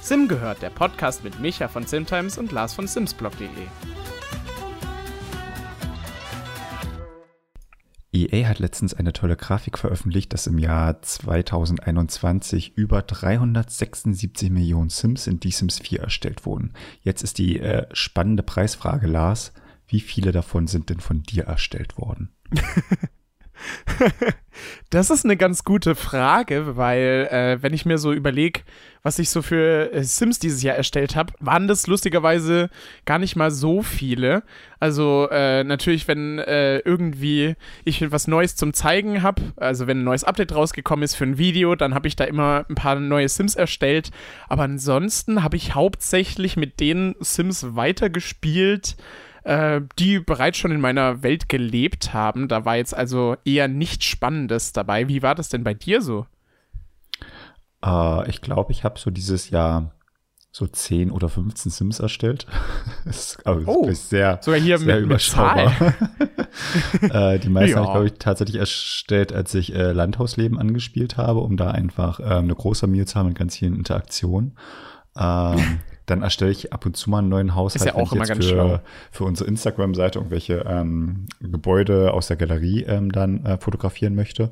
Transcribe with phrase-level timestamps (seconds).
[0.00, 3.48] Sim gehört, der Podcast mit Micha von Simtimes und Lars von Simsblog.de.
[8.14, 15.26] EA hat letztens eine tolle Grafik veröffentlicht, dass im Jahr 2021 über 376 Millionen Sims
[15.26, 16.74] in Die Sims 4 erstellt wurden.
[17.02, 19.52] Jetzt ist die äh, spannende Preisfrage, Lars.
[19.88, 22.30] Wie viele davon sind denn von dir erstellt worden?
[24.90, 28.60] das ist eine ganz gute Frage, weil äh, wenn ich mir so überlege,
[29.02, 32.70] was ich so für äh, Sims dieses Jahr erstellt habe, waren das lustigerweise
[33.04, 34.42] gar nicht mal so viele.
[34.80, 40.04] Also äh, natürlich, wenn äh, irgendwie ich was Neues zum Zeigen habe, also wenn ein
[40.04, 43.28] neues Update rausgekommen ist für ein Video, dann habe ich da immer ein paar neue
[43.28, 44.10] Sims erstellt.
[44.48, 49.02] Aber ansonsten habe ich hauptsächlich mit den Sims weitergespielt, äh,
[49.46, 52.48] die bereits schon in meiner Welt gelebt haben.
[52.48, 55.08] Da war jetzt also eher nichts Spannendes dabei.
[55.08, 56.26] Wie war das denn bei dir so?
[57.84, 59.92] Äh, ich glaube, ich habe so dieses Jahr
[60.50, 62.46] so 10 oder 15 Sims erstellt.
[63.04, 65.72] das ist, also oh, sehr, sogar hier sehr mit, überschaubar.
[67.00, 67.78] Mit äh, die meisten ja.
[67.78, 72.20] habe ich, glaube ich, tatsächlich erstellt, als ich äh, Landhausleben angespielt habe, um da einfach
[72.20, 74.56] ähm, eine große Familie zu haben mit ganz vielen Interaktionen.
[75.18, 78.26] Ähm, dann erstelle ich ab und zu mal einen neuen Haushalt, ist ja auch immer
[78.26, 78.80] ganz für, schlau.
[79.10, 84.50] für unsere Instagram-Seite irgendwelche ähm, Gebäude aus der Galerie ähm, dann äh, fotografieren möchte.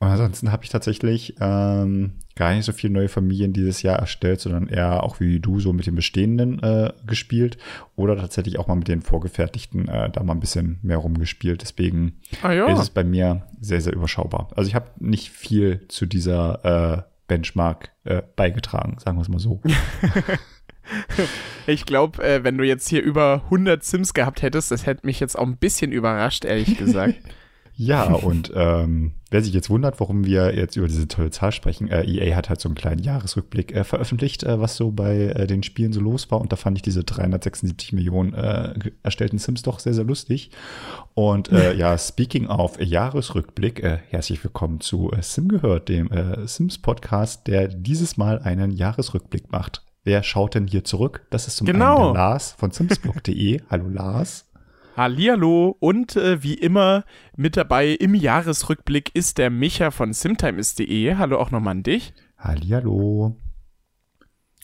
[0.00, 4.40] Und ansonsten habe ich tatsächlich ähm, gar nicht so viele neue Familien dieses Jahr erstellt,
[4.40, 7.56] sondern eher auch wie du so mit den bestehenden äh, gespielt
[7.94, 11.62] oder tatsächlich auch mal mit den vorgefertigten äh, da mal ein bisschen mehr rumgespielt.
[11.62, 12.72] Deswegen ah, ja.
[12.72, 14.48] ist es bei mir sehr, sehr überschaubar.
[14.56, 16.64] Also ich habe nicht viel zu dieser
[16.98, 19.62] äh, Benchmark äh, beigetragen, sagen wir es mal so.
[21.66, 25.20] ich glaube, äh, wenn du jetzt hier über 100 Sims gehabt hättest, das hätte mich
[25.20, 27.14] jetzt auch ein bisschen überrascht, ehrlich gesagt.
[27.76, 31.88] ja, und ähm, wer sich jetzt wundert, warum wir jetzt über diese tolle Zahl sprechen,
[31.88, 35.46] äh, EA hat halt so einen kleinen Jahresrückblick äh, veröffentlicht, äh, was so bei äh,
[35.46, 36.40] den Spielen so los war.
[36.40, 40.50] Und da fand ich diese 376 Millionen äh, erstellten Sims doch sehr, sehr lustig.
[41.14, 46.10] Und ja, speaking of Jahresrückblick, herzlich willkommen zu Sim gehört, dem
[46.44, 49.84] Sims-Podcast, der dieses Mal einen Jahresrückblick macht.
[50.04, 51.26] Wer schaut denn hier zurück?
[51.30, 52.08] Das ist zum genau.
[52.08, 53.62] einen Lars von simsblog.de.
[53.70, 54.50] Hallo Lars.
[54.96, 57.04] Hallihallo und äh, wie immer
[57.36, 61.16] mit dabei im Jahresrückblick ist der Micha von simtimes.de.
[61.16, 62.12] Hallo auch nochmal an dich.
[62.38, 63.34] Hallihallo.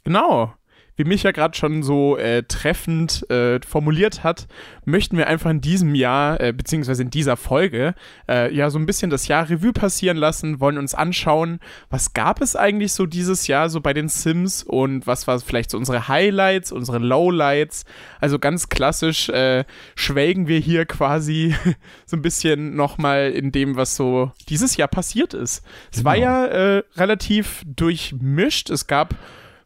[0.04, 0.54] Genau
[1.00, 4.46] wie mich ja gerade schon so äh, treffend äh, formuliert hat,
[4.84, 7.94] möchten wir einfach in diesem Jahr, äh, beziehungsweise in dieser Folge,
[8.28, 12.42] äh, ja so ein bisschen das Jahr Revue passieren lassen, wollen uns anschauen, was gab
[12.42, 16.06] es eigentlich so dieses Jahr so bei den Sims und was war vielleicht so unsere
[16.06, 17.86] Highlights, unsere Lowlights.
[18.20, 21.54] Also ganz klassisch äh, schwelgen wir hier quasi
[22.04, 25.64] so ein bisschen nochmal in dem, was so dieses Jahr passiert ist.
[25.90, 26.10] Es genau.
[26.10, 28.68] war ja äh, relativ durchmischt.
[28.68, 29.14] Es gab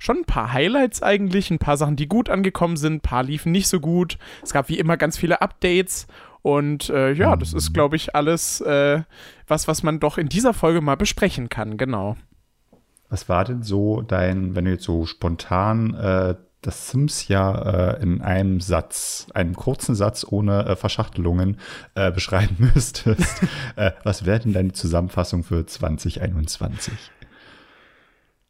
[0.04, 3.52] schon ein paar Highlights eigentlich, ein paar Sachen, die gut angekommen sind, ein paar liefen
[3.52, 4.18] nicht so gut.
[4.42, 6.06] Es gab wie immer ganz viele Updates
[6.42, 9.02] und äh, ja, das ist, glaube ich, alles äh,
[9.46, 12.16] was, was man doch in dieser Folge mal besprechen kann, genau.
[13.08, 18.02] Was war denn so dein, wenn du jetzt so spontan äh, das Sims ja äh,
[18.02, 21.58] in einem Satz, einem kurzen Satz ohne äh, Verschachtelungen
[21.94, 23.42] äh, beschreiben müsstest,
[23.76, 26.92] äh, was wäre denn deine Zusammenfassung für 2021?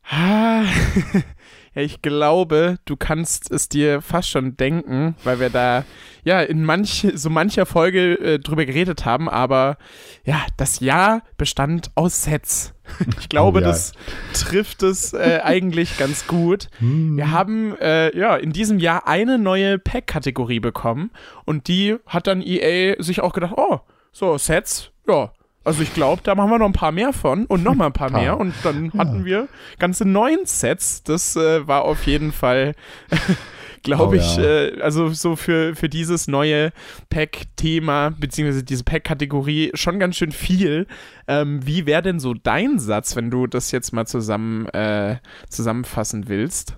[1.75, 5.85] ja, ich glaube, du kannst es dir fast schon denken, weil wir da
[6.23, 9.77] ja in manch, so mancher Folge äh, drüber geredet haben, aber
[10.25, 12.73] ja, das Jahr bestand aus Sets.
[13.19, 13.69] Ich glaube, oh, ja.
[13.69, 13.93] das
[14.35, 16.69] trifft es äh, eigentlich ganz gut.
[16.79, 17.17] Hm.
[17.17, 21.11] Wir haben äh, ja in diesem Jahr eine neue Pack-Kategorie bekommen
[21.47, 23.81] und die hat dann EA sich auch gedacht, oh,
[24.13, 25.33] so Sets, ja,
[25.65, 27.93] also ich glaube, da machen wir noch ein paar mehr von und noch mal ein
[27.93, 29.49] paar, mehr und dann hatten wir
[29.79, 31.03] ganze neun Sets.
[31.03, 32.75] Das äh, war auf jeden Fall,
[33.83, 36.71] glaube oh, ich, äh, also so für, für dieses neue
[37.09, 40.87] Pack-Thema beziehungsweise diese Pack-Kategorie schon ganz schön viel.
[41.27, 45.17] Ähm, wie wäre denn so dein Satz, wenn du das jetzt mal zusammen äh,
[45.49, 46.77] zusammenfassen willst?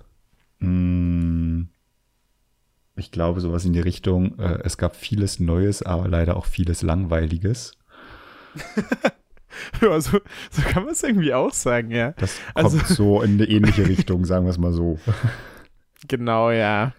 [0.59, 1.63] Mm.
[2.99, 6.81] Ich glaube, sowas in die Richtung, äh, es gab vieles Neues, aber leider auch vieles
[6.81, 7.77] Langweiliges.
[9.81, 10.19] ja, so,
[10.51, 12.11] so, kann man es irgendwie auch sagen, ja.
[12.13, 14.99] Das kommt also, so in eine ähnliche Richtung, sagen wir es mal so.
[16.07, 16.93] Genau, ja.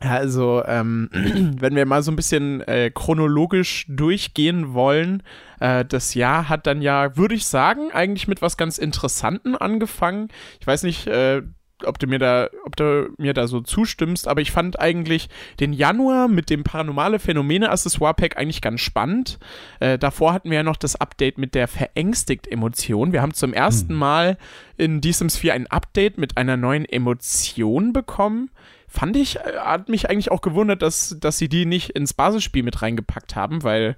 [0.00, 1.08] Also, ähm,
[1.60, 5.22] wenn wir mal so ein bisschen äh, chronologisch durchgehen wollen,
[5.60, 10.28] äh, das Jahr hat dann ja, würde ich sagen, eigentlich mit was ganz Interessanten angefangen.
[10.60, 11.42] Ich weiß nicht, äh,
[11.86, 15.28] ob du mir da, ob du mir da so zustimmst, aber ich fand eigentlich
[15.60, 19.38] den Januar mit dem paranormale Phänomene Accessoire Pack eigentlich ganz spannend.
[19.80, 23.12] Äh, davor hatten wir ja noch das Update mit der verängstigt Emotion.
[23.12, 23.98] Wir haben zum ersten hm.
[23.98, 24.38] Mal
[24.76, 28.50] in The Sims 4 ein Update mit einer neuen Emotion bekommen
[28.92, 32.62] fand ich, äh, hat mich eigentlich auch gewundert, dass, dass sie die nicht ins Basisspiel
[32.62, 33.96] mit reingepackt haben, weil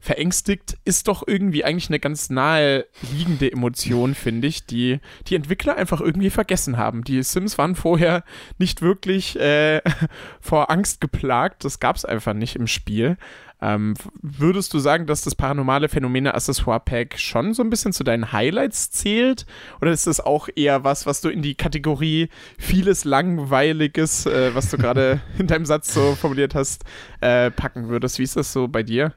[0.00, 5.76] verängstigt ist doch irgendwie eigentlich eine ganz nahe liegende Emotion, finde ich, die die Entwickler
[5.76, 7.02] einfach irgendwie vergessen haben.
[7.02, 8.22] Die Sims waren vorher
[8.58, 9.82] nicht wirklich äh,
[10.40, 13.16] vor Angst geplagt, das gab es einfach nicht im Spiel.
[13.60, 18.04] Ähm, würdest du sagen, dass das paranormale Phänomene Accessoire Pack schon so ein bisschen zu
[18.04, 19.46] deinen Highlights zählt?
[19.80, 24.70] Oder ist das auch eher was, was du in die Kategorie vieles Langweiliges, äh, was
[24.70, 26.84] du gerade in deinem Satz so formuliert hast,
[27.20, 28.18] äh, packen würdest?
[28.18, 29.14] Wie ist das so bei dir?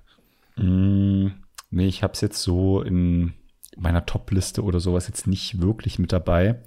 [0.55, 1.27] Mm,
[1.69, 3.33] nee, ich habe es jetzt so in
[3.75, 6.61] meiner Top-Liste oder sowas jetzt nicht wirklich mit dabei.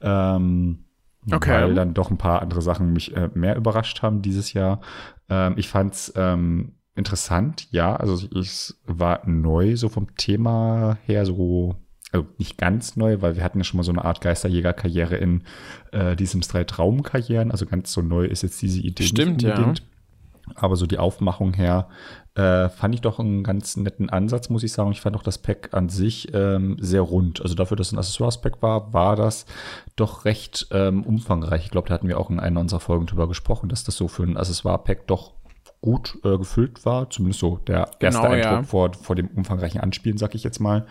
[0.00, 0.82] Ähm,
[1.28, 1.50] Okay.
[1.50, 4.80] Weil dann doch ein paar andere Sachen mich äh, mehr überrascht haben dieses Jahr.
[5.28, 7.94] Ähm, ich fand's ähm, interessant, ja.
[7.96, 11.76] Also es war neu, so vom Thema her, so,
[12.12, 15.42] also nicht ganz neu, weil wir hatten ja schon mal so eine Art Geisterjäger-Karriere in
[15.92, 17.50] äh, diesem drei Traumkarrieren.
[17.50, 19.78] Also ganz so neu ist jetzt diese Idee Stimmt, nicht unbedingt.
[19.80, 19.84] Ja.
[20.54, 21.88] Aber so die Aufmachung her
[22.36, 24.92] äh, fand ich doch einen ganz netten Ansatz, muss ich sagen.
[24.92, 27.42] Ich fand auch das Pack an sich ähm, sehr rund.
[27.42, 29.46] Also dafür, dass es ein Accessoires-Pack war, war das
[29.96, 31.64] doch recht ähm, umfangreich.
[31.64, 34.06] Ich glaube, da hatten wir auch in einer unserer Folgen drüber gesprochen, dass das so
[34.06, 35.35] für ein Accessoire-Pack doch
[35.86, 38.62] gut äh, gefüllt war, zumindest so der erste genau, Eindruck ja.
[38.64, 40.84] vor, vor dem umfangreichen Anspielen, sag ich jetzt mal.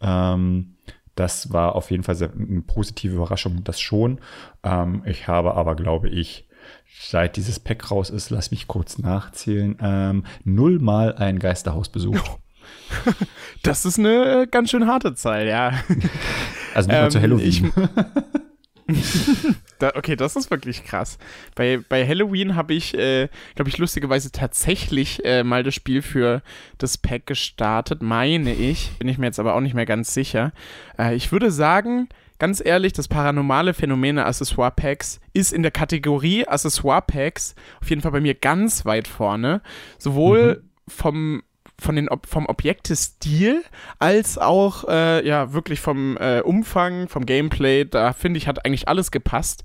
[0.00, 0.76] Ähm,
[1.16, 4.20] das war auf jeden Fall sehr, eine positive Überraschung, das schon.
[4.62, 6.48] Ähm, ich habe aber, glaube ich,
[7.00, 12.24] seit dieses Pack raus ist, lass mich kurz nachzählen, ähm, nullmal ein Geisterhaus besucht.
[13.62, 15.72] Das ist eine äh, ganz schön harte Zahl, ja.
[16.74, 17.48] Also nicht nur zu ähm, Halloween.
[17.48, 17.62] Ich,
[19.78, 21.18] da, okay, das ist wirklich krass.
[21.54, 26.42] Bei, bei Halloween habe ich, äh, glaube ich, lustigerweise tatsächlich äh, mal das Spiel für
[26.78, 28.92] das Pack gestartet, meine ich.
[28.98, 30.52] Bin ich mir jetzt aber auch nicht mehr ganz sicher.
[30.98, 36.46] Äh, ich würde sagen, ganz ehrlich, das paranormale Phänomene Accessoire Packs ist in der Kategorie
[36.46, 39.62] Accessoire Packs auf jeden Fall bei mir ganz weit vorne.
[39.98, 40.90] Sowohl mhm.
[40.90, 41.42] vom
[41.78, 43.62] von den vom Objektestil
[43.98, 47.84] als auch äh, ja wirklich vom äh, Umfang, vom Gameplay.
[47.84, 49.64] Da finde ich hat eigentlich alles gepasst.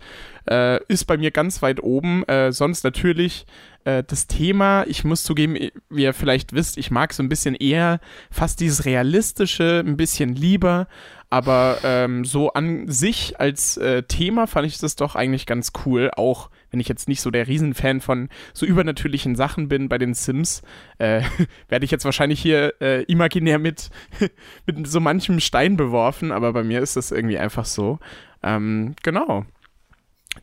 [0.50, 2.24] Äh, ist bei mir ganz weit oben.
[2.28, 3.46] Äh, sonst natürlich
[3.86, 4.86] äh, das Thema.
[4.88, 5.56] Ich muss zugeben,
[5.90, 8.00] wie ihr vielleicht wisst, ich mag so ein bisschen eher
[8.30, 10.88] fast dieses realistische, ein bisschen lieber.
[11.30, 16.12] Aber ähm, so an sich als äh, Thema fand ich das doch eigentlich ganz cool.
[16.16, 20.14] Auch wenn ich jetzt nicht so der Riesenfan von so übernatürlichen Sachen bin bei den
[20.14, 20.62] Sims,
[20.98, 21.22] äh,
[21.70, 23.90] werde ich jetzt wahrscheinlich hier äh, imaginär mit,
[24.66, 26.32] mit so manchem Stein beworfen.
[26.32, 28.00] Aber bei mir ist das irgendwie einfach so.
[28.42, 29.46] Ähm, genau.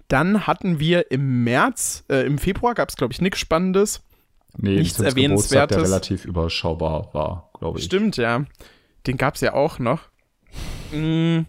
[0.08, 4.02] Dann hatten wir im März, äh, im Februar gab es, glaube ich, nichts Spannendes.
[4.56, 5.76] Nee, nichts Erwähnenswertes.
[5.76, 7.84] der relativ überschaubar war, glaube ich.
[7.84, 8.44] Stimmt, ja.
[9.06, 10.08] Den gab es ja auch noch.
[10.92, 11.40] Mm,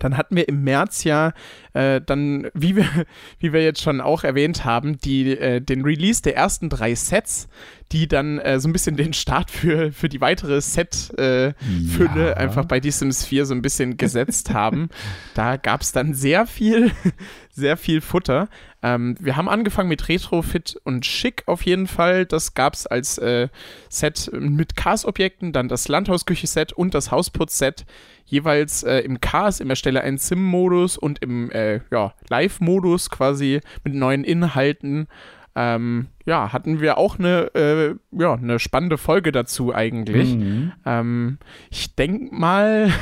[0.00, 1.32] dann hatten wir im März ja
[1.72, 2.86] äh, dann, wie wir,
[3.38, 7.48] wie wir jetzt schon auch erwähnt haben, die, äh, den Release der ersten drei Sets,
[7.92, 12.34] die dann äh, so ein bisschen den Start für, für die weitere Set-Fülle äh, ja.
[12.34, 14.88] einfach bei The Sims 4 so ein bisschen gesetzt haben.
[15.34, 16.90] Da gab es dann sehr viel,
[17.50, 18.48] sehr viel Futter.
[18.82, 22.24] Ähm, wir haben angefangen mit Retrofit und Schick auf jeden Fall.
[22.26, 23.48] Das gab es als äh,
[23.88, 27.84] Set mit Cars-Objekten, dann das Landhausküche-Set und das Hausputz-Set.
[28.24, 33.94] Jeweils äh, im Cars, im Erstelle ein Sim-Modus und im äh, ja, Live-Modus quasi mit
[33.94, 35.08] neuen Inhalten.
[35.56, 40.36] Ähm, ja, hatten wir auch eine, äh, ja, eine spannende Folge dazu eigentlich.
[40.36, 40.72] Mhm.
[40.86, 41.38] Ähm,
[41.70, 42.92] ich denke mal,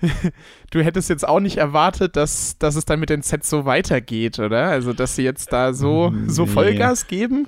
[0.72, 4.40] du hättest jetzt auch nicht erwartet, dass, dass es dann mit den Sets so weitergeht,
[4.40, 4.64] oder?
[4.66, 7.46] Also, dass sie jetzt da so, so Vollgas geben?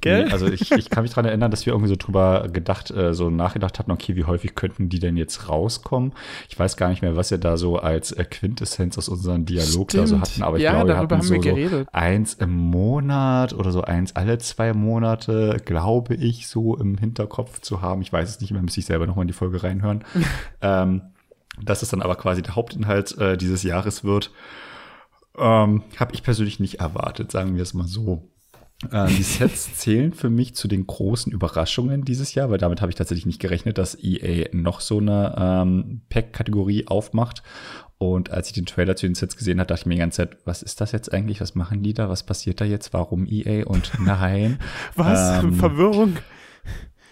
[0.00, 0.26] Gell?
[0.26, 3.14] Nee, also ich, ich kann mich daran erinnern, dass wir irgendwie so drüber gedacht, äh,
[3.14, 6.12] so nachgedacht hatten, okay, wie häufig könnten die denn jetzt rauskommen?
[6.48, 9.90] Ich weiß gar nicht mehr, was wir da so als äh, Quintessenz aus unserem Dialog
[9.90, 9.94] Stimmt.
[9.94, 13.72] da so hatten, aber ich ja, glaube, wir hatten so, so, eins im Monat oder
[13.72, 18.02] so eins alle zwei Monate, glaube ich, so im Hinterkopf zu haben.
[18.02, 20.04] Ich weiß es nicht mehr, müsste ich selber nochmal in die Folge reinhören.
[20.60, 21.02] ähm,
[21.62, 24.30] dass es dann aber quasi der Hauptinhalt äh, dieses Jahres wird,
[25.38, 28.28] ähm, habe ich persönlich nicht erwartet, sagen wir es mal so.
[28.90, 32.90] Äh, die Sets zählen für mich zu den großen Überraschungen dieses Jahr, weil damit habe
[32.90, 37.42] ich tatsächlich nicht gerechnet, dass EA noch so eine ähm, Pack-Kategorie aufmacht.
[37.98, 40.16] Und als ich den Trailer zu den Sets gesehen habe, dachte ich mir die ganze
[40.16, 41.40] Zeit, was ist das jetzt eigentlich?
[41.40, 42.10] Was machen die da?
[42.10, 42.92] Was passiert da jetzt?
[42.92, 43.66] Warum EA?
[43.66, 44.58] Und nein.
[44.94, 45.42] was?
[45.42, 46.16] Ähm, Verwirrung.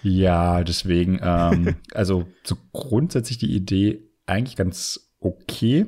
[0.02, 5.86] Ja, deswegen, ähm, also so grundsätzlich die Idee eigentlich ganz okay.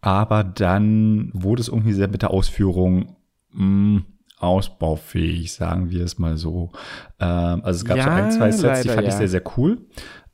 [0.00, 3.16] Aber dann wurde es irgendwie sehr mit der Ausführung
[3.52, 4.04] mh, hm,
[4.38, 6.70] ausbaufähig, sagen wir es mal so.
[7.18, 9.08] Ähm, also es gab ja, so ein, zwei Sets, leider, die fand ja.
[9.08, 9.78] ich sehr, sehr cool.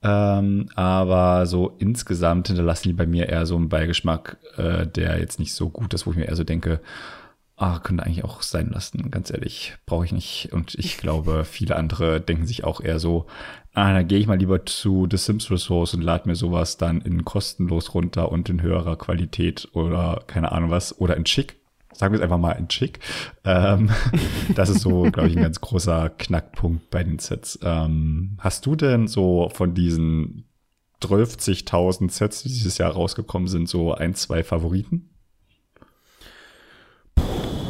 [0.02, 5.38] Ähm, aber so insgesamt hinterlassen die bei mir eher so einen Beigeschmack, äh, der jetzt
[5.38, 6.80] nicht so gut ist, wo ich mir eher so denke,
[7.56, 10.48] ah, könnte eigentlich auch sein lassen, ganz ehrlich, brauche ich nicht.
[10.52, 13.26] Und ich glaube, viele andere denken sich auch eher so,
[13.74, 17.00] ah, dann gehe ich mal lieber zu The Sims Resource und lade mir sowas dann
[17.00, 21.61] in kostenlos runter und in höherer Qualität oder keine Ahnung was oder in schick
[22.02, 22.98] sagen wir es einfach mal in schick.
[23.44, 23.90] Ähm,
[24.56, 27.60] das ist so, glaube ich, ein ganz großer Knackpunkt bei den Sets.
[27.62, 30.48] Ähm, hast du denn so von diesen
[31.00, 35.10] 12.000 Sets, die dieses Jahr rausgekommen sind, so ein, zwei Favoriten?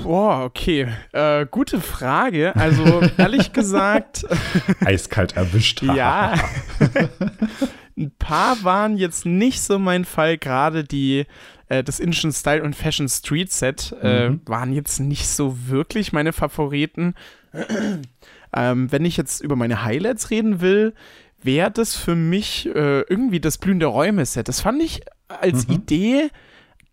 [0.03, 0.89] Boah, okay.
[1.13, 2.57] Äh, gute Frage.
[2.57, 4.25] Also, ehrlich gesagt.
[4.81, 5.83] Eiskalt erwischt.
[5.83, 6.37] ja.
[7.99, 11.27] Ein paar waren jetzt nicht so mein Fall, gerade die
[11.73, 14.41] äh, das Indian Style und Fashion Street Set äh, mhm.
[14.45, 17.15] waren jetzt nicht so wirklich meine Favoriten.
[18.55, 20.95] ähm, wenn ich jetzt über meine Highlights reden will,
[21.43, 24.49] wäre das für mich äh, irgendwie das blühende Räume-Set.
[24.49, 25.75] Das fand ich als mhm.
[25.75, 26.31] Idee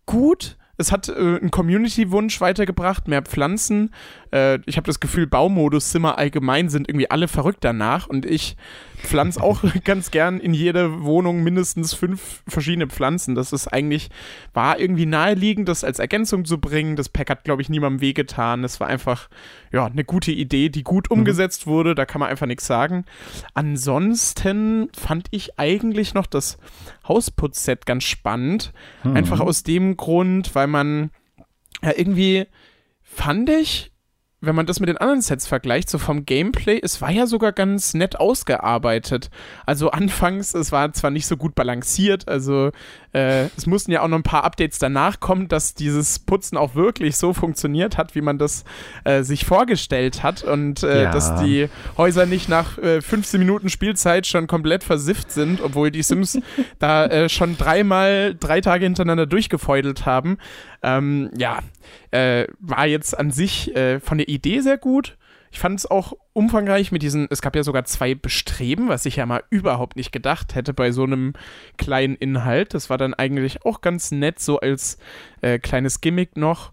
[0.06, 0.56] gut.
[0.80, 3.92] Es hat äh, einen Community-Wunsch weitergebracht, mehr Pflanzen.
[4.32, 8.56] Äh, ich habe das Gefühl, Baumodus-Zimmer allgemein sind irgendwie alle verrückt danach und ich
[9.02, 13.34] pflanze auch ganz gern in jede Wohnung mindestens fünf verschiedene Pflanzen.
[13.34, 14.08] Das ist eigentlich,
[14.54, 16.96] war irgendwie naheliegend, das als Ergänzung zu bringen.
[16.96, 18.62] Das Pack hat, glaube ich, niemandem wehgetan.
[18.62, 19.28] Das war einfach,
[19.72, 21.18] ja, eine gute Idee, die gut mhm.
[21.18, 21.70] umgesetzt mhm.
[21.72, 21.94] wurde.
[21.94, 23.04] Da kann man einfach nichts sagen.
[23.52, 26.58] Ansonsten fand ich eigentlich noch das
[27.10, 28.72] Hausputzset ganz spannend.
[29.02, 29.16] Mhm.
[29.16, 31.10] Einfach aus dem Grund, weil man
[31.82, 32.46] ja irgendwie
[33.02, 33.89] fand ich,
[34.40, 37.52] wenn man das mit den anderen Sets vergleicht, so vom Gameplay, es war ja sogar
[37.52, 39.30] ganz nett ausgearbeitet.
[39.66, 42.70] Also anfangs, es war zwar nicht so gut balanciert, also
[43.12, 46.74] äh, es mussten ja auch noch ein paar Updates danach kommen, dass dieses Putzen auch
[46.74, 48.64] wirklich so funktioniert hat, wie man das
[49.04, 51.10] äh, sich vorgestellt hat und äh, ja.
[51.10, 56.02] dass die Häuser nicht nach 15 äh, Minuten Spielzeit schon komplett versifft sind, obwohl die
[56.02, 56.38] Sims
[56.78, 60.38] da äh, schon dreimal drei Tage hintereinander durchgefeudelt haben.
[60.82, 61.60] Ähm, ja,
[62.10, 65.16] äh, war jetzt an sich äh, von der Idee sehr gut.
[65.52, 69.16] Ich fand es auch umfangreich mit diesen, es gab ja sogar zwei Bestreben, was ich
[69.16, 71.32] ja mal überhaupt nicht gedacht hätte bei so einem
[71.76, 72.72] kleinen Inhalt.
[72.72, 74.98] Das war dann eigentlich auch ganz nett, so als
[75.40, 76.72] äh, kleines Gimmick noch.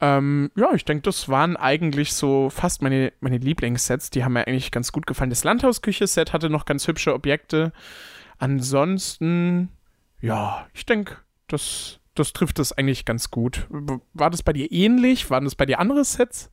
[0.00, 4.10] Ähm, ja, ich denke, das waren eigentlich so fast meine, meine Lieblingssets.
[4.10, 5.30] Die haben mir eigentlich ganz gut gefallen.
[5.30, 7.72] Das Landhausküche-Set hatte noch ganz hübsche Objekte.
[8.38, 9.70] Ansonsten,
[10.20, 11.16] ja, ich denke,
[11.48, 13.66] das das trifft es eigentlich ganz gut.
[14.14, 15.30] War das bei dir ähnlich?
[15.30, 16.50] Waren das bei dir andere Sets?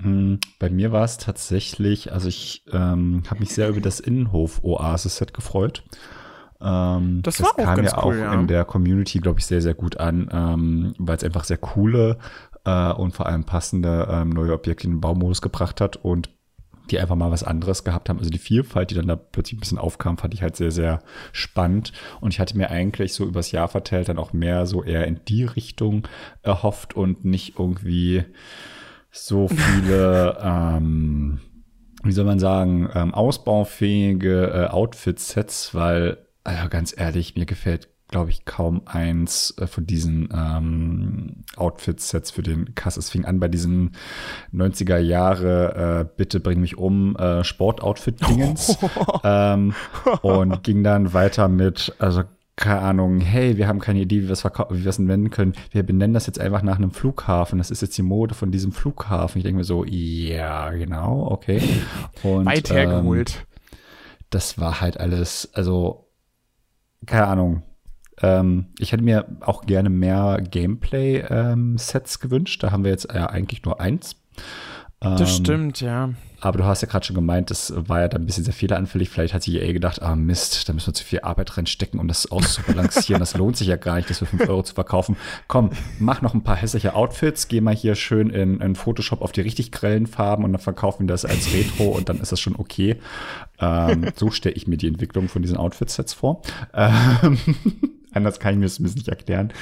[0.00, 5.34] Hm, bei mir war es tatsächlich, also ich ähm, habe mich sehr über das Innenhof-Oasis-Set
[5.34, 5.84] gefreut.
[6.60, 8.34] Ähm, das, das war das auch kam ganz ja cool, auch ja.
[8.34, 12.18] in der Community, glaube ich, sehr, sehr gut an, ähm, weil es einfach sehr coole
[12.64, 16.30] äh, und vor allem passende ähm, neue Objekte in den Baumodus gebracht hat und
[16.92, 18.18] die einfach mal was anderes gehabt haben.
[18.18, 21.02] Also die Vielfalt, die dann da plötzlich ein bisschen aufkam, fand ich halt sehr, sehr
[21.32, 21.92] spannend.
[22.20, 25.20] Und ich hatte mir eigentlich so übers Jahr verteilt dann auch mehr so eher in
[25.26, 26.06] die Richtung
[26.42, 28.24] erhofft und nicht irgendwie
[29.10, 31.40] so viele, ähm,
[32.04, 38.30] wie soll man sagen, ähm, ausbaufähige äh, Outfit-Sets, weil, also ganz ehrlich, mir gefällt glaube
[38.30, 42.96] ich, kaum eins äh, von diesen ähm, Outfit-Sets für den Kass.
[42.96, 43.96] Es fing an bei diesen
[44.54, 48.78] 90er Jahre, äh, bitte bring mich um, äh, Sport-Outfit-Dingens.
[49.24, 49.74] ähm,
[50.20, 52.22] und ging dann weiter mit, also
[52.54, 55.54] keine Ahnung, hey, wir haben keine Idee, wie wir es wie wir es nennen können.
[55.70, 57.58] Wir benennen das jetzt einfach nach einem Flughafen.
[57.58, 59.38] Das ist jetzt die Mode von diesem Flughafen.
[59.38, 61.62] Ich denke mir so, ja, genau, okay.
[62.22, 63.36] Und, Weit hergeholt.
[63.36, 63.78] Ähm,
[64.28, 66.06] das war halt alles, also,
[67.06, 67.62] keine Ahnung
[68.22, 72.62] ähm, ich hätte mir auch gerne mehr Gameplay-Sets ähm, gewünscht.
[72.62, 74.16] Da haben wir jetzt ja eigentlich nur eins.
[75.00, 76.10] das ähm, stimmt, ja.
[76.42, 79.10] Aber du hast ja gerade schon gemeint, das war ja dann ein bisschen sehr fehleranfällig.
[79.10, 82.08] Vielleicht hat sich EA gedacht, ah Mist, da müssen wir zu viel Arbeit reinstecken, um
[82.08, 83.20] das auszubalancieren.
[83.20, 85.16] das lohnt sich ja gar nicht, das für 5 Euro zu verkaufen.
[85.46, 89.30] Komm, mach noch ein paar hässliche Outfits, geh mal hier schön in, in Photoshop auf
[89.30, 92.40] die richtig grellen Farben und dann verkaufen wir das als Retro und dann ist das
[92.40, 92.96] schon okay.
[93.60, 96.42] Ähm, so stelle ich mir die Entwicklung von diesen Outfit-Sets vor.
[96.74, 97.38] Ähm,
[98.12, 99.52] Anders kann ich mir das ein bisschen nicht erklären.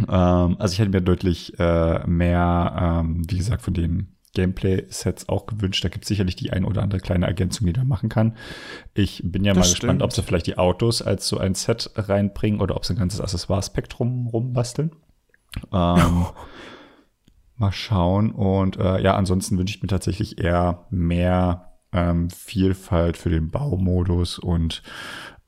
[0.00, 5.46] Ähm, also ich hätte mir deutlich äh, mehr, ähm, wie gesagt, von den Gameplay-Sets auch
[5.46, 5.84] gewünscht.
[5.84, 8.36] Da gibt es sicherlich die ein oder andere kleine Ergänzung, die da machen kann.
[8.94, 9.80] Ich bin ja das mal stimmt.
[9.80, 12.98] gespannt, ob sie vielleicht die Autos als so ein Set reinbringen oder ob sie ein
[12.98, 14.92] ganzes Accessoire-Spektrum rumbasteln.
[15.72, 16.26] Ähm,
[17.56, 18.30] mal schauen.
[18.30, 24.38] Und äh, ja, ansonsten wünsche ich mir tatsächlich eher mehr ähm, Vielfalt für den Baumodus
[24.38, 24.82] und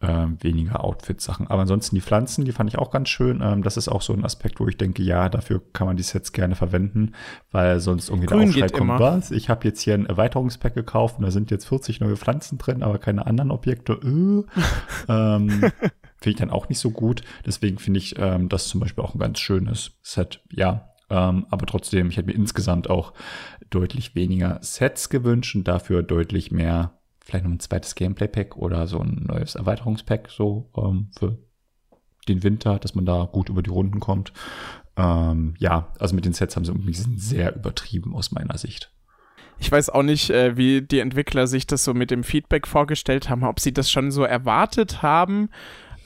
[0.00, 1.48] ähm, weniger Outfit-Sachen.
[1.48, 3.40] Aber ansonsten die Pflanzen, die fand ich auch ganz schön.
[3.42, 6.02] Ähm, das ist auch so ein Aspekt, wo ich denke, ja, dafür kann man die
[6.02, 7.12] Sets gerne verwenden,
[7.50, 9.30] weil sonst irgendwie Grün der Aufschrei kommt, was?
[9.30, 12.82] Ich habe jetzt hier ein Erweiterungspack gekauft und da sind jetzt 40 neue Pflanzen drin,
[12.82, 13.94] aber keine anderen Objekte.
[13.94, 14.44] Äh.
[15.08, 17.22] ähm, finde ich dann auch nicht so gut.
[17.44, 20.40] Deswegen finde ich ähm, das zum Beispiel auch ein ganz schönes Set.
[20.50, 23.14] Ja, ähm, aber trotzdem, ich hätte mir insgesamt auch
[23.70, 26.97] deutlich weniger Sets gewünscht und dafür deutlich mehr,
[27.28, 31.36] vielleicht noch ein zweites Gameplay-Pack oder so ein neues Erweiterungspack so ähm, für
[32.26, 34.32] den Winter, dass man da gut über die Runden kommt.
[34.96, 38.90] Ähm, ja, also mit den Sets haben sie irgendwie sind sehr übertrieben aus meiner Sicht.
[39.58, 43.28] Ich weiß auch nicht, äh, wie die Entwickler sich das so mit dem Feedback vorgestellt
[43.28, 45.50] haben, ob sie das schon so erwartet haben.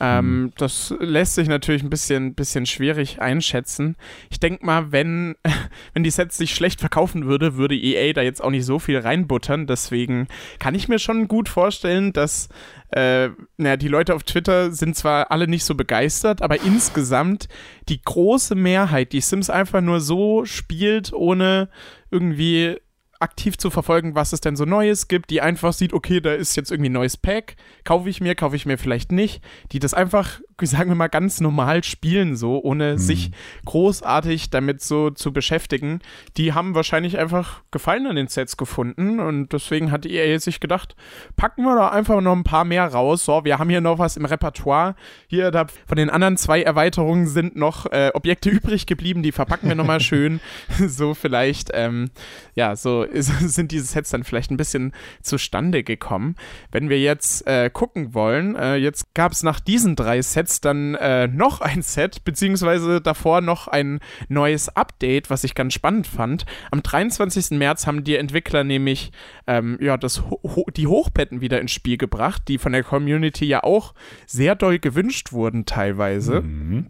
[0.02, 3.96] Ähm, Das lässt sich natürlich ein bisschen, bisschen schwierig einschätzen.
[4.30, 5.36] Ich denke mal, wenn,
[5.94, 8.98] wenn die Sets sich schlecht verkaufen würde, würde EA da jetzt auch nicht so viel
[8.98, 9.68] reinbuttern.
[9.68, 10.26] Deswegen
[10.58, 12.48] kann ich mir schon gut vorstellen, dass
[12.90, 17.48] äh, naja, die Leute auf Twitter sind zwar alle nicht so begeistert, aber insgesamt
[17.88, 21.68] die große Mehrheit, die Sims einfach nur so spielt, ohne
[22.10, 22.76] irgendwie
[23.22, 26.56] aktiv zu verfolgen, was es denn so Neues gibt, die einfach sieht, okay, da ist
[26.56, 29.94] jetzt irgendwie ein neues Pack, kaufe ich mir, kaufe ich mir vielleicht nicht, die das
[29.94, 33.30] einfach, sagen wir mal, ganz normal spielen, so, ohne sich
[33.64, 36.00] großartig damit so zu beschäftigen,
[36.36, 40.94] die haben wahrscheinlich einfach Gefallen an den Sets gefunden und deswegen hat EA sich gedacht,
[41.36, 44.16] packen wir da einfach noch ein paar mehr raus, so, wir haben hier noch was
[44.16, 44.94] im Repertoire,
[45.26, 49.68] hier, da von den anderen zwei Erweiterungen sind noch äh, Objekte übrig geblieben, die verpacken
[49.68, 50.40] wir nochmal schön,
[50.78, 52.10] so vielleicht, ähm,
[52.54, 54.92] ja, so sind diese Sets dann vielleicht ein bisschen
[55.22, 56.36] zustande gekommen.
[56.70, 60.94] Wenn wir jetzt äh, gucken wollen, äh, jetzt gab es nach diesen drei Sets dann
[60.94, 66.46] äh, noch ein Set, beziehungsweise davor noch ein neues Update, was ich ganz spannend fand.
[66.70, 67.58] Am 23.
[67.58, 69.12] März haben die Entwickler nämlich
[69.46, 73.44] ähm, ja, das Ho Ho die Hochbetten wieder ins Spiel gebracht, die von der Community
[73.44, 73.94] ja auch
[74.26, 76.42] sehr doll gewünscht wurden teilweise.
[76.42, 76.86] Mhm.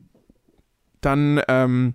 [1.00, 1.94] Dann ähm,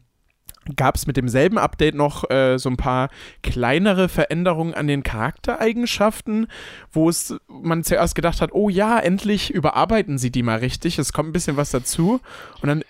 [0.75, 3.09] gab es mit demselben Update noch äh, so ein paar
[3.43, 6.47] kleinere Veränderungen an den Charaktereigenschaften,
[6.91, 10.99] wo es man zuerst gedacht hat, oh ja, endlich überarbeiten sie die mal richtig.
[10.99, 12.19] Es kommt ein bisschen was dazu.
[12.61, 12.83] Und dann,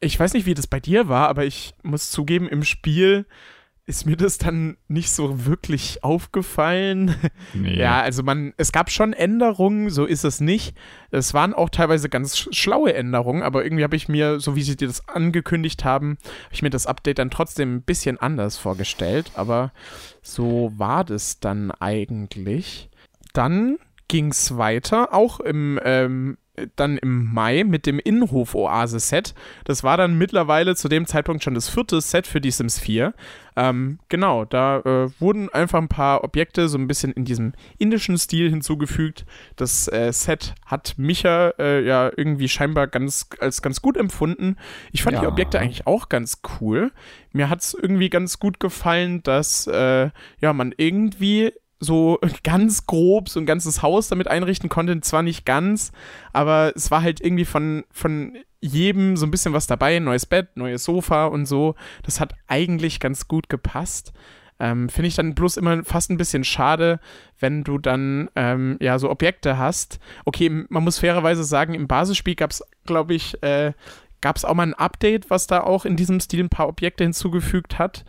[0.00, 3.26] ich weiß nicht, wie das bei dir war, aber ich muss zugeben, im Spiel
[3.86, 7.14] ist mir das dann nicht so wirklich aufgefallen.
[7.52, 7.76] Nee.
[7.78, 10.74] Ja, also man, es gab schon Änderungen, so ist es nicht.
[11.10, 14.62] Es waren auch teilweise ganz sch- schlaue Änderungen, aber irgendwie habe ich mir, so wie
[14.62, 18.56] sie dir das angekündigt haben, habe ich mir das Update dann trotzdem ein bisschen anders
[18.56, 19.30] vorgestellt.
[19.34, 19.70] Aber
[20.22, 22.88] so war das dann eigentlich.
[23.34, 23.76] Dann
[24.08, 26.38] ging es weiter, auch im, ähm,
[26.76, 29.34] dann im Mai mit dem Innenhof-Oase-Set.
[29.64, 33.14] Das war dann mittlerweile zu dem Zeitpunkt schon das vierte Set für die Sims 4.
[33.56, 38.18] Ähm, genau, da äh, wurden einfach ein paar Objekte so ein bisschen in diesem indischen
[38.18, 39.24] Stil hinzugefügt.
[39.56, 44.56] Das äh, Set hat Micha äh, ja irgendwie scheinbar ganz, als ganz gut empfunden.
[44.92, 45.28] Ich fand die Ja.
[45.28, 46.90] Objekte eigentlich auch ganz cool.
[47.32, 53.28] Mir hat es irgendwie ganz gut gefallen, dass äh, ja, man irgendwie so ganz grob
[53.28, 55.00] so ein ganzes Haus damit einrichten konnte.
[55.00, 55.92] Zwar nicht ganz,
[56.32, 59.98] aber es war halt irgendwie von, von jedem so ein bisschen was dabei.
[59.98, 61.74] Neues Bett, neues Sofa und so.
[62.02, 64.12] Das hat eigentlich ganz gut gepasst.
[64.60, 67.00] Ähm, Finde ich dann bloß immer fast ein bisschen schade,
[67.40, 69.98] wenn du dann ähm, ja so Objekte hast.
[70.24, 73.72] Okay, man muss fairerweise sagen, im Basisspiel gab es, glaube ich, äh,
[74.20, 77.04] gab es auch mal ein Update, was da auch in diesem Stil ein paar Objekte
[77.04, 78.04] hinzugefügt hat.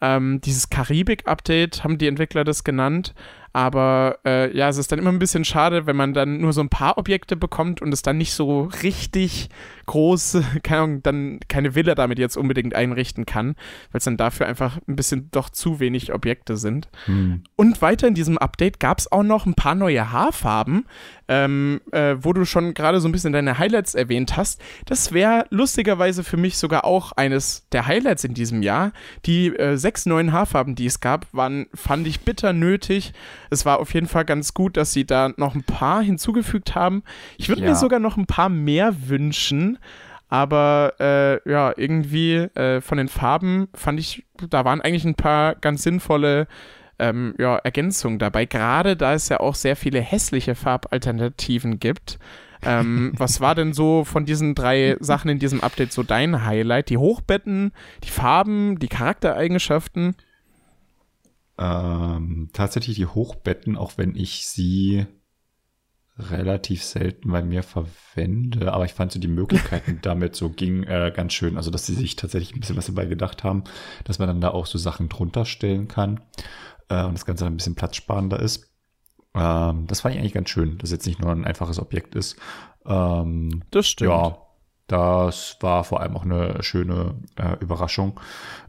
[0.00, 3.14] Ähm, dieses Karibik-Update haben die Entwickler das genannt.
[3.56, 6.60] Aber äh, ja, es ist dann immer ein bisschen schade, wenn man dann nur so
[6.60, 9.48] ein paar Objekte bekommt und es dann nicht so richtig
[9.86, 13.54] groß, keine Ahnung, dann keine Villa damit jetzt unbedingt einrichten kann,
[13.92, 16.90] weil es dann dafür einfach ein bisschen doch zu wenig Objekte sind.
[17.06, 17.44] Hm.
[17.56, 20.84] Und weiter in diesem Update gab es auch noch ein paar neue Haarfarben,
[21.28, 24.60] ähm, äh, wo du schon gerade so ein bisschen deine Highlights erwähnt hast.
[24.84, 28.92] Das wäre lustigerweise für mich sogar auch eines der Highlights in diesem Jahr.
[29.24, 33.14] Die äh, sechs neuen Haarfarben, die es gab, waren, fand ich bitter nötig.
[33.50, 37.02] Es war auf jeden Fall ganz gut, dass sie da noch ein paar hinzugefügt haben.
[37.38, 37.68] Ich würde Ja.
[37.70, 39.78] mir sogar noch ein paar mehr wünschen.
[40.28, 45.54] Aber äh, ja, irgendwie äh, von den Farben fand ich, da waren eigentlich ein paar
[45.54, 46.48] ganz sinnvolle
[46.98, 48.44] ähm, ja, Ergänzungen dabei.
[48.46, 52.18] Gerade da es ja auch sehr viele hässliche Farbalternativen gibt.
[52.64, 56.88] Ähm, was war denn so von diesen drei Sachen in diesem Update so dein Highlight?
[56.90, 60.16] Die Hochbetten, die Farben, die Charaktereigenschaften?
[61.58, 65.06] Ähm, tatsächlich die Hochbetten, auch wenn ich sie
[66.18, 71.12] relativ selten bei mir verwende, aber ich fand so die Möglichkeiten damit so ging äh,
[71.14, 71.56] ganz schön.
[71.56, 73.64] Also, dass sie sich tatsächlich ein bisschen was dabei gedacht haben,
[74.04, 76.20] dass man dann da auch so Sachen drunter stellen kann
[76.88, 78.72] äh, und das Ganze dann ein bisschen platzsparender ist.
[79.34, 82.36] Ähm, das fand ich eigentlich ganz schön, dass jetzt nicht nur ein einfaches Objekt ist.
[82.86, 84.10] Ähm, das stimmt.
[84.10, 84.38] Ja,
[84.86, 88.20] das war vor allem auch eine schöne äh, Überraschung.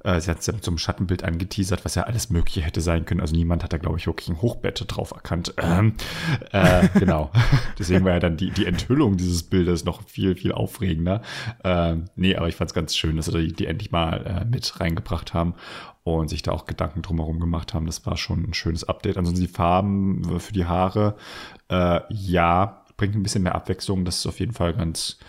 [0.03, 2.81] Äh, sie hat es ja mit so einem Schattenbild angeteasert, was ja alles Mögliche hätte
[2.81, 3.21] sein können.
[3.21, 5.53] Also niemand hat da, glaube ich, wirklich ein Hochbett drauf erkannt.
[5.57, 5.93] Ähm,
[6.51, 7.31] äh, genau.
[7.79, 11.21] Deswegen war ja dann die, die Enthüllung dieses Bildes noch viel, viel aufregender.
[11.63, 14.45] Ähm, nee, aber ich fand es ganz schön, dass sie die, die endlich mal äh,
[14.45, 15.53] mit reingebracht haben
[16.03, 17.85] und sich da auch Gedanken drumherum gemacht haben.
[17.85, 19.17] Das war schon ein schönes Update.
[19.17, 21.15] Ansonsten die Farben für die Haare,
[21.69, 24.03] äh, ja, bringt ein bisschen mehr Abwechslung.
[24.03, 25.19] Das ist auf jeden Fall ganz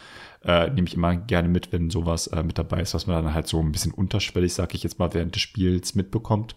[0.42, 3.34] äh, nehme ich immer gerne mit, wenn sowas äh, mit dabei ist, was man dann
[3.34, 6.56] halt so ein bisschen unterschwellig, sag ich jetzt mal, während des Spiels mitbekommt.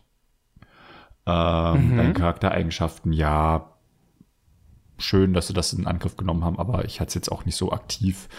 [1.26, 1.98] Ähm, mhm.
[1.98, 3.78] Deine Charaktereigenschaften, ja,
[4.98, 7.56] schön, dass sie das in Angriff genommen haben, aber ich hatte es jetzt auch nicht
[7.56, 8.30] so aktiv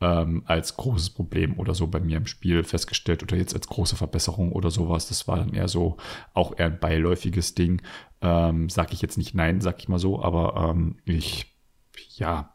[0.00, 3.96] ähm, als großes Problem oder so bei mir im Spiel festgestellt oder jetzt als große
[3.96, 5.08] Verbesserung oder sowas.
[5.08, 5.98] Das war dann eher so
[6.32, 7.82] auch eher ein beiläufiges Ding.
[8.22, 11.54] Ähm, sag ich jetzt nicht nein, sag ich mal so, aber ähm, ich,
[12.16, 12.54] ja,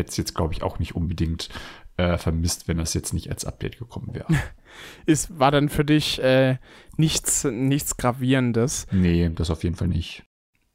[0.00, 1.48] hätte es jetzt, glaube ich, auch nicht unbedingt
[1.96, 4.26] äh, vermisst, wenn das jetzt nicht als Update gekommen wäre.
[5.06, 6.58] Ist, war dann für dich äh,
[6.96, 8.86] nichts, nichts Gravierendes?
[8.92, 10.24] Nee, das auf jeden Fall nicht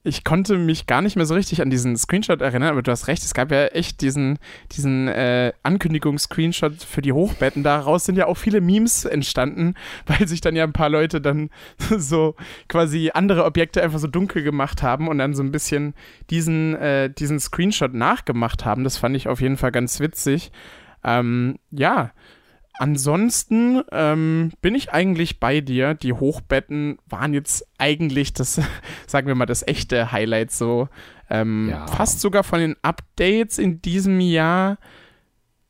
[0.06, 3.08] ich konnte mich gar nicht mehr so richtig an diesen Screenshot erinnern, aber du hast
[3.08, 4.38] recht, es gab ja echt diesen,
[4.72, 7.64] diesen äh, Ankündigungs-Screenshot für die Hochbetten.
[7.64, 9.74] Daraus sind ja auch viele Memes entstanden,
[10.06, 11.50] weil sich dann ja ein paar Leute dann
[11.98, 12.36] so
[12.68, 15.96] quasi andere Objekte einfach so dunkel gemacht haben und dann so ein bisschen
[16.30, 18.84] diesen, äh, diesen Screenshot nachgemacht haben.
[18.84, 20.52] Das fand ich auf jeden Fall ganz witzig.
[21.04, 22.12] Ähm, ja,
[22.78, 25.94] Ansonsten ähm, bin ich eigentlich bei dir.
[25.94, 28.62] Die Hochbetten waren jetzt eigentlich das,
[29.08, 30.90] sagen wir mal, das echte Highlight so.
[31.30, 31.88] Ähm, ja.
[31.88, 34.78] Fast sogar von den Updates in diesem Jahr.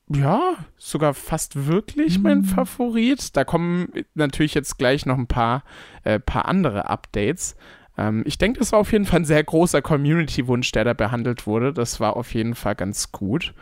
[0.08, 2.46] Ja, sogar fast wirklich mein mhm.
[2.46, 3.36] Favorit.
[3.36, 5.64] Da kommen natürlich jetzt gleich noch ein paar,
[6.04, 7.56] äh, paar andere Updates.
[7.98, 11.48] Ähm, ich denke, das war auf jeden Fall ein sehr großer Community-Wunsch, der da behandelt
[11.48, 11.74] wurde.
[11.74, 13.54] Das war auf jeden Fall ganz gut.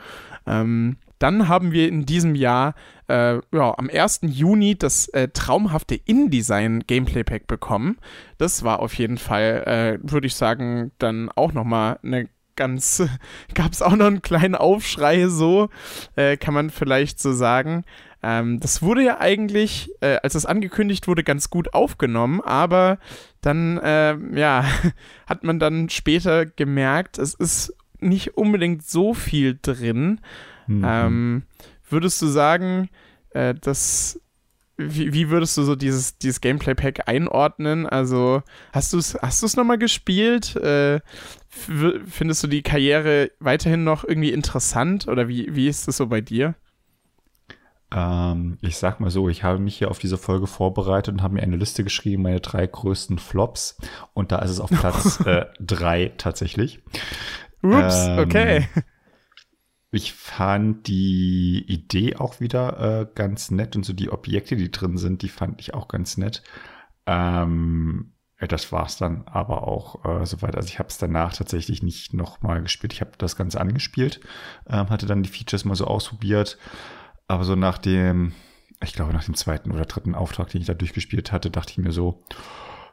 [0.45, 2.75] Ähm, dann haben wir in diesem Jahr
[3.07, 4.19] äh, ja, am 1.
[4.23, 7.97] Juni das äh, traumhafte InDesign Gameplay Pack bekommen.
[8.37, 13.07] Das war auf jeden Fall, äh, würde ich sagen, dann auch nochmal eine ganz,
[13.53, 15.69] gab es auch noch einen kleinen Aufschrei, so
[16.17, 17.85] äh, kann man vielleicht so sagen.
[18.21, 22.97] Ähm, das wurde ja eigentlich, äh, als es angekündigt wurde, ganz gut aufgenommen, aber
[23.39, 24.65] dann, äh, ja,
[25.25, 30.19] hat man dann später gemerkt, es ist nicht unbedingt so viel drin.
[30.67, 30.85] Mhm.
[30.85, 31.43] Ähm,
[31.89, 32.89] würdest du sagen,
[33.31, 34.19] äh, dass
[34.75, 37.85] wie, wie, würdest du so dieses, dieses Gameplay-Pack einordnen?
[37.85, 40.55] Also, hast du es hast nochmal gespielt?
[40.55, 41.01] Äh,
[41.49, 46.21] findest du die Karriere weiterhin noch irgendwie interessant oder wie, wie ist das so bei
[46.21, 46.55] dir?
[47.93, 51.35] Ähm, ich sag mal so, ich habe mich hier auf diese Folge vorbereitet und habe
[51.35, 53.77] mir eine Liste geschrieben, meine drei größten Flops.
[54.13, 56.81] Und da ist es auf Platz äh, drei tatsächlich.
[57.61, 58.67] Ups, ähm, okay.
[59.93, 64.97] Ich fand die Idee auch wieder äh, ganz nett und so die Objekte, die drin
[64.97, 66.41] sind, die fand ich auch ganz nett.
[67.05, 70.55] Ähm, das war's dann aber auch äh, soweit.
[70.55, 72.91] Also ich habe es danach tatsächlich nicht nochmal gespielt.
[72.91, 74.19] Ich habe das Ganze angespielt,
[74.67, 76.57] ähm, hatte dann die Features mal so ausprobiert.
[77.27, 78.33] Aber so nach dem,
[78.83, 81.77] ich glaube nach dem zweiten oder dritten Auftrag, den ich da durchgespielt hatte, dachte ich
[81.77, 82.23] mir so,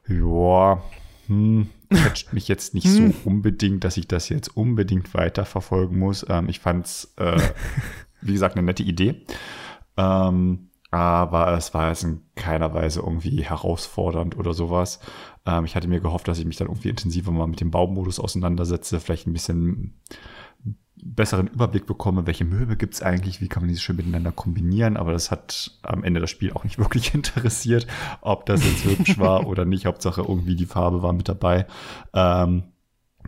[0.07, 0.83] ja,
[1.31, 3.15] hm, catcht mich jetzt nicht so hm.
[3.25, 6.27] unbedingt, dass ich das jetzt unbedingt weiterverfolgen muss.
[6.29, 7.41] Ähm, ich fand es, äh,
[8.21, 9.25] wie gesagt, eine nette Idee.
[9.97, 14.99] Ähm, aber es war jetzt in keiner Weise irgendwie herausfordernd oder sowas.
[15.47, 18.19] Ähm, ich hatte mir gehofft, dass ich mich dann irgendwie intensiver mal mit dem Baumodus
[18.19, 20.01] auseinandersetze, vielleicht ein bisschen
[21.05, 24.97] besseren Überblick bekomme, welche Möbel gibt es eigentlich, wie kann man diese schön miteinander kombinieren,
[24.97, 27.87] aber das hat am Ende das Spiel auch nicht wirklich interessiert,
[28.21, 31.67] ob das jetzt hübsch war oder nicht, Hauptsache irgendwie die Farbe war mit dabei.
[32.15, 32.65] Ähm,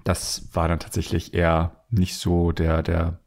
[0.05, 3.21] das war dann tatsächlich eher nicht so der, der,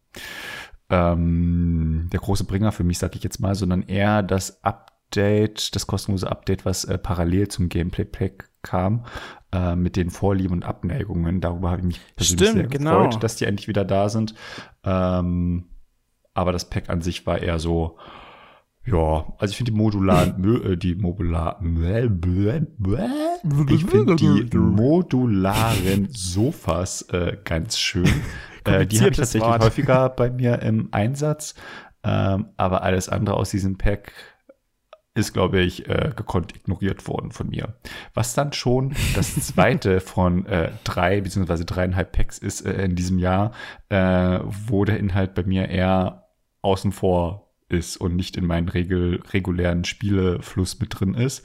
[0.90, 5.88] ähm, der große Bringer für mich, sag ich jetzt mal, sondern eher das Update, das
[5.88, 9.06] kostenlose Update, was äh, parallel zum Gameplay Pack kam,
[9.54, 11.40] äh, mit den Vorlieben und Abneigungen.
[11.40, 13.04] Darüber habe ich mich persönlich Stimmt, sehr genau.
[13.04, 14.36] gefreut, dass die endlich wieder da sind.
[14.84, 15.70] Ähm,
[16.34, 17.98] aber das Pack an sich war eher so,
[18.86, 21.60] ja, also ich finde die modularen, äh, die modular,
[23.70, 28.10] ich finde die modularen Sofas äh, ganz schön.
[28.68, 29.64] Äh, die habe ich tatsächlich Wort.
[29.64, 31.54] häufiger bei mir im Einsatz.
[32.04, 34.12] Ähm, aber alles andere aus diesem Pack
[35.16, 37.76] ist, glaube ich, äh, gekonnt ignoriert worden von mir.
[38.14, 43.18] Was dann schon das zweite von äh, drei beziehungsweise dreieinhalb Packs ist äh, in diesem
[43.18, 43.54] Jahr,
[43.90, 46.28] äh, wo der Inhalt bei mir eher
[46.62, 51.44] außen vor ist und nicht in meinen regel regulären Spielefluss mit drin ist.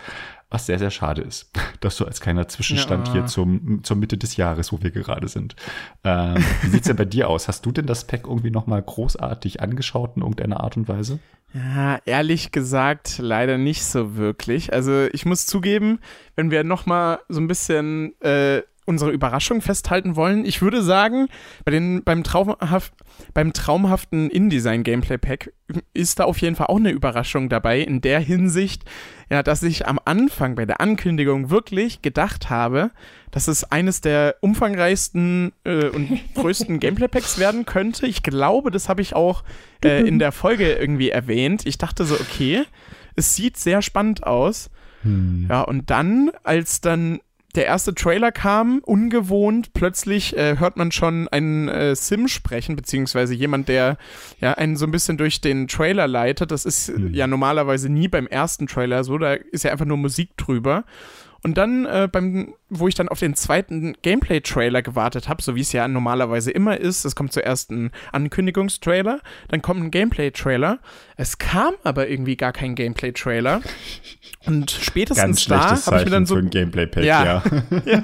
[0.51, 1.51] Was sehr, sehr schade ist.
[1.81, 3.15] Das so als kleiner Zwischenstand ja.
[3.15, 5.57] hier zum, zur Mitte des Jahres, wo wir gerade sind.
[6.05, 7.49] Ähm, wie sieht's denn bei dir aus?
[7.49, 11.21] Hast du denn das Pack irgendwie nochmal großartig angeschaut in irgendeiner Art und Weise?
[11.55, 14.75] Ja, ehrlich gesagt, leider nicht so wirklich.
[14.75, 16.01] Also ich muss zugeben,
[16.37, 20.45] wenn wir nochmal so ein bisschen äh, unsere Überraschung festhalten wollen.
[20.45, 21.29] Ich würde sagen,
[21.65, 22.93] bei den, beim, traumhaft,
[23.35, 25.53] beim traumhaften InDesign-Gameplay-Pack
[25.95, 28.85] ist da auf jeden Fall auch eine Überraschung dabei, in der Hinsicht,
[29.31, 32.91] ja, dass ich am Anfang bei der Ankündigung wirklich gedacht habe,
[33.31, 38.07] dass es eines der umfangreichsten äh, und größten Gameplay-Packs werden könnte.
[38.07, 39.45] Ich glaube, das habe ich auch
[39.85, 41.65] äh, in der Folge irgendwie erwähnt.
[41.65, 42.65] Ich dachte so, okay,
[43.15, 44.71] es sieht sehr spannend aus.
[45.03, 45.47] Hm.
[45.49, 47.21] Ja, und dann, als dann
[47.55, 53.35] der erste Trailer kam, ungewohnt, plötzlich äh, hört man schon einen äh, Sim sprechen, beziehungsweise
[53.35, 53.97] jemand, der
[54.41, 56.51] ja einen so ein bisschen durch den Trailer leitet.
[56.51, 57.13] Das ist mhm.
[57.13, 60.85] ja normalerweise nie beim ersten Trailer so, da ist ja einfach nur Musik drüber.
[61.43, 65.63] Und dann, äh, beim, wo ich dann auf den zweiten Gameplay-Trailer gewartet habe, so wie
[65.63, 70.81] es ja normalerweise immer ist, es kommt zuerst ein Ankündigungstrailer, dann kommt ein Gameplay-Trailer.
[71.17, 73.63] Es kam aber irgendwie gar kein Gameplay-Trailer.
[74.47, 77.43] Und spätestens da habe ich mir dann so ein Gameplay ja, ja.
[77.85, 78.03] ja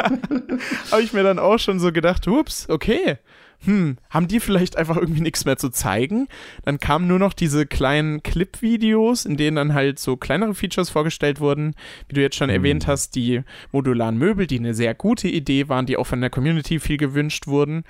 [0.90, 3.18] habe ich mir dann auch schon so gedacht, ups, okay,
[3.66, 6.28] hm, haben die vielleicht einfach irgendwie nichts mehr zu zeigen?
[6.64, 11.40] Dann kamen nur noch diese kleinen Clip-Videos, in denen dann halt so kleinere Features vorgestellt
[11.40, 11.74] wurden,
[12.08, 12.56] wie du jetzt schon mhm.
[12.56, 16.30] erwähnt hast, die modularen Möbel, die eine sehr gute Idee waren, die auch von der
[16.30, 17.84] Community viel gewünscht wurden.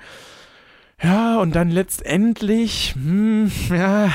[1.01, 4.11] Ja, und dann letztendlich, hm, ja,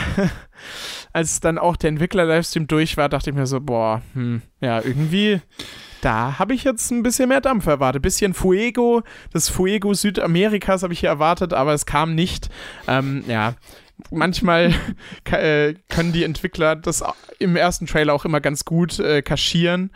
[1.12, 5.40] als dann auch der Entwickler-Livestream durch war, dachte ich mir so, boah, hm, ja, irgendwie
[6.02, 8.02] da habe ich jetzt ein bisschen mehr Dampf erwartet.
[8.02, 12.50] Bisschen Fuego, das Fuego Südamerikas habe ich hier erwartet, aber es kam nicht.
[12.88, 13.54] Ähm, ja,
[14.10, 14.74] manchmal
[15.30, 17.04] äh, können die Entwickler das
[17.38, 19.92] im ersten Trailer auch immer ganz gut äh, kaschieren.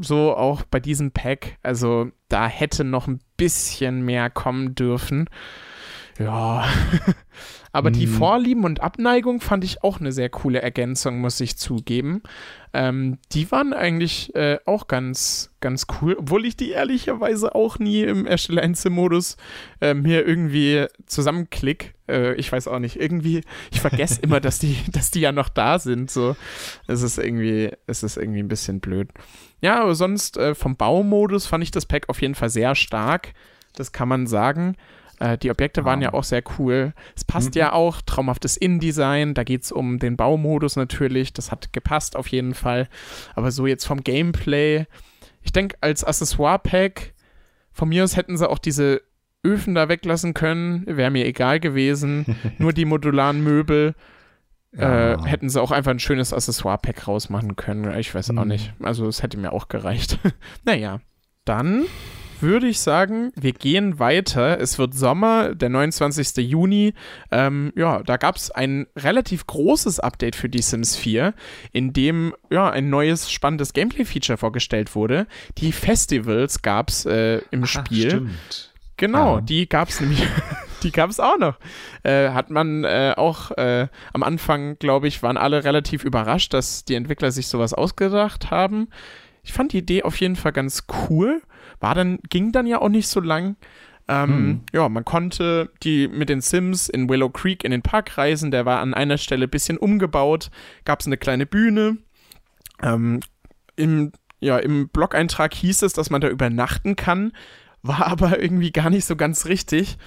[0.00, 1.58] So auch bei diesem Pack.
[1.62, 5.28] Also da hätte noch ein bisschen mehr kommen dürfen.
[6.18, 6.66] Ja.
[7.72, 7.94] Aber mhm.
[7.94, 12.22] die Vorlieben und Abneigung fand ich auch eine sehr coole Ergänzung, muss ich zugeben.
[12.72, 18.02] Ähm, die waren eigentlich äh, auch ganz, ganz cool, obwohl ich die ehrlicherweise auch nie
[18.02, 19.36] im Ersteller Modus
[19.80, 21.94] äh, mir irgendwie zusammenklick.
[22.08, 25.48] Äh, ich weiß auch nicht, irgendwie, ich vergesse immer, dass die, dass die ja noch
[25.48, 26.10] da sind.
[26.10, 26.36] So,
[26.86, 29.08] es ist irgendwie, es ist irgendwie ein bisschen blöd.
[29.60, 33.32] Ja, aber sonst äh, vom Baumodus fand ich das Pack auf jeden Fall sehr stark.
[33.74, 34.76] Das kann man sagen.
[35.20, 36.92] Äh, die Objekte waren ja auch sehr cool.
[37.16, 37.60] Es passt mhm.
[37.60, 42.28] ja auch, traumhaftes InDesign, da geht es um den Baumodus natürlich, das hat gepasst auf
[42.28, 42.88] jeden Fall.
[43.34, 44.86] Aber so jetzt vom Gameplay,
[45.42, 47.14] ich denke, als Accessoire-Pack,
[47.72, 49.02] von mir aus hätten sie auch diese
[49.44, 52.36] Öfen da weglassen können, wäre mir egal gewesen.
[52.58, 53.94] Nur die modularen Möbel.
[54.76, 55.14] Ja.
[55.14, 57.98] Äh, hätten sie auch einfach ein schönes Accessoire-Pack rausmachen können.
[57.98, 58.38] Ich weiß mhm.
[58.38, 58.74] auch nicht.
[58.82, 60.18] Also es hätte mir auch gereicht.
[60.64, 61.00] naja,
[61.44, 61.86] dann
[62.42, 64.60] würde ich sagen, wir gehen weiter.
[64.60, 66.36] Es wird Sommer, der 29.
[66.38, 66.94] Juni.
[67.30, 71.34] Ähm, ja, da gab es ein relativ großes Update für die Sims 4,
[71.72, 75.26] in dem ja ein neues spannendes Gameplay-Feature vorgestellt wurde.
[75.58, 78.10] Die Festivals gab es äh, im Ach, Spiel.
[78.10, 78.72] Stimmt.
[78.96, 79.40] Genau, ah.
[79.40, 80.26] die gab es nämlich.
[80.82, 81.58] die gab es auch noch.
[82.02, 86.84] Äh, hat man äh, auch äh, am Anfang, glaube ich, waren alle relativ überrascht, dass
[86.84, 88.88] die Entwickler sich sowas ausgedacht haben.
[89.42, 91.40] Ich fand die Idee auf jeden Fall ganz cool.
[91.80, 93.56] War dann, ging dann ja auch nicht so lang.
[94.08, 94.60] Ähm, mhm.
[94.72, 98.50] Ja, man konnte die mit den Sims in Willow Creek in den Park reisen.
[98.50, 100.50] Der war an einer Stelle ein bisschen umgebaut.
[100.84, 101.98] Gab es eine kleine Bühne.
[102.82, 103.20] Ähm,
[103.76, 107.32] im, ja, Im Blog-Eintrag hieß es, dass man da übernachten kann.
[107.82, 109.98] War aber irgendwie gar nicht so ganz richtig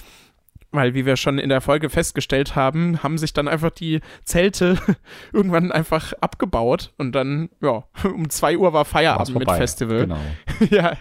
[0.71, 4.77] weil, wie wir schon in der Folge festgestellt haben, haben sich dann einfach die Zelte
[5.33, 10.01] irgendwann einfach abgebaut und dann, ja, um zwei Uhr war Feierabend mit Festival.
[10.01, 10.19] Genau.
[10.69, 10.93] ja,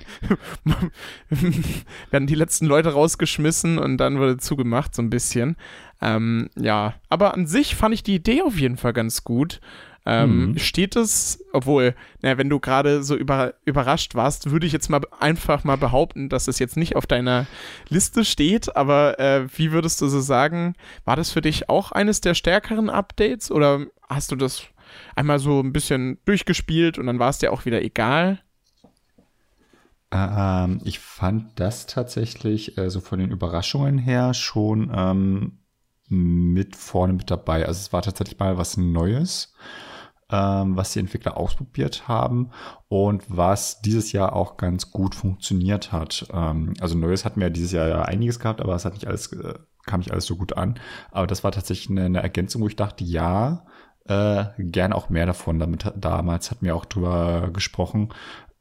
[2.10, 5.56] werden die letzten Leute rausgeschmissen und dann wurde zugemacht, so ein bisschen.
[6.02, 9.60] Ähm, ja, aber an sich fand ich die Idee auf jeden Fall ganz gut.
[10.06, 10.58] Ähm, mhm.
[10.58, 15.02] Steht es, obwohl, na, wenn du gerade so über, überrascht warst, würde ich jetzt mal
[15.18, 17.46] einfach mal behaupten, dass es jetzt nicht auf deiner
[17.88, 22.22] Liste steht, aber äh, wie würdest du so sagen, war das für dich auch eines
[22.22, 24.62] der stärkeren Updates oder hast du das
[25.14, 28.40] einmal so ein bisschen durchgespielt und dann war es dir auch wieder egal?
[30.10, 35.58] Ähm, ich fand das tatsächlich äh, so von den Überraschungen her schon ähm,
[36.08, 37.66] mit vorne mit dabei.
[37.66, 39.54] Also es war tatsächlich mal was Neues
[40.30, 42.50] was die Entwickler ausprobiert haben
[42.88, 46.26] und was dieses Jahr auch ganz gut funktioniert hat.
[46.32, 49.32] Ähm, also Neues hatten wir dieses Jahr ja einiges gehabt, aber es hat nicht alles,
[49.32, 49.54] äh,
[49.86, 50.78] kam nicht alles so gut an.
[51.10, 53.64] Aber das war tatsächlich eine, eine Ergänzung, wo ich dachte, ja,
[54.06, 55.58] äh, gerne auch mehr davon.
[55.58, 58.12] Damit damals hatten wir auch drüber gesprochen,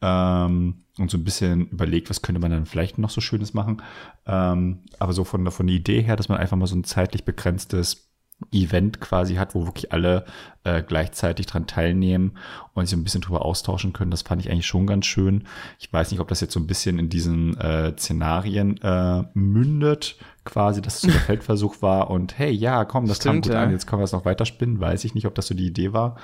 [0.01, 3.81] ähm, und so ein bisschen überlegt, was könnte man dann vielleicht noch so Schönes machen.
[4.25, 7.25] Ähm, aber so von, von der Idee her, dass man einfach mal so ein zeitlich
[7.25, 8.08] begrenztes
[8.51, 10.25] Event quasi hat, wo wirklich alle
[10.63, 12.37] äh, gleichzeitig dran teilnehmen
[12.73, 14.11] und sich ein bisschen drüber austauschen können.
[14.11, 15.43] Das fand ich eigentlich schon ganz schön.
[15.77, 20.17] Ich weiß nicht, ob das jetzt so ein bisschen in diesen äh, Szenarien äh, mündet,
[20.45, 23.53] quasi, dass es so der Feldversuch war und hey, ja, komm, das Stimmt, kam gut
[23.53, 23.63] ja.
[23.63, 24.79] an, jetzt können wir es noch weiterspinnen.
[24.79, 26.17] Weiß ich nicht, ob das so die Idee war.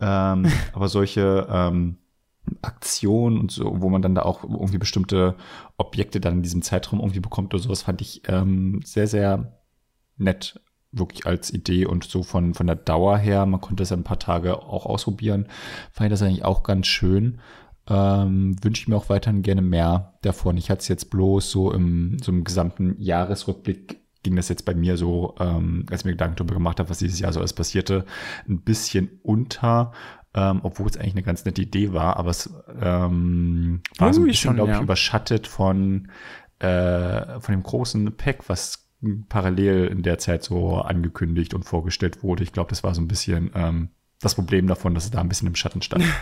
[0.00, 1.96] Ähm, aber solche ähm,
[2.60, 5.36] Aktionen und so, wo man dann da auch irgendwie bestimmte
[5.78, 9.58] Objekte dann in diesem Zeitraum irgendwie bekommt oder sowas, fand ich ähm, sehr, sehr
[10.18, 10.60] nett
[10.92, 14.04] wirklich als Idee und so von, von der Dauer her, man konnte es ja ein
[14.04, 15.46] paar Tage auch ausprobieren,
[15.90, 17.40] fand ich das eigentlich auch ganz schön.
[17.88, 20.56] Ähm, Wünsche ich mir auch weiterhin gerne mehr davon.
[20.56, 24.74] Ich hatte es jetzt bloß so im, so im gesamten Jahresrückblick ging das jetzt bei
[24.74, 27.52] mir so, ähm, als ich mir Gedanken darüber gemacht habe, was dieses Jahr so alles
[27.52, 28.04] passierte,
[28.48, 29.92] ein bisschen unter,
[30.34, 34.26] ähm, obwohl es eigentlich eine ganz nette Idee war, aber es ähm, war so ein
[34.26, 34.82] bisschen, glaube ich, ja.
[34.82, 36.08] überschattet von,
[36.60, 38.81] äh, von dem großen Pack, was
[39.28, 42.42] parallel in der Zeit so angekündigt und vorgestellt wurde.
[42.42, 43.88] Ich glaube, das war so ein bisschen ähm,
[44.20, 46.04] das Problem davon, dass es da ein bisschen im Schatten stand.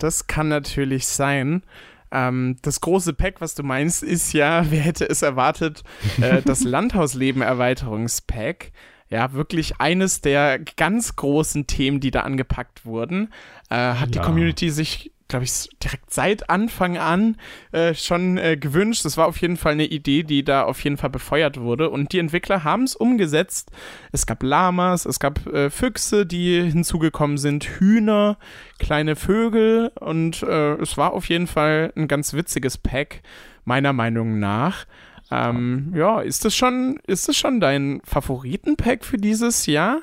[0.00, 1.62] Das kann natürlich sein.
[2.10, 5.84] Ähm, das große Pack, was du meinst, ist ja, wer hätte es erwartet,
[6.20, 8.72] äh, das Landhausleben-Erweiterungspack.
[9.08, 13.32] Ja, wirklich eines der ganz großen Themen, die da angepackt wurden.
[13.70, 14.20] Äh, hat ja.
[14.20, 17.36] die Community sich glaube ich, direkt seit Anfang an
[17.72, 19.04] äh, schon äh, gewünscht.
[19.04, 21.90] Das war auf jeden Fall eine Idee, die da auf jeden Fall befeuert wurde.
[21.90, 23.70] Und die Entwickler haben es umgesetzt.
[24.12, 28.36] Es gab Lamas, es gab äh, Füchse, die hinzugekommen sind, Hühner,
[28.78, 29.90] kleine Vögel.
[29.98, 33.22] Und äh, es war auf jeden Fall ein ganz witziges Pack,
[33.64, 34.86] meiner Meinung nach.
[35.30, 40.00] Ähm, ja, ist das schon, ist das schon dein Favoritenpack für dieses Jahr?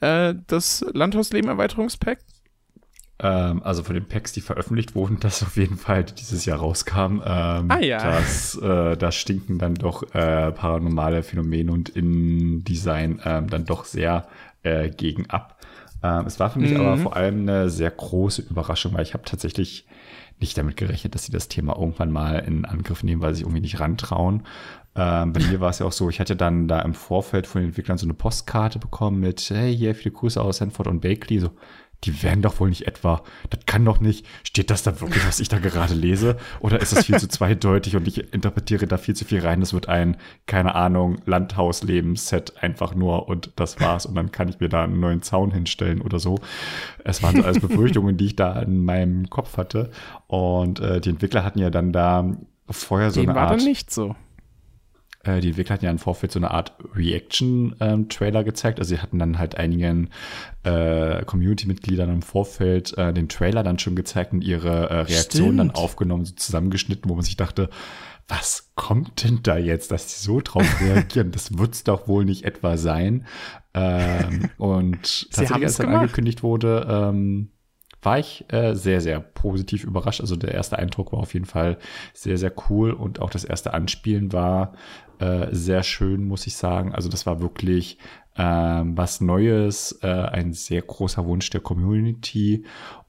[0.00, 2.18] Äh, das Landhausleben-Erweiterungspack?
[3.18, 7.22] Ähm, also von den Packs, die veröffentlicht wurden, das auf jeden Fall dieses Jahr rauskam.
[7.24, 7.98] Ähm, ah ja.
[7.98, 14.26] Das, äh, da stinken dann doch äh, paranormale Phänomene und InDesign ähm, dann doch sehr
[14.62, 15.60] äh, gegen ab.
[16.02, 16.80] Ähm, es war für mich mhm.
[16.80, 19.86] aber vor allem eine sehr große Überraschung, weil ich habe tatsächlich
[20.40, 23.60] nicht damit gerechnet, dass sie das Thema irgendwann mal in Angriff nehmen, weil sie irgendwie
[23.60, 24.42] nicht rantrauen.
[24.94, 27.60] Ähm, bei mir war es ja auch so, ich hatte dann da im Vorfeld von
[27.60, 31.38] den Entwicklern so eine Postkarte bekommen mit, hey, hier viele Grüße aus Sanford und Bakley,
[31.38, 31.50] so,
[32.04, 35.40] die werden doch wohl nicht etwa, das kann doch nicht, steht das da wirklich, was
[35.40, 36.36] ich da gerade lese?
[36.60, 39.60] Oder ist das viel zu zweideutig und ich interpretiere da viel zu viel rein?
[39.60, 44.60] Das wird ein, keine Ahnung, Landhausleben-Set einfach nur und das war's und dann kann ich
[44.60, 46.38] mir da einen neuen Zaun hinstellen oder so.
[47.04, 49.90] Es waren so alles Befürchtungen, die ich da in meinem Kopf hatte
[50.26, 52.36] und äh, die Entwickler hatten ja dann da
[52.68, 53.58] vorher so Dem eine war Art.
[53.60, 54.16] dann nicht so.
[55.24, 58.78] Äh, die Entwickler hatten ja im Vorfeld so eine Art Reaction-Trailer ähm, gezeigt.
[58.78, 60.10] Also sie hatten dann halt einigen
[60.64, 65.70] äh, Community-Mitgliedern im Vorfeld äh, den Trailer dann schon gezeigt und ihre äh, Reaktion dann
[65.70, 67.70] aufgenommen, so zusammengeschnitten, wo man sich dachte,
[68.28, 71.30] was kommt denn da jetzt, dass die so drauf reagieren?
[71.30, 73.26] das wird's doch wohl nicht etwa sein.
[73.74, 77.51] Ähm, und tatsächlich, als dann angekündigt wurde, ähm,
[78.02, 80.20] war ich äh, sehr, sehr positiv überrascht.
[80.20, 81.78] Also der erste Eindruck war auf jeden Fall
[82.12, 84.74] sehr, sehr cool und auch das erste Anspielen war
[85.18, 86.94] äh, sehr schön, muss ich sagen.
[86.94, 87.98] Also das war wirklich
[88.36, 92.64] ähm, was Neues, äh, ein sehr großer Wunsch der Community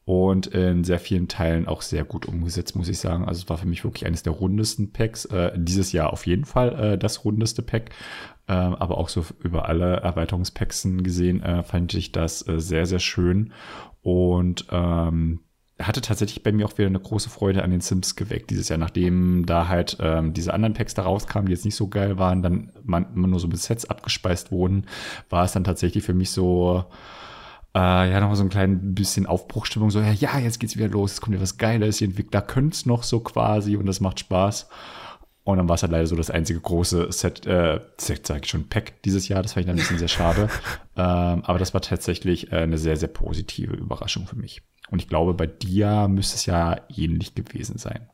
[0.05, 3.25] und in sehr vielen Teilen auch sehr gut umgesetzt, muss ich sagen.
[3.25, 5.25] Also es war für mich wirklich eines der rundesten Packs.
[5.25, 7.91] Äh, dieses Jahr auf jeden Fall äh, das rundeste Pack.
[8.47, 12.99] Äh, aber auch so über alle Erweiterungspacksen gesehen, äh, fand ich das äh, sehr, sehr
[12.99, 13.53] schön.
[14.03, 15.39] Und ähm,
[15.81, 18.77] hatte tatsächlich bei mir auch wieder eine große Freude an den Sims geweckt dieses Jahr,
[18.77, 22.41] nachdem da halt ähm, diese anderen Packs da rauskamen, die jetzt nicht so geil waren,
[22.41, 24.85] dann man, man nur so mit Sets abgespeist wurden,
[25.29, 26.85] war es dann tatsächlich für mich so,
[27.75, 31.13] äh, ja, nochmal so ein klein bisschen Aufbruchstimmung, so, ja, ja, jetzt geht's wieder los,
[31.13, 34.69] es kommt wieder was Geiles, die Entwickler können's noch so quasi und das macht Spaß.
[35.43, 38.49] Und dann war es halt leider so das einzige große Set, äh, Set sage ich
[38.49, 39.41] schon, Pack dieses Jahr.
[39.41, 40.49] Das fand ich dann ein bisschen sehr schade.
[40.95, 44.61] ähm, aber das war tatsächlich äh, eine sehr, sehr positive Überraschung für mich.
[44.89, 48.07] Und ich glaube, bei dir müsste es ja ähnlich gewesen sein.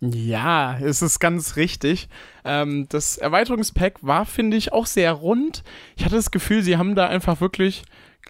[0.00, 2.08] Ja, es ist ganz richtig.
[2.44, 5.62] Ähm, das Erweiterungspack war, finde ich, auch sehr rund.
[5.96, 7.82] Ich hatte das Gefühl, sie haben da einfach wirklich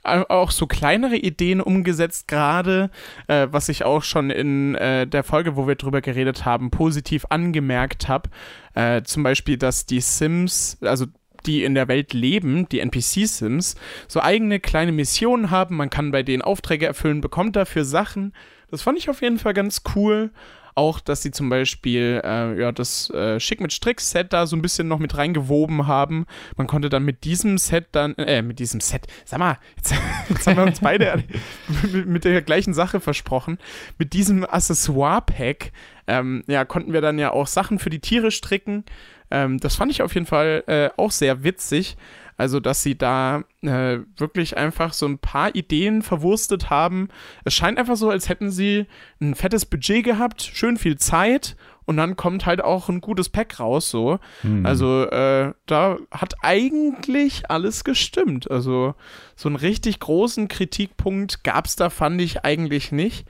[0.05, 2.91] auch so kleinere Ideen umgesetzt, gerade,
[3.27, 7.27] äh, was ich auch schon in äh, der Folge, wo wir drüber geredet haben, positiv
[7.31, 8.31] angemerkt habe.
[8.75, 11.07] Äh, zum Beispiel, dass die Sims, also
[11.47, 13.77] die in der Welt leben, die NPC-Sims,
[14.09, 15.77] so eigene kleine Missionen haben.
[15.77, 18.33] Man kann bei denen Aufträge erfüllen, bekommt dafür Sachen.
[18.71, 20.31] Das fand ich auf jeden Fall ganz cool.
[20.77, 24.63] Auch, dass sie zum Beispiel äh, ja, das äh, Schick mit Strick-Set da so ein
[24.63, 26.27] bisschen noch mit reingewoben haben.
[26.57, 29.95] Man konnte dann mit diesem Set dann, äh, mit diesem Set, sag mal, jetzt,
[30.29, 31.25] jetzt haben wir uns beide
[32.05, 33.57] mit, der gleichen Sache versprochen.
[33.97, 35.73] Mit diesem Accessoire-Pack
[36.09, 38.85] ähm, ja, konnten wir dann ja auch Sachen für die Tiere stricken.
[39.31, 41.97] Ähm, das fand ich auf jeden Fall äh, auch sehr witzig.
[42.37, 47.09] Also, dass sie da äh, wirklich einfach so ein paar Ideen verwurstet haben.
[47.45, 48.87] Es scheint einfach so, als hätten sie
[49.21, 51.57] ein fettes Budget gehabt, schön viel Zeit
[51.87, 54.19] und dann kommt halt auch ein gutes Pack raus, so.
[54.43, 54.67] Mhm.
[54.67, 58.51] Also, äh, da hat eigentlich alles gestimmt.
[58.51, 58.95] Also,
[59.37, 63.27] so einen richtig großen Kritikpunkt gab es da, fand ich eigentlich nicht.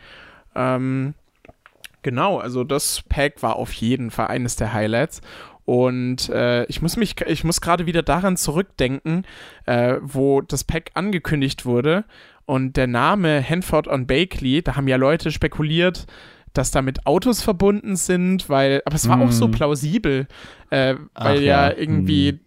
[0.57, 1.15] Ähm,
[2.03, 5.21] genau, also das Pack war auf jeden Fall eines der Highlights.
[5.67, 9.27] Und äh, ich muss mich, ich muss gerade wieder daran zurückdenken,
[9.67, 12.05] äh, wo das Pack angekündigt wurde.
[12.47, 16.07] Und der Name Hanford on Bakley, da haben ja Leute spekuliert,
[16.53, 19.23] dass da mit Autos verbunden sind, weil, aber es war mm.
[19.23, 19.53] auch so mhm.
[19.53, 20.29] plausibel,
[20.71, 22.41] äh, weil ja, ja, irgendwie mm.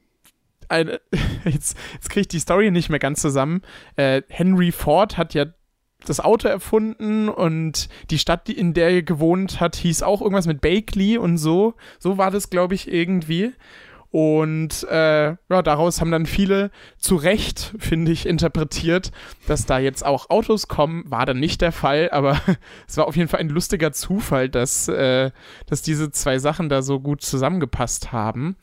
[0.69, 1.01] eine,
[1.43, 3.61] jetzt, jetzt kriege ich die Story nicht mehr ganz zusammen.
[3.97, 5.45] Äh, Henry Ford hat ja
[6.05, 10.61] das Auto erfunden und die Stadt, in der er gewohnt hat, hieß auch irgendwas mit
[10.61, 11.73] Bakley und so.
[11.99, 13.53] So war das, glaube ich, irgendwie.
[14.11, 19.11] Und äh, ja, daraus haben dann viele zu Recht, finde ich, interpretiert,
[19.47, 21.03] dass da jetzt auch Autos kommen.
[21.11, 22.41] War dann nicht der Fall, aber
[22.87, 25.29] es war auf jeden Fall ein lustiger Zufall, dass, äh,
[25.67, 28.55] dass diese zwei Sachen da so gut zusammengepasst haben.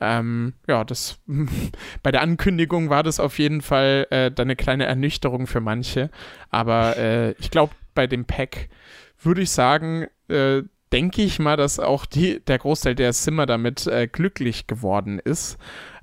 [0.00, 1.18] Ähm, ja, das
[2.02, 6.10] bei der Ankündigung war das auf jeden Fall äh, dann eine kleine Ernüchterung für manche.
[6.50, 8.68] Aber äh, ich glaube, bei dem Pack
[9.22, 13.86] würde ich sagen, äh, denke ich mal, dass auch die, der Großteil der Simmer damit
[13.86, 15.58] äh, glücklich geworden ist.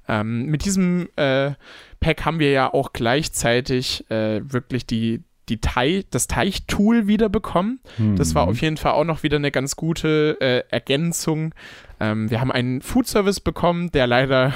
[0.07, 1.51] Ähm, mit diesem äh,
[1.99, 7.79] Pack haben wir ja auch gleichzeitig äh, wirklich die, die Teich, das Teichtool wieder bekommen.
[7.97, 8.15] Mhm.
[8.15, 8.51] Das war mhm.
[8.51, 11.53] auf jeden Fall auch noch wieder eine ganz gute äh, Ergänzung.
[11.99, 14.53] Ähm, wir haben einen Food Service bekommen, der leider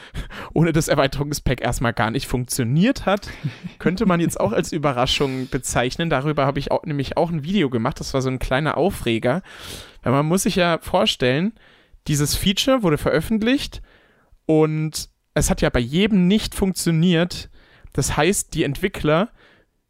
[0.54, 3.28] ohne das Erweiterungspack erstmal gar nicht funktioniert hat.
[3.78, 6.10] Könnte man jetzt auch als Überraschung bezeichnen.
[6.10, 8.00] Darüber habe ich auch, nämlich auch ein Video gemacht.
[8.00, 9.42] Das war so ein kleiner Aufreger.
[10.02, 11.52] Weil man muss sich ja vorstellen,
[12.06, 13.82] dieses Feature wurde veröffentlicht
[14.46, 17.50] und es hat ja bei jedem nicht funktioniert.
[17.92, 19.30] Das heißt, die Entwickler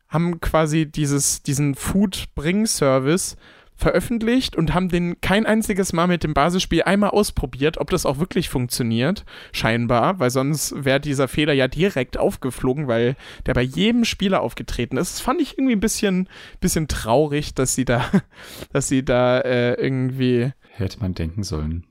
[0.08, 3.36] haben quasi dieses, diesen Food-Bring-Service
[3.76, 8.18] veröffentlicht und haben den kein einziges Mal mit dem Basisspiel einmal ausprobiert, ob das auch
[8.18, 13.16] wirklich funktioniert, scheinbar, weil sonst wäre dieser Fehler ja direkt aufgeflogen, weil
[13.46, 15.14] der bei jedem Spieler aufgetreten ist.
[15.14, 16.28] Das fand ich irgendwie ein bisschen,
[16.60, 18.04] bisschen traurig, dass sie da,
[18.72, 20.52] dass sie da äh, irgendwie.
[20.70, 21.84] Hätte man denken sollen.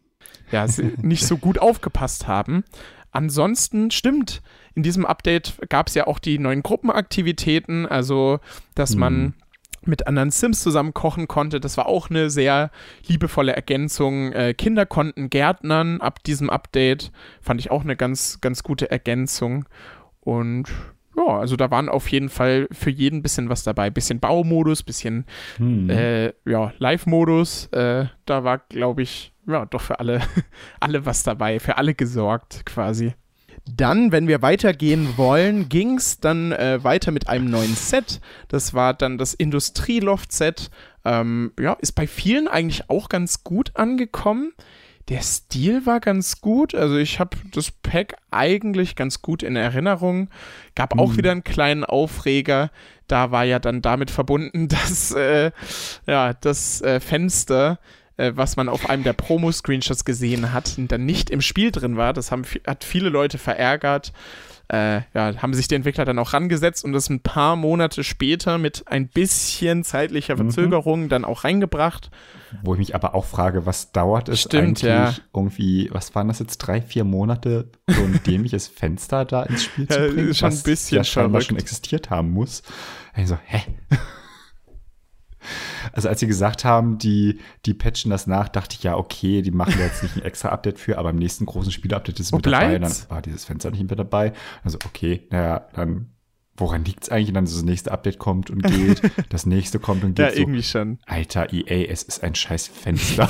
[0.52, 0.68] Ja,
[1.02, 2.64] nicht so gut aufgepasst haben.
[3.12, 4.42] Ansonsten stimmt,
[4.76, 8.40] in diesem Update gab es ja auch die neuen Gruppenaktivitäten, also
[8.76, 9.34] dass man mhm.
[9.88, 11.60] Mit anderen Sims zusammen kochen konnte.
[11.60, 12.72] Das war auch eine sehr
[13.08, 14.32] liebevolle Ergänzung.
[14.34, 17.12] Äh, Kinder konnten Gärtnern ab diesem Update.
[17.42, 19.66] Fand ich auch eine ganz, ganz gute Ergänzung.
[20.22, 20.70] Und
[21.16, 23.90] ja, also da waren auf jeden Fall für jeden ein bisschen was dabei.
[23.90, 25.26] Bisschen Baumodus, bisschen
[25.58, 25.90] hm.
[25.90, 27.68] äh, ja, Live-Modus.
[27.68, 30.22] Äh, da war, glaube ich, ja, doch für alle,
[30.80, 33.14] alle was dabei, für alle gesorgt quasi.
[33.66, 38.20] Dann, wenn wir weitergehen wollen, ging es dann äh, weiter mit einem neuen Set.
[38.50, 40.70] Das war dann das Industrieloft-Set.
[41.06, 44.52] Ähm, ja, ist bei vielen eigentlich auch ganz gut angekommen.
[45.10, 46.76] Der Stil war ganz gut.
[46.76, 50.30] Also ich habe das Pack eigentlich ganz gut in Erinnerung.
[50.76, 51.18] Gab auch mhm.
[51.18, 52.70] wieder einen kleinen Aufreger.
[53.08, 55.52] Da war ja dann damit verbunden, dass äh,
[56.06, 57.80] ja, das äh, Fenster
[58.18, 62.14] äh, was man auf einem der Promo-Screenshots gesehen hat, dann nicht im Spiel drin war.
[62.14, 64.14] Das haben, hat viele Leute verärgert.
[64.70, 68.58] Äh, ja, haben sich die Entwickler dann auch rangesetzt und das ein paar Monate später
[68.58, 70.52] mit ein bisschen zeitlicher mhm.
[70.52, 71.10] Verzögerung mhm.
[71.10, 72.10] dann auch reingebracht.
[72.64, 75.14] Wo ich mich aber auch frage, was dauert es Stimmt, eigentlich ja.
[75.34, 79.88] irgendwie, was waren das jetzt, drei, vier Monate, so ein dämliches Fenster da ins Spiel
[79.88, 82.64] zu bringen, ja, schon was ein bisschen ja scheinbar schon existiert haben muss.
[83.14, 83.64] Also, hä?
[85.92, 89.52] Also als sie gesagt haben, die, die patchen das nach, dachte ich ja, okay, die
[89.52, 92.46] machen jetzt nicht ein extra Update für, aber im nächsten großen Spiel-Update ist es mit
[92.46, 92.80] dabei.
[92.80, 94.34] Dann war dieses Fenster nicht mehr dabei.
[94.64, 96.14] Also okay, naja, dann
[96.56, 97.30] woran liegt es eigentlich?
[97.30, 100.26] Und dann so das nächste Update kommt und geht, das nächste kommt und geht.
[100.26, 101.00] Ja, so, irgendwie schon.
[101.06, 103.30] Alter, EA, es ist ein scheiß Fenster.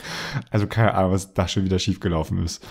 [0.50, 2.66] also keine Ahnung, was da schon wieder schiefgelaufen ist.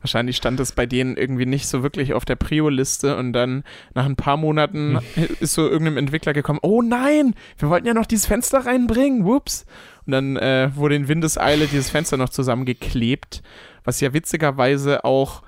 [0.00, 4.06] Wahrscheinlich stand es bei denen irgendwie nicht so wirklich auf der Prio-Liste und dann nach
[4.06, 5.28] ein paar Monaten hm.
[5.40, 9.66] ist so irgendeinem Entwickler gekommen, oh nein, wir wollten ja noch dieses Fenster reinbringen, whoops.
[10.06, 13.42] Und dann äh, wurde in Windeseile dieses Fenster noch zusammengeklebt,
[13.84, 15.42] was ja witzigerweise auch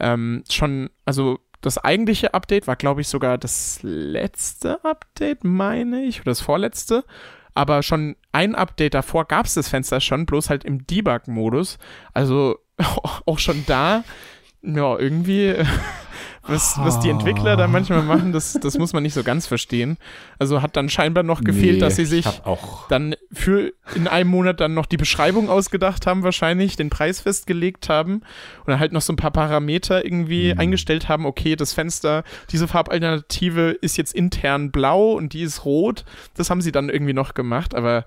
[0.00, 6.20] ähm, schon, also das eigentliche Update war, glaube ich, sogar das letzte Update, meine ich,
[6.20, 7.04] oder das vorletzte.
[7.54, 11.78] aber schon ein Update davor gab es das Fenster schon, bloß halt im Debug-Modus.
[12.14, 12.58] Also
[13.26, 14.04] auch schon da,
[14.62, 15.54] ja, irgendwie
[16.42, 19.98] was, was die Entwickler da manchmal machen, das, das muss man nicht so ganz verstehen.
[20.38, 22.26] Also hat dann scheinbar noch gefehlt, nee, dass sie sich
[22.88, 27.88] dann für in einem Monat dann noch die Beschreibung ausgedacht haben, wahrscheinlich, den Preis festgelegt
[27.88, 30.60] haben und dann halt noch so ein paar Parameter irgendwie mhm.
[30.60, 36.04] eingestellt haben, okay, das Fenster, diese Farbalternative ist jetzt intern blau und die ist rot.
[36.34, 38.04] Das haben sie dann irgendwie noch gemacht, aber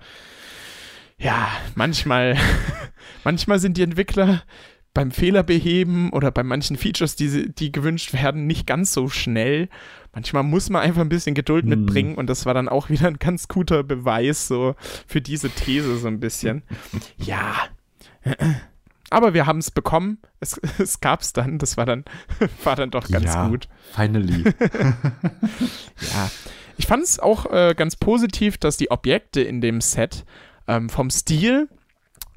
[1.24, 2.36] ja, manchmal,
[3.24, 4.42] manchmal sind die Entwickler
[4.92, 9.70] beim Fehlerbeheben oder bei manchen Features, die, die gewünscht werden, nicht ganz so schnell.
[10.12, 11.70] Manchmal muss man einfach ein bisschen Geduld hm.
[11.70, 15.96] mitbringen und das war dann auch wieder ein ganz guter Beweis so für diese These
[15.96, 16.62] so ein bisschen.
[17.16, 17.54] ja.
[19.08, 20.18] Aber wir haben es bekommen.
[20.40, 21.58] Es, es gab es dann.
[21.58, 22.04] Das war dann,
[22.64, 23.68] war dann doch ganz ja, gut.
[23.94, 24.44] Finally.
[24.44, 26.30] ja.
[26.76, 30.24] Ich fand es auch äh, ganz positiv, dass die Objekte in dem Set
[30.68, 31.68] ähm, vom Stil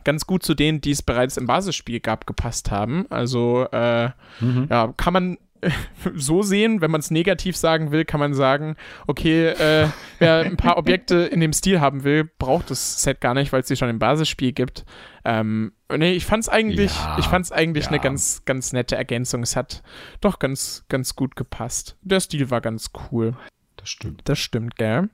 [0.03, 3.05] ganz gut zu denen, die es bereits im Basisspiel gab, gepasst haben.
[3.09, 4.09] Also äh,
[4.39, 4.67] mhm.
[4.69, 5.38] ja, kann man
[6.15, 8.75] so sehen, wenn man es negativ sagen will, kann man sagen,
[9.07, 9.88] okay, äh,
[10.19, 13.61] wer ein paar Objekte in dem Stil haben will, braucht das Set gar nicht, weil
[13.61, 14.86] es sie schon im Basisspiel gibt.
[15.25, 17.91] Ähm, nee, ich fand es eigentlich, ja, ich fand's eigentlich ja.
[17.91, 19.43] eine ganz, ganz nette Ergänzung.
[19.43, 19.84] Es hat
[20.21, 21.97] doch ganz, ganz gut gepasst.
[22.01, 23.36] Der Stil war ganz cool.
[23.75, 24.21] Das stimmt.
[24.25, 25.09] Das stimmt, gell.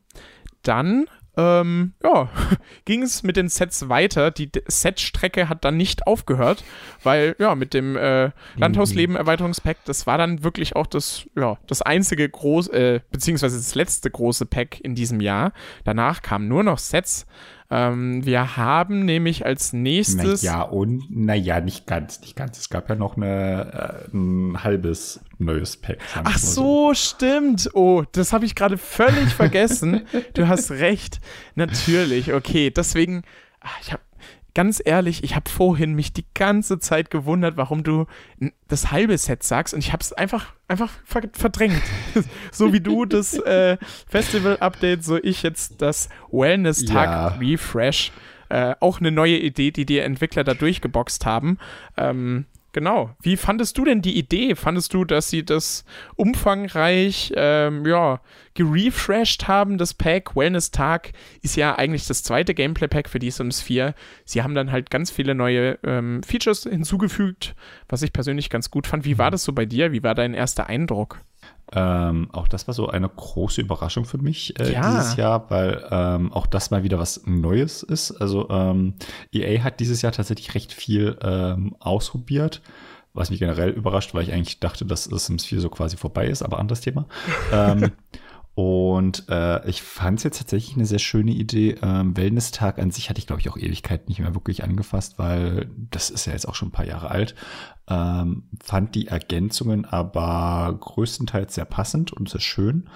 [0.61, 2.29] Dann ähm, ja,
[2.85, 4.31] ging es mit den Sets weiter.
[4.31, 6.63] Die Setstrecke hat dann nicht aufgehört,
[7.03, 11.81] weil ja, mit dem äh, Landhausleben Erweiterungspack, das war dann wirklich auch das, ja, das
[11.81, 15.53] einzige große, äh, beziehungsweise das letzte große Pack in diesem Jahr.
[15.83, 17.25] Danach kamen nur noch Sets.
[17.73, 20.43] Ähm, wir haben nämlich als nächstes.
[20.43, 22.59] Naja, und naja, nicht ganz, nicht ganz.
[22.59, 25.97] Es gab ja noch eine, äh, ein halbes neues Pack.
[26.23, 27.71] Ach so, so, stimmt.
[27.73, 30.03] Oh, das habe ich gerade völlig vergessen.
[30.35, 31.19] du hast recht.
[31.55, 32.69] Natürlich, okay.
[32.69, 33.23] Deswegen,
[33.59, 34.03] ach, ich habe
[34.53, 38.05] ganz ehrlich, ich habe vorhin mich die ganze Zeit gewundert, warum du
[38.67, 41.81] das halbe Set sagst und ich habe es einfach, einfach verdrängt.
[42.51, 43.77] so wie du das äh,
[44.07, 48.11] Festival-Update, so ich jetzt das Wellness-Tag-Refresh.
[48.49, 48.71] Ja.
[48.71, 51.57] Äh, auch eine neue Idee, die die Entwickler da durchgeboxt haben.
[51.97, 53.15] Ähm, Genau.
[53.21, 54.55] Wie fandest du denn die Idee?
[54.55, 58.19] Fandest du, dass sie das umfangreich, ähm, ja,
[58.55, 60.35] gerefreshed haben, das Pack?
[60.35, 61.11] Wellness Tag
[61.43, 63.93] ist ja eigentlich das zweite Gameplay-Pack für die Sims 4.
[64.25, 67.55] Sie haben dann halt ganz viele neue ähm, Features hinzugefügt,
[67.87, 69.05] was ich persönlich ganz gut fand.
[69.05, 69.91] Wie war das so bei dir?
[69.91, 71.21] Wie war dein erster Eindruck?
[71.75, 74.89] Ähm, auch das war so eine große Überraschung für mich äh, ja.
[74.89, 78.11] dieses Jahr, weil ähm, auch das mal wieder was Neues ist.
[78.11, 78.93] Also ähm,
[79.31, 82.61] EA hat dieses Jahr tatsächlich recht viel ähm, ausprobiert,
[83.13, 86.43] was mich generell überrascht, weil ich eigentlich dachte, dass Sims 4 so quasi vorbei ist,
[86.43, 87.05] aber anderes Thema.
[88.55, 91.75] Und äh, ich fand es jetzt tatsächlich eine sehr schöne Idee.
[91.81, 95.69] Ähm, Wellness-Tag an sich hatte ich, glaube ich, auch Ewigkeit nicht mehr wirklich angefasst, weil
[95.89, 97.33] das ist ja jetzt auch schon ein paar Jahre alt.
[97.87, 102.89] Ähm, fand die Ergänzungen aber größtenteils sehr passend und sehr schön.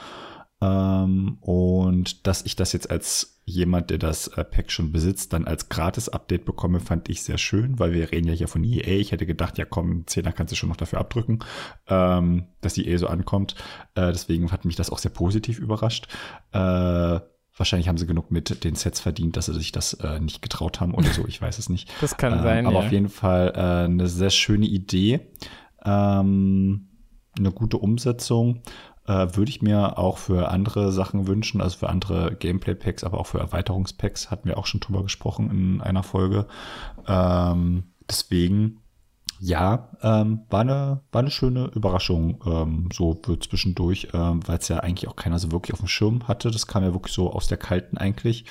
[0.60, 5.46] Ähm, und dass ich das jetzt als jemand, der das äh, Pack schon besitzt, dann
[5.46, 9.00] als Gratis-Update bekomme, fand ich sehr schön, weil wir reden ja hier von EA.
[9.00, 11.40] Ich hätte gedacht, ja komm, 10er kannst du schon noch dafür abdrücken,
[11.88, 13.56] ähm, dass die EA so ankommt.
[13.96, 16.08] Äh, deswegen hat mich das auch sehr positiv überrascht.
[16.52, 17.20] Äh,
[17.58, 20.80] Wahrscheinlich haben sie genug mit den Sets verdient, dass sie sich das äh, nicht getraut
[20.80, 21.26] haben oder so.
[21.28, 21.92] Ich weiß es nicht.
[22.02, 22.66] Das kann ähm, sein.
[22.68, 22.86] Aber ja.
[22.86, 25.32] auf jeden Fall äh, eine sehr schöne Idee.
[25.84, 26.90] Ähm,
[27.38, 28.62] eine gute Umsetzung.
[29.08, 33.28] Äh, Würde ich mir auch für andere Sachen wünschen, also für andere Gameplay-Packs, aber auch
[33.28, 36.46] für Erweiterungspacks, hatten wir auch schon drüber gesprochen in einer Folge.
[37.08, 38.82] Ähm, deswegen,
[39.40, 44.68] ja, ähm, war, eine, war eine schöne Überraschung, ähm, so wird zwischendurch, ähm, weil es
[44.68, 46.52] ja eigentlich auch keiner so wirklich auf dem Schirm hatte.
[46.52, 48.46] Das kam ja wirklich so aus der Kalten eigentlich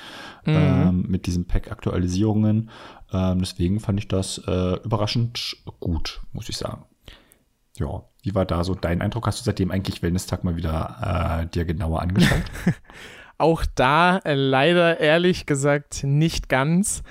[0.46, 0.54] mhm.
[0.54, 2.70] ähm, mit diesen Pack-Aktualisierungen.
[3.12, 6.84] Ähm, deswegen fand ich das äh, überraschend gut, muss ich sagen.
[7.78, 9.26] Ja, wie war da so dein Eindruck?
[9.26, 12.42] Hast du seitdem eigentlich Wellness-Tag mal wieder äh, dir genauer angeschaut?
[13.38, 17.02] Auch da äh, leider ehrlich gesagt nicht ganz.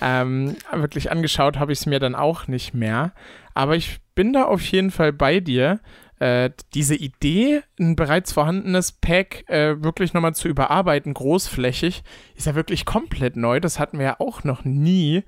[0.00, 3.12] Ähm, wirklich angeschaut habe ich es mir dann auch nicht mehr.
[3.54, 5.80] Aber ich bin da auf jeden Fall bei dir.
[6.20, 12.02] Äh, diese Idee, ein bereits vorhandenes Pack äh, wirklich nochmal zu überarbeiten, großflächig,
[12.34, 13.60] ist ja wirklich komplett neu.
[13.60, 15.24] Das hatten wir ja auch noch nie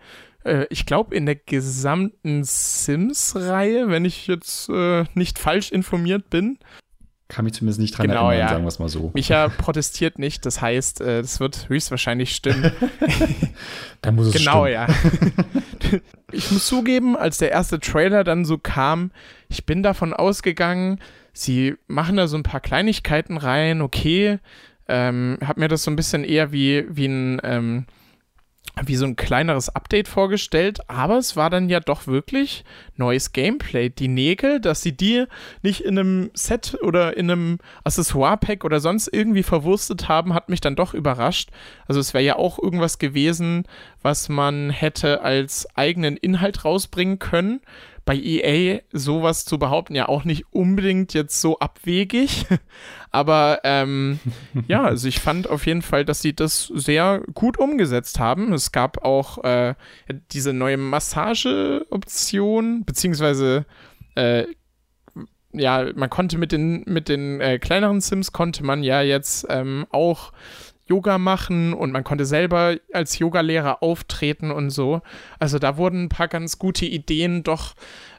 [0.46, 6.58] äh, ich glaube, in der gesamten Sims-Reihe, wenn ich jetzt äh, nicht falsch informiert bin.
[7.28, 8.48] Kann mich zumindest nicht dran genau, erinnern, ja.
[8.52, 9.10] sagen wir es mal so.
[9.14, 12.70] Micha protestiert nicht, das heißt, äh, das wird höchstwahrscheinlich stimmen.
[14.00, 14.86] dann muss es genau, stimmen.
[14.86, 16.00] Genau, ja.
[16.32, 19.10] ich muss zugeben, als der erste Trailer dann so kam,
[19.48, 21.00] ich bin davon ausgegangen,
[21.32, 24.38] sie machen da so ein paar Kleinigkeiten rein, okay,
[24.88, 27.86] ähm, habe mir das so ein bisschen eher wie, wie ein, ähm,
[28.84, 32.64] wie so ein kleineres Update vorgestellt, aber es war dann ja doch wirklich
[32.96, 33.88] neues Gameplay.
[33.88, 35.24] Die Nägel, dass sie die
[35.62, 40.60] nicht in einem Set oder in einem Accessoire-Pack oder sonst irgendwie verwurstet haben, hat mich
[40.60, 41.50] dann doch überrascht.
[41.86, 43.64] Also es wäre ja auch irgendwas gewesen,
[44.02, 47.60] was man hätte als eigenen Inhalt rausbringen können
[48.06, 52.46] bei EA sowas zu behaupten ja auch nicht unbedingt jetzt so abwegig.
[53.10, 54.20] Aber ähm,
[54.68, 58.52] ja, also ich fand auf jeden Fall, dass sie das sehr gut umgesetzt haben.
[58.52, 59.74] Es gab auch äh,
[60.30, 63.66] diese neue Massageoption, beziehungsweise
[64.14, 64.44] äh,
[65.52, 69.86] ja, man konnte mit den, mit den äh, kleineren Sims konnte man ja jetzt ähm,
[69.90, 70.32] auch
[70.88, 75.02] Yoga machen und man konnte selber als Yogalehrer auftreten und so.
[75.38, 77.74] Also da wurden ein paar ganz gute Ideen doch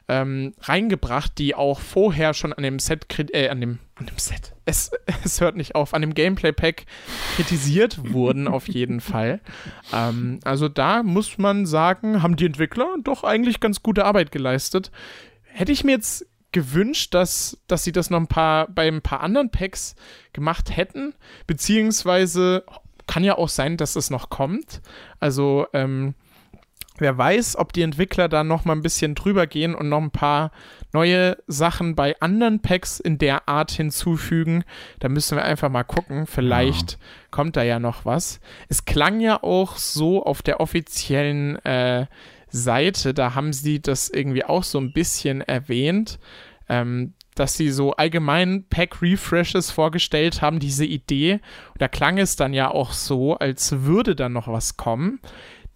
[0.08, 4.54] ähm, reingebracht, die auch vorher schon an dem Set, äh, an dem, an dem Set,
[4.64, 4.90] es,
[5.24, 6.86] es hört nicht auf, an dem Gameplay-Pack
[7.36, 9.40] kritisiert wurden auf jeden Fall.
[9.92, 14.90] Ähm, also da muss man sagen, haben die Entwickler doch eigentlich ganz gute Arbeit geleistet.
[15.42, 16.26] Hätte ich mir jetzt
[16.58, 19.94] gewünscht, dass, dass sie das noch ein paar bei ein paar anderen Packs
[20.32, 21.14] gemacht hätten,
[21.46, 22.64] beziehungsweise
[23.06, 24.82] kann ja auch sein, dass es noch kommt.
[25.20, 26.14] Also ähm,
[26.98, 30.10] wer weiß, ob die Entwickler da noch mal ein bisschen drüber gehen und noch ein
[30.10, 30.50] paar
[30.92, 34.64] neue Sachen bei anderen Packs in der Art hinzufügen.
[34.98, 36.26] Da müssen wir einfach mal gucken.
[36.26, 36.98] Vielleicht ja.
[37.30, 38.40] kommt da ja noch was.
[38.68, 42.06] Es klang ja auch so auf der offiziellen äh,
[42.50, 46.18] Seite, da haben sie das irgendwie auch so ein bisschen erwähnt,
[46.68, 51.34] ähm, dass sie so allgemein Pack-Refreshes vorgestellt haben, diese Idee.
[51.72, 55.20] Und da klang es dann ja auch so, als würde da noch was kommen.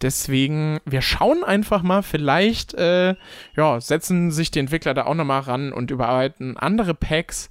[0.01, 3.15] Deswegen, wir schauen einfach mal, vielleicht äh,
[3.55, 7.49] ja, setzen sich die Entwickler da auch nochmal ran und überarbeiten andere Packs.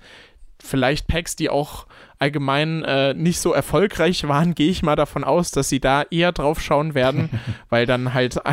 [0.62, 1.86] Vielleicht Packs, die auch
[2.22, 6.30] allgemein äh, nicht so erfolgreich waren, gehe ich mal davon aus, dass sie da eher
[6.30, 7.28] drauf schauen werden,
[7.68, 8.52] weil dann halt äh,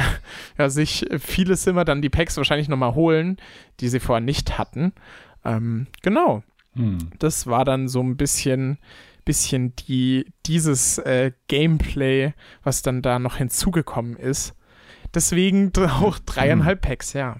[0.58, 3.38] ja, sich viele Simmer dann die Packs wahrscheinlich nochmal holen,
[3.80, 4.92] die sie vorher nicht hatten.
[5.46, 6.42] Ähm, genau.
[6.74, 7.12] Hm.
[7.20, 8.80] Das war dann so ein bisschen,
[9.24, 14.56] bisschen die, dieses äh, Gameplay, was dann da noch hinzugekommen ist.
[15.14, 16.90] Deswegen auch dreieinhalb hm.
[16.90, 17.38] Packs, ja.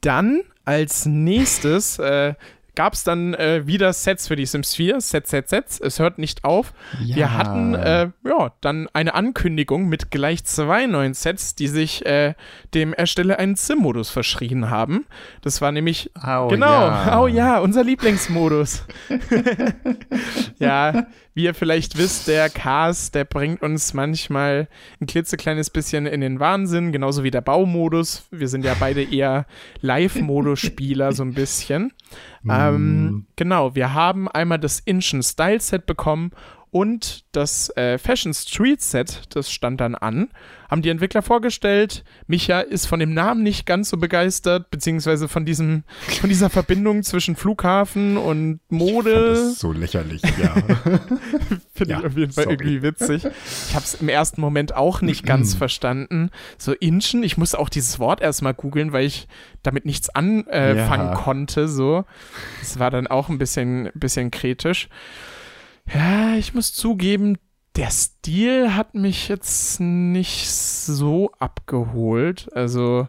[0.00, 2.34] Dann als nächstes äh,
[2.78, 5.80] gab es dann äh, wieder Sets für die Sims 4, Sets, Sets, Sets.
[5.80, 6.72] Es hört nicht auf.
[7.04, 7.16] Ja.
[7.16, 12.34] Wir hatten äh, ja dann eine Ankündigung mit gleich zwei neuen Sets, die sich äh,
[12.74, 15.06] dem Ersteller einen Sim-Modus verschrien haben.
[15.42, 17.20] Das war nämlich oh, genau, ja.
[17.20, 18.84] oh ja, unser Lieblingsmodus.
[20.60, 21.08] ja,
[21.38, 24.68] wie ihr vielleicht wisst, der Cast, der bringt uns manchmal
[25.00, 28.24] ein klitzekleines bisschen in den Wahnsinn, genauso wie der Baumodus.
[28.32, 29.46] Wir sind ja beide eher
[29.80, 31.92] Live-Modus-Spieler, so ein bisschen.
[32.50, 36.32] Ähm, genau, wir haben einmal das Inchen Style Set bekommen
[36.70, 40.28] und das äh, Fashion Street Set, das stand dann an,
[40.68, 42.04] haben die Entwickler vorgestellt.
[42.26, 45.84] Micha ist von dem Namen nicht ganz so begeistert, beziehungsweise von diesem,
[46.20, 49.30] von dieser Verbindung zwischen Flughafen und Mode.
[49.30, 50.54] Das ist so lächerlich, ja.
[51.72, 52.56] Finde ja, ich auf jeden Fall sorry.
[52.56, 53.24] irgendwie witzig.
[53.24, 56.30] Ich habe es im ersten Moment auch nicht ganz verstanden.
[56.58, 59.28] So Inchen, ich musste auch dieses Wort erstmal googeln, weil ich
[59.62, 61.14] damit nichts anfangen äh, ja.
[61.14, 61.68] konnte.
[61.68, 62.04] So,
[62.60, 64.88] das war dann auch ein bisschen, bisschen kritisch.
[65.92, 67.38] Ja, ich muss zugeben,
[67.76, 72.48] der Stil hat mich jetzt nicht so abgeholt.
[72.52, 73.08] Also,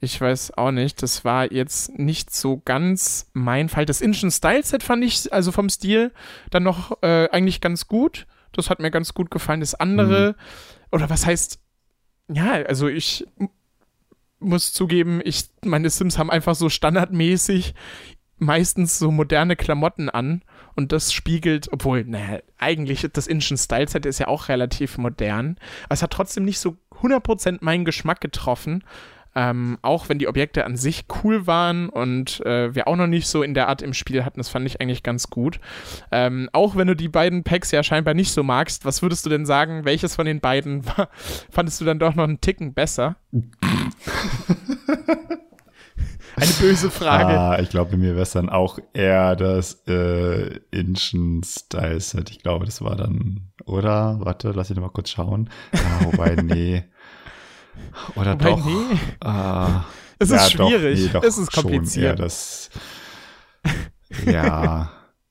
[0.00, 3.86] ich weiß auch nicht, das war jetzt nicht so ganz mein Fall.
[3.86, 6.12] Das Inchen Style Set fand ich, also vom Stil,
[6.50, 8.26] dann noch äh, eigentlich ganz gut.
[8.52, 9.60] Das hat mir ganz gut gefallen.
[9.60, 10.34] Das andere, mhm.
[10.92, 11.60] oder was heißt,
[12.28, 13.26] ja, also ich
[14.38, 17.74] muss zugeben, ich, meine Sims haben einfach so standardmäßig
[18.38, 20.42] meistens so moderne Klamotten an
[20.76, 25.56] und das spiegelt, obwohl, naja, eigentlich das Inchen Style Set ist ja auch relativ modern,
[25.84, 28.84] aber es hat trotzdem nicht so 100% meinen Geschmack getroffen.
[29.38, 33.28] Ähm, auch wenn die Objekte an sich cool waren und äh, wir auch noch nicht
[33.28, 35.60] so in der Art im Spiel hatten, das fand ich eigentlich ganz gut.
[36.10, 39.30] Ähm, auch wenn du die beiden Packs ja scheinbar nicht so magst, was würdest du
[39.30, 40.84] denn sagen, welches von den beiden
[41.50, 43.16] fandest du dann doch noch einen Ticken besser?
[46.36, 47.38] Eine böse Frage.
[47.38, 52.30] Ah, ich glaube, mir wäre es dann auch eher das äh, Inchen-Style-Set.
[52.30, 54.20] Ich glaube, das war dann, oder?
[54.20, 55.48] Warte, lass ich noch mal kurz schauen.
[55.72, 56.84] Ah, wobei, nee.
[58.16, 58.66] Oder wobei, doch.
[58.66, 58.98] Nee.
[59.20, 59.84] Ah,
[60.18, 61.12] es ist ja, schwierig.
[61.12, 62.20] Doch, nee, es ist kompliziert.
[62.20, 62.68] Das,
[64.26, 64.90] ja,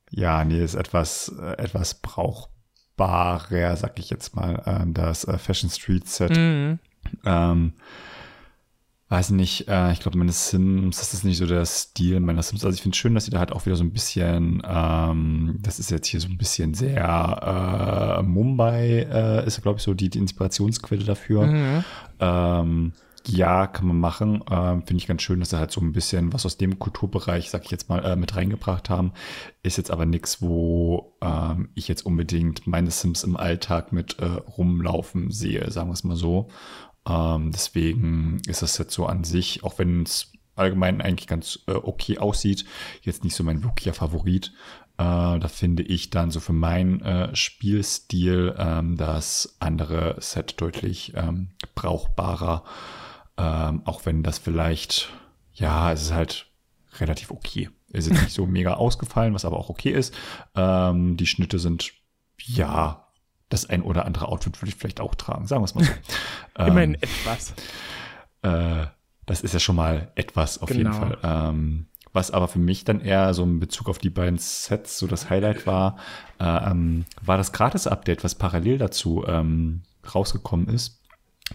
[0.10, 6.08] ja, nee, ist etwas, etwas brauchbarer, sag ich jetzt mal, ähm, das äh, Fashion Street
[6.08, 6.36] Set.
[6.36, 6.80] Mhm.
[7.26, 7.74] Ähm,
[9.10, 12.66] weiß nicht, äh, ich glaube, meine Sims, das ist nicht so der Stil meiner Sims.
[12.66, 15.60] Also ich finde es schön, dass sie da halt auch wieder so ein bisschen, ähm,
[15.62, 19.94] das ist jetzt hier so ein bisschen sehr äh, Mumbai, äh, ist glaube ich so
[19.94, 21.46] die, die Inspirationsquelle dafür.
[21.46, 21.84] Mhm.
[22.20, 22.94] Ähm,
[23.28, 24.44] ja, kann man machen.
[24.50, 27.50] Ähm, Finde ich ganz schön, dass sie halt so ein bisschen was aus dem Kulturbereich,
[27.50, 29.14] sag ich jetzt mal, äh, mit reingebracht haben.
[29.64, 34.26] Ist jetzt aber nichts, wo ähm, ich jetzt unbedingt meine Sims im Alltag mit äh,
[34.26, 36.50] rumlaufen sehe, sagen wir es mal so.
[37.08, 41.74] Ähm, deswegen ist das jetzt so an sich, auch wenn es allgemein eigentlich ganz äh,
[41.74, 42.66] okay aussieht,
[43.02, 44.54] jetzt nicht so mein wirklicher Favorit.
[44.98, 51.14] Äh, da finde ich dann so für meinen äh, Spielstil ähm, das andere Set deutlich
[51.16, 52.64] ähm, brauchbarer.
[53.38, 55.10] Ähm, auch wenn das vielleicht,
[55.54, 56.48] ja, es ist halt
[57.00, 57.70] relativ okay.
[57.92, 60.14] Es ist jetzt nicht so mega ausgefallen, was aber auch okay ist.
[60.56, 61.92] Ähm, die Schnitte sind,
[62.42, 63.05] ja,
[63.50, 65.92] das ein oder andere Outfit würde ich vielleicht auch tragen, sagen wir es mal so.
[66.64, 67.54] Immerhin ähm, etwas.
[68.42, 68.88] Äh,
[69.26, 70.92] das ist ja schon mal etwas auf genau.
[70.92, 71.18] jeden Fall.
[71.24, 75.06] Ähm, was aber für mich dann eher so in Bezug auf die beiden Sets so
[75.06, 75.98] das Highlight war,
[76.40, 79.82] äh, ähm, war das Gratis-Update, was parallel dazu ähm,
[80.14, 81.02] rausgekommen ist.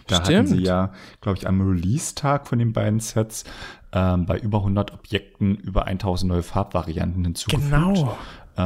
[0.07, 0.37] Da Stimmt.
[0.37, 3.43] hatten sie ja, glaube ich, am Release-Tag von den beiden Sets
[3.91, 7.71] ähm, bei über 100 Objekten über 1000 neue Farbvarianten hinzugefügt.
[7.71, 8.15] Genau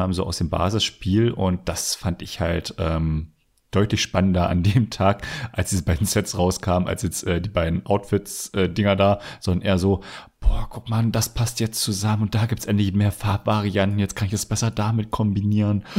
[0.04, 1.32] ähm, so aus dem Basisspiel.
[1.32, 3.34] Und das fand ich halt ähm,
[3.72, 7.86] deutlich spannender an dem Tag, als diese beiden Sets rauskamen, als jetzt äh, die beiden
[7.86, 10.02] Outfits-Dinger äh, da, sondern eher so,
[10.40, 14.28] boah, guck mal, das passt jetzt zusammen und da gibt's endlich mehr Farbvarianten, jetzt kann
[14.28, 15.84] ich es besser damit kombinieren.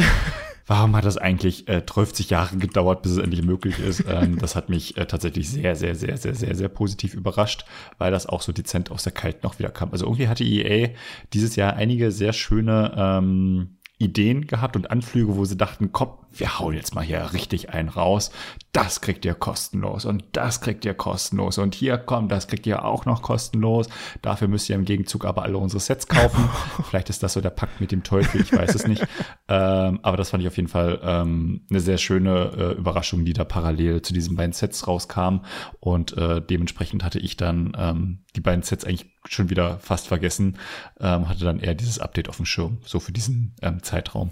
[0.68, 4.04] Warum hat das eigentlich äh, 30 Jahre gedauert, bis es endlich möglich ist?
[4.08, 7.64] Ähm, das hat mich äh, tatsächlich sehr, sehr, sehr, sehr, sehr, sehr positiv überrascht,
[7.98, 9.92] weil das auch so dezent aus der Kalten noch wieder kam.
[9.92, 10.88] Also irgendwie hatte EA
[11.32, 16.58] dieses Jahr einige sehr schöne ähm, Ideen gehabt und Anflüge, wo sie dachten, komm, wir
[16.58, 18.30] hauen jetzt mal hier richtig einen raus.
[18.72, 22.84] Das kriegt ihr kostenlos und das kriegt ihr kostenlos und hier komm, das kriegt ihr
[22.84, 23.88] auch noch kostenlos.
[24.20, 26.48] Dafür müsst ihr im Gegenzug aber alle unsere Sets kaufen.
[26.90, 29.06] Vielleicht ist das so der Pakt mit dem Teufel, ich weiß es nicht.
[29.48, 33.32] Ähm, aber das fand ich auf jeden Fall ähm, eine sehr schöne äh, Überraschung, die
[33.32, 35.40] da parallel zu diesen beiden Sets rauskam.
[35.80, 40.58] Und äh, dementsprechend hatte ich dann ähm, die beiden Sets eigentlich schon wieder fast vergessen,
[41.00, 44.30] ähm, hatte dann eher dieses Update auf dem Schirm, so für diesen ähm, Zeitraum.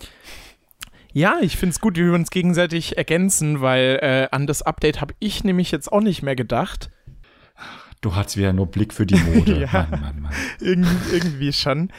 [1.12, 5.00] Ja, ich finde es gut, wie wir uns gegenseitig ergänzen, weil äh, an das Update
[5.00, 6.90] habe ich nämlich jetzt auch nicht mehr gedacht.
[8.00, 9.60] Du hast wieder nur Blick für die Mode.
[9.72, 10.32] ja, Mann, Mann, Mann.
[10.60, 11.92] Irgendwie, irgendwie schon.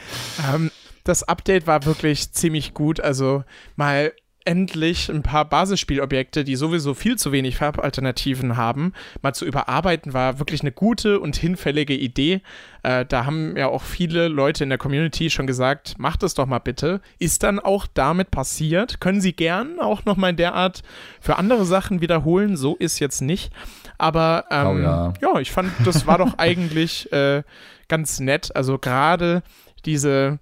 [0.52, 0.70] Ähm,
[1.02, 3.00] das Update war wirklich ziemlich gut.
[3.00, 3.42] Also
[3.74, 4.12] mal
[4.46, 8.92] endlich ein paar Basisspielobjekte, die sowieso viel zu wenig Farbalternativen haben,
[9.22, 12.40] mal zu überarbeiten, war wirklich eine gute und hinfällige Idee.
[12.82, 16.46] Äh, da haben ja auch viele Leute in der Community schon gesagt, macht es doch
[16.46, 17.00] mal bitte.
[17.18, 19.00] Ist dann auch damit passiert.
[19.00, 20.82] Können Sie gern auch nochmal in der Art
[21.20, 22.56] für andere Sachen wiederholen.
[22.56, 23.52] So ist jetzt nicht.
[23.98, 25.12] Aber ähm, oh ja.
[25.20, 25.40] ja.
[25.40, 27.42] ich fand, das war doch eigentlich äh,
[27.88, 28.54] ganz nett.
[28.54, 29.42] Also gerade
[29.84, 30.38] diese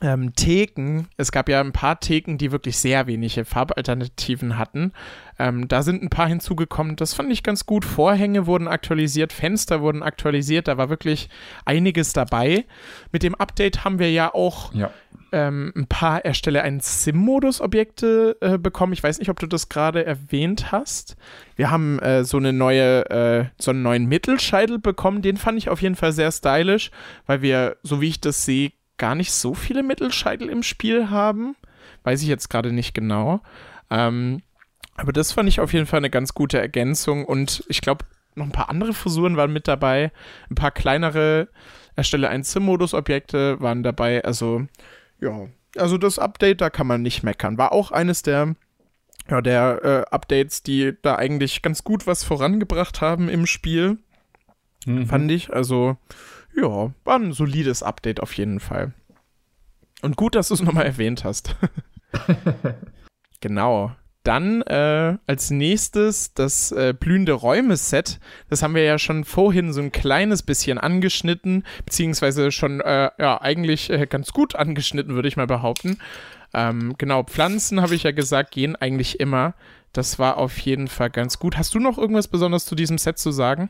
[0.00, 4.92] ähm, Theken, es gab ja ein paar Theken, die wirklich sehr wenige Farbalternativen hatten.
[5.38, 7.84] Ähm, da sind ein paar hinzugekommen, das fand ich ganz gut.
[7.84, 11.28] Vorhänge wurden aktualisiert, Fenster wurden aktualisiert, da war wirklich
[11.64, 12.64] einiges dabei.
[13.12, 14.90] Mit dem Update haben wir ja auch ja.
[15.32, 18.92] Ähm, ein paar Erstelle einen Sim-Modus-Objekte äh, bekommen.
[18.92, 21.16] Ich weiß nicht, ob du das gerade erwähnt hast.
[21.56, 25.22] Wir haben äh, so eine neue, äh, so einen neuen Mittelscheitel bekommen.
[25.22, 26.92] Den fand ich auf jeden Fall sehr stylisch,
[27.26, 31.56] weil wir, so wie ich das sehe, gar nicht so viele Mittelscheitel im Spiel haben.
[32.02, 33.40] Weiß ich jetzt gerade nicht genau.
[33.90, 34.42] Ähm,
[34.96, 38.46] aber das fand ich auf jeden Fall eine ganz gute Ergänzung und ich glaube, noch
[38.46, 40.12] ein paar andere Frisuren waren mit dabei.
[40.50, 41.48] Ein paar kleinere
[41.96, 44.24] Erstelle 1 Sim-Modus-Objekte waren dabei.
[44.24, 44.66] Also,
[45.20, 45.46] ja.
[45.76, 47.58] Also das Update, da kann man nicht meckern.
[47.58, 48.54] War auch eines der,
[49.28, 53.98] ja, der äh, Updates, die da eigentlich ganz gut was vorangebracht haben im Spiel.
[54.86, 55.06] Mhm.
[55.06, 55.52] Fand ich.
[55.52, 55.96] Also,
[56.56, 58.92] ja, war ein solides Update auf jeden Fall.
[60.02, 61.56] Und gut, dass du es nochmal erwähnt hast.
[63.40, 63.92] genau.
[64.22, 68.20] Dann äh, als nächstes das äh, blühende Räume-Set.
[68.48, 73.40] Das haben wir ja schon vorhin so ein kleines bisschen angeschnitten, beziehungsweise schon äh, ja
[73.40, 75.98] eigentlich äh, ganz gut angeschnitten, würde ich mal behaupten.
[76.54, 79.54] Ähm, genau, Pflanzen, habe ich ja gesagt, gehen eigentlich immer.
[79.92, 81.58] Das war auf jeden Fall ganz gut.
[81.58, 83.68] Hast du noch irgendwas Besonderes zu diesem Set zu sagen?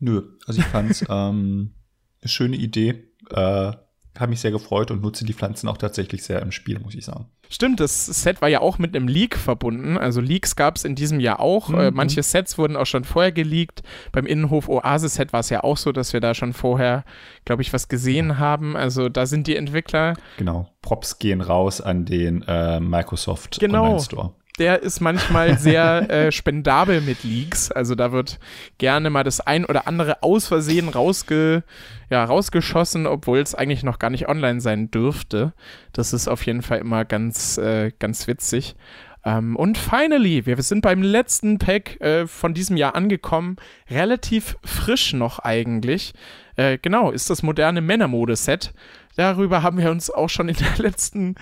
[0.00, 1.74] Nö, also ich fand's ähm,
[2.22, 3.04] eine schöne Idee.
[3.30, 3.72] Äh,
[4.18, 7.04] habe mich sehr gefreut und nutze die Pflanzen auch tatsächlich sehr im Spiel, muss ich
[7.04, 7.26] sagen.
[7.50, 9.96] Stimmt, das Set war ja auch mit einem Leak verbunden.
[9.96, 11.68] Also Leaks gab es in diesem Jahr auch.
[11.68, 11.78] Mhm.
[11.78, 13.82] Äh, manche Sets wurden auch schon vorher geleakt.
[14.12, 17.04] Beim Innenhof Oasis Set war es ja auch so, dass wir da schon vorher,
[17.44, 18.76] glaube ich, was gesehen haben.
[18.76, 20.14] Also da sind die Entwickler.
[20.36, 20.68] Genau.
[20.82, 23.84] Props gehen raus an den äh, Microsoft genau.
[23.84, 24.34] Online Store.
[24.58, 27.70] Der ist manchmal sehr äh, spendabel mit Leaks.
[27.70, 28.38] Also da wird
[28.78, 31.62] gerne mal das ein oder andere aus Versehen rausge,
[32.10, 35.52] ja, rausgeschossen, obwohl es eigentlich noch gar nicht online sein dürfte.
[35.92, 38.76] Das ist auf jeden Fall immer ganz, äh, ganz witzig.
[39.24, 43.56] Ähm, und finally, wir sind beim letzten Pack äh, von diesem Jahr angekommen.
[43.90, 46.12] Relativ frisch noch eigentlich.
[46.56, 48.72] Äh, genau, ist das moderne Männermode-Set.
[49.18, 51.34] Darüber haben wir uns auch schon in der letzten,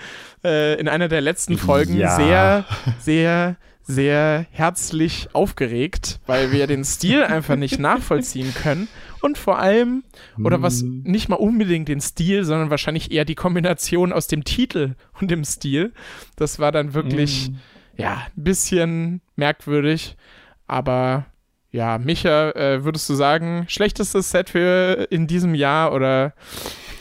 [0.43, 2.15] äh, in einer der letzten Folgen Ja.
[2.15, 2.65] sehr,
[2.99, 8.87] sehr, sehr herzlich aufgeregt, weil wir den Stil einfach nicht nachvollziehen können.
[9.21, 10.03] Und vor allem,
[10.43, 14.95] oder was nicht mal unbedingt den Stil, sondern wahrscheinlich eher die Kombination aus dem Titel
[15.21, 15.93] und dem Stil.
[16.35, 17.51] Das war dann wirklich,
[17.95, 20.17] ja, ein bisschen merkwürdig.
[20.65, 21.27] Aber
[21.71, 26.33] ja, Micha, äh, würdest du sagen, schlechtestes Set für in diesem Jahr oder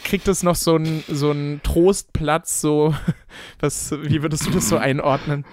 [0.04, 2.60] kriegt es noch so einen so einen Trostplatz?
[2.60, 2.94] So,
[3.60, 5.44] was, wie würdest du das so einordnen?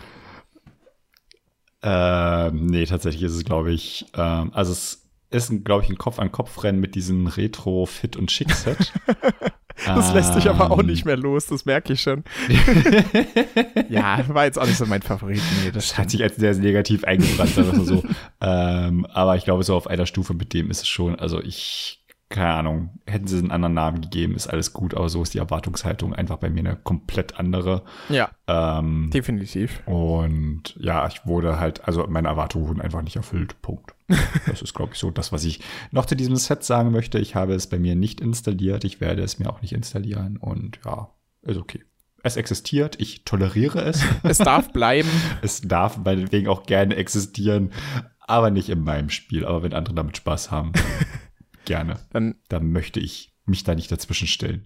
[1.81, 6.79] Ähm, nee, tatsächlich ist es, glaube ich, ähm, also es ist, glaube ich, ein Kopf-an-Kopf-Rennen
[6.79, 8.93] mit diesem Retro-Fit- und Schick-Set.
[9.85, 12.23] Das lässt sich aber auch Ähm, nicht mehr los, das merke ich schon.
[13.89, 15.41] ja, war jetzt auch nicht so mein Favorit.
[15.63, 18.03] Nee, das Das hat sich als sehr, sehr negativ eingebrannt, sagen wir so.
[18.41, 22.03] ähm, aber ich glaube, so auf einer Stufe mit dem ist es schon, also ich,
[22.29, 25.37] keine Ahnung, hätten sie einen anderen Namen gegeben, ist alles gut, aber so ist die
[25.39, 27.83] Erwartungshaltung einfach bei mir eine komplett andere.
[28.09, 29.81] Ja, Ähm, definitiv.
[29.85, 33.61] und ja, ich wurde halt, also meine Erwartungen wurden einfach nicht erfüllt.
[33.61, 33.92] Punkt.
[34.47, 37.19] Das ist, glaube ich, so das, was ich noch zu diesem Set sagen möchte.
[37.19, 38.83] Ich habe es bei mir nicht installiert.
[38.83, 40.37] Ich werde es mir auch nicht installieren.
[40.37, 41.09] Und ja,
[41.41, 41.83] ist okay.
[42.23, 42.99] Es existiert.
[42.99, 44.03] Ich toleriere es.
[44.23, 45.09] Es darf bleiben.
[45.41, 47.71] es darf meinetwegen auch gerne existieren,
[48.19, 49.45] aber nicht in meinem Spiel.
[49.45, 50.71] Aber wenn andere damit Spaß haben,
[51.65, 51.99] gerne.
[52.11, 54.63] Dann, Dann möchte ich mich da nicht dazwischen stellen.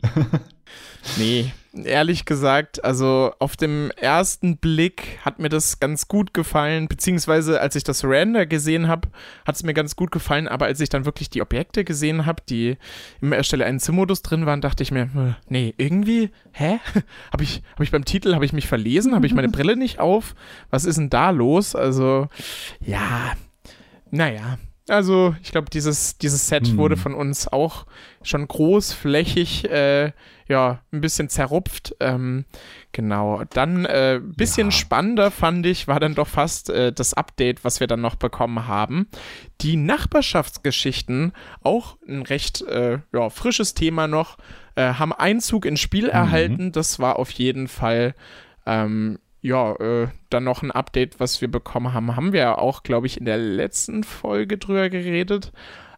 [1.17, 7.59] nee, ehrlich gesagt, also auf dem ersten Blick hat mir das ganz gut gefallen, beziehungsweise
[7.59, 9.09] als ich das Render gesehen habe,
[9.45, 12.43] hat es mir ganz gut gefallen, aber als ich dann wirklich die Objekte gesehen habe,
[12.47, 12.78] die
[13.19, 16.80] im Erstelle einen Sim-Modus drin waren, dachte ich mir, hm, nee, irgendwie, hä?
[17.32, 19.15] Habe ich, hab ich beim Titel, habe ich mich verlesen?
[19.15, 20.36] Habe ich meine Brille nicht auf?
[20.69, 21.75] Was ist denn da los?
[21.75, 22.28] Also,
[22.80, 23.34] ja,
[24.11, 24.57] naja.
[24.89, 26.77] Also, ich glaube, dieses, dieses Set Hm.
[26.77, 27.85] wurde von uns auch
[28.23, 30.11] schon großflächig, äh,
[30.47, 31.93] ja, ein bisschen zerrupft.
[31.99, 32.45] Ähm,
[32.93, 33.43] genau.
[33.53, 34.71] Dann äh, bisschen Ja.
[34.71, 38.65] spannender fand ich, war dann doch fast äh, das Update, was wir dann noch bekommen
[38.67, 39.07] haben.
[39.59, 41.33] Die Nachbarschaftsgeschichten,
[41.63, 44.38] auch ein recht äh, ja, frisches Thema noch,
[44.75, 46.71] äh, haben Einzug ins Spiel erhalten.
[46.71, 48.15] Das war auf jeden Fall
[48.65, 52.83] ähm, ja, äh, dann noch ein Update, was wir bekommen haben, haben wir ja auch,
[52.83, 55.51] glaube ich, in der letzten Folge drüber geredet.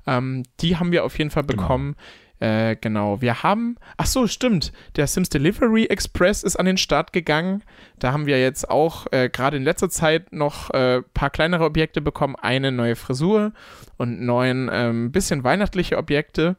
[0.05, 1.61] Ähm, die haben wir auf jeden Fall Genau.
[1.63, 1.95] bekommen.
[2.39, 7.11] Äh, genau, wir haben, ach so, stimmt, der Sims Delivery Express ist an den Start
[7.11, 7.63] gegangen.
[7.97, 11.65] Da haben wir jetzt auch äh, gerade in letzter Zeit noch ein äh, paar kleinere
[11.65, 13.51] Objekte bekommen, eine neue Frisur
[13.97, 16.55] und neun ähm, bisschen weihnachtliche Objekte.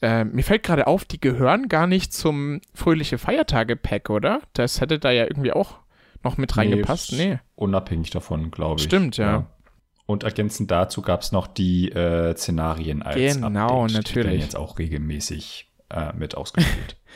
[0.00, 4.40] Äh, mir fällt gerade auf, die gehören gar nicht zum Fröhliche Feiertage-Pack, oder?
[4.52, 5.78] Das hätte da ja irgendwie auch
[6.22, 7.12] noch mit reingepasst.
[7.12, 7.38] ist Nee.
[7.56, 8.84] Unabhängig davon, glaube ich.
[8.86, 9.46] Stimmt, ja.
[10.06, 13.90] Und ergänzend dazu gab es noch die äh, Szenarien als Genau, Update.
[13.90, 14.26] Die natürlich.
[14.26, 16.96] werden jetzt auch regelmäßig äh, mit ausgespielt.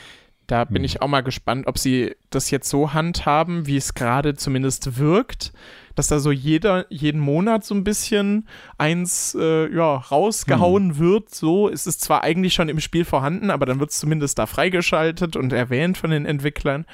[0.47, 0.83] Da bin Hm.
[0.83, 5.53] ich auch mal gespannt, ob sie das jetzt so handhaben, wie es gerade zumindest wirkt,
[5.95, 8.47] dass da so jeder, jeden Monat so ein bisschen
[8.77, 10.99] eins äh, ja, rausgehauen Hm.
[10.99, 11.33] wird.
[11.33, 14.45] So ist es zwar eigentlich schon im Spiel vorhanden, aber dann wird es zumindest da
[14.45, 16.85] freigeschaltet und erwähnt von den Entwicklern.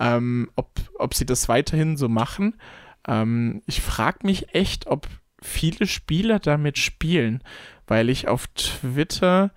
[0.00, 2.56] Ähm, ob, ob sie das weiterhin so machen.
[3.06, 5.06] Ähm, ich frage mich echt, ob
[5.42, 7.42] viele Spieler damit spielen,
[7.86, 9.52] weil ich auf Twitter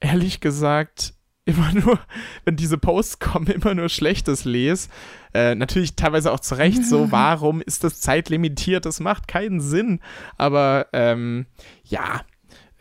[0.00, 1.14] ehrlich gesagt
[1.44, 1.98] immer nur,
[2.44, 4.88] wenn diese Posts kommen, immer nur Schlechtes lese.
[5.34, 8.86] Äh, natürlich teilweise auch zu Recht so, warum ist das zeitlimitiert?
[8.86, 10.00] Das macht keinen Sinn.
[10.36, 11.46] Aber ähm,
[11.84, 12.22] ja,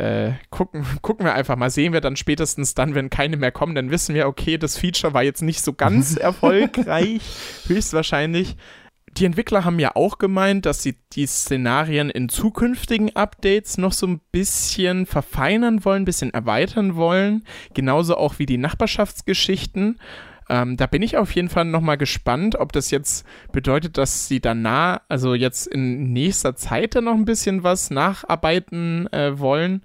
[0.01, 1.69] äh, gucken, gucken wir einfach mal.
[1.69, 5.13] Sehen wir dann spätestens dann, wenn keine mehr kommen, dann wissen wir, okay, das Feature
[5.13, 7.21] war jetzt nicht so ganz erfolgreich,
[7.67, 8.57] höchstwahrscheinlich.
[9.17, 14.07] Die Entwickler haben ja auch gemeint, dass sie die Szenarien in zukünftigen Updates noch so
[14.07, 17.43] ein bisschen verfeinern wollen, ein bisschen erweitern wollen.
[17.73, 19.99] Genauso auch wie die Nachbarschaftsgeschichten.
[20.53, 24.41] Ähm, da bin ich auf jeden Fall nochmal gespannt, ob das jetzt bedeutet, dass sie
[24.41, 29.81] danach, also jetzt in nächster Zeit dann noch ein bisschen was nacharbeiten äh, wollen.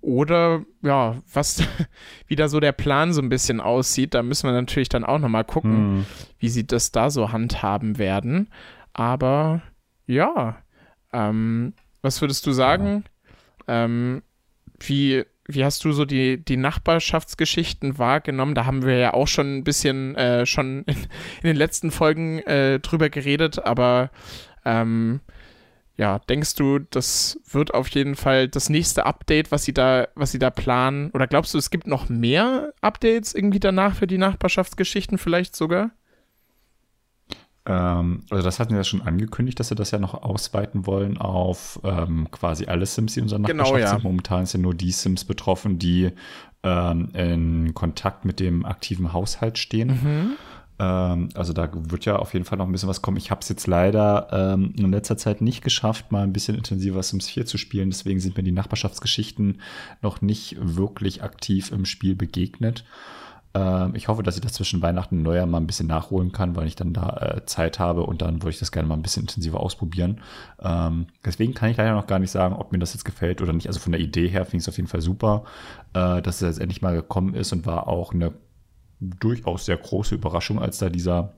[0.00, 1.64] Oder ja, was
[2.28, 4.14] wieder so der Plan so ein bisschen aussieht.
[4.14, 6.06] Da müssen wir natürlich dann auch nochmal gucken, Hm.
[6.38, 8.48] wie sie das da so handhaben werden.
[8.92, 9.62] Aber
[10.06, 10.58] ja,
[11.12, 13.02] ähm, was würdest du sagen?
[13.66, 14.22] Ähm,
[14.78, 18.54] wie, wie hast du so die, die Nachbarschaftsgeschichten wahrgenommen?
[18.54, 22.38] Da haben wir ja auch schon ein bisschen äh, schon in, in den letzten Folgen
[22.40, 24.10] äh, drüber geredet, aber
[24.66, 25.20] Ähm,
[25.96, 30.30] ja, denkst du, das wird auf jeden Fall das nächste Update, was sie da, was
[30.32, 31.10] sie da planen?
[31.12, 35.92] Oder glaubst du, es gibt noch mehr Updates irgendwie danach für die Nachbarschaftsgeschichten vielleicht sogar?
[37.66, 41.18] Ähm, also das hatten wir ja schon angekündigt, dass sie das ja noch ausweiten wollen
[41.18, 43.90] auf ähm, quasi alle Sims, die in unserer Genau, Nachbarschaft ja.
[43.90, 44.04] sind.
[44.04, 46.12] Momentan sind nur die Sims betroffen, die
[46.62, 49.88] ähm, in Kontakt mit dem aktiven Haushalt stehen.
[49.88, 50.36] Mhm.
[50.78, 53.16] Ähm, also da wird ja auf jeden Fall noch ein bisschen was kommen.
[53.16, 57.02] Ich habe es jetzt leider ähm, in letzter Zeit nicht geschafft, mal ein bisschen intensiver
[57.02, 57.90] Sims 4 zu spielen.
[57.90, 59.60] Deswegen sind mir die Nachbarschaftsgeschichten
[60.02, 62.84] noch nicht wirklich aktiv im Spiel begegnet.
[63.54, 66.56] Ähm, ich hoffe, dass ich das zwischen Weihnachten und Neujahr mal ein bisschen nachholen kann,
[66.56, 69.02] weil ich dann da äh, Zeit habe und dann würde ich das gerne mal ein
[69.02, 70.20] bisschen intensiver ausprobieren.
[70.60, 73.52] Ähm, deswegen kann ich leider noch gar nicht sagen, ob mir das jetzt gefällt oder
[73.52, 73.66] nicht.
[73.68, 75.44] Also von der Idee her finde ich es auf jeden Fall super,
[75.94, 78.32] äh, dass es jetzt endlich mal gekommen ist und war auch eine
[79.00, 81.34] durchaus sehr große Überraschung, als da dieser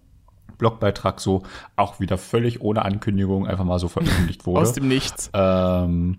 [0.59, 1.43] Blogbeitrag so
[1.77, 4.61] auch wieder völlig ohne Ankündigung einfach mal so veröffentlicht wurde.
[4.61, 5.31] Aus dem Nichts.
[5.33, 6.19] Ähm,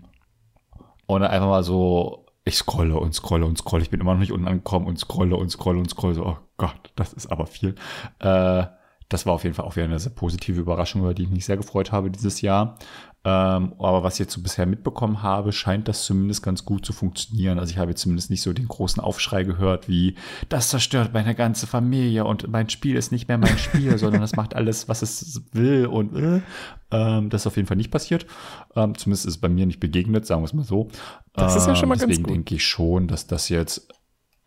[1.06, 3.82] und einfach mal so, ich scrolle und scrolle und scrolle.
[3.82, 6.14] Ich bin immer noch nicht unten angekommen und scrolle und scrolle und scrolle.
[6.14, 7.74] So, oh Gott, das ist aber viel.
[8.18, 8.64] Äh,
[9.08, 11.44] das war auf jeden Fall auch wieder eine sehr positive Überraschung, über die ich mich
[11.44, 12.78] sehr gefreut habe dieses Jahr.
[13.22, 16.94] Ähm, aber was ich jetzt so bisher mitbekommen habe, scheint das zumindest ganz gut zu
[16.94, 17.58] funktionieren.
[17.58, 20.14] Also ich habe jetzt zumindest nicht so den großen Aufschrei gehört, wie
[20.48, 24.36] das zerstört meine ganze Familie und mein Spiel ist nicht mehr mein Spiel, sondern es
[24.36, 26.40] macht alles, was es will und äh,
[26.90, 28.24] ähm, das ist auf jeden Fall nicht passiert.
[28.74, 30.88] Ähm, zumindest ist es bei mir nicht begegnet, sagen wir es mal so.
[31.34, 32.34] Das ist ja schon mal Ähm, ganz Deswegen gut.
[32.34, 33.92] denke ich schon, dass das jetzt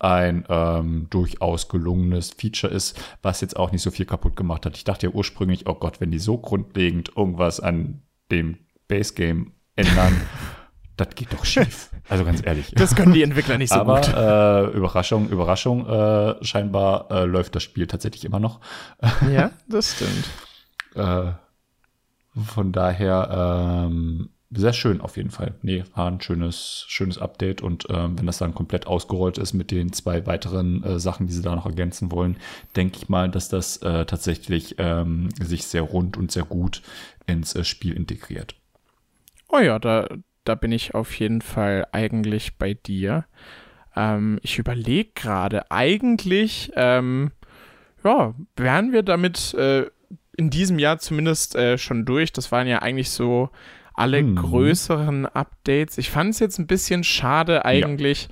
[0.00, 4.76] ein ähm, durchaus gelungenes Feature ist, was jetzt auch nicht so viel kaputt gemacht hat.
[4.76, 8.58] Ich dachte ja ursprünglich, oh Gott, wenn die so grundlegend irgendwas an dem
[8.88, 10.20] Base Game ändern,
[10.96, 11.90] das geht doch schief.
[12.08, 12.72] Also ganz ehrlich.
[12.76, 14.08] Das können die Entwickler nicht so Aber gut.
[14.14, 18.60] äh, Überraschung, Überraschung, äh, scheinbar äh, läuft das Spiel tatsächlich immer noch.
[19.32, 20.28] Ja, das stimmt.
[20.94, 21.32] Äh,
[22.52, 25.54] von daher ähm, sehr schön auf jeden Fall.
[25.62, 29.70] Nee, war ein schönes, schönes Update und ähm, wenn das dann komplett ausgerollt ist mit
[29.70, 32.36] den zwei weiteren äh, Sachen, die sie da noch ergänzen wollen,
[32.76, 36.82] denke ich mal, dass das äh, tatsächlich ähm, sich sehr rund und sehr gut
[37.26, 38.54] ins äh, Spiel integriert.
[39.54, 40.08] Oh ja, da,
[40.42, 43.24] da bin ich auf jeden Fall eigentlich bei dir.
[43.94, 47.30] Ähm, ich überlege gerade, eigentlich, ähm,
[48.02, 49.86] ja, wären wir damit äh,
[50.36, 52.32] in diesem Jahr zumindest äh, schon durch.
[52.32, 53.50] Das waren ja eigentlich so
[53.94, 54.34] alle Mhm.
[54.34, 55.98] größeren Updates.
[55.98, 58.28] Ich fand es jetzt ein bisschen schade eigentlich.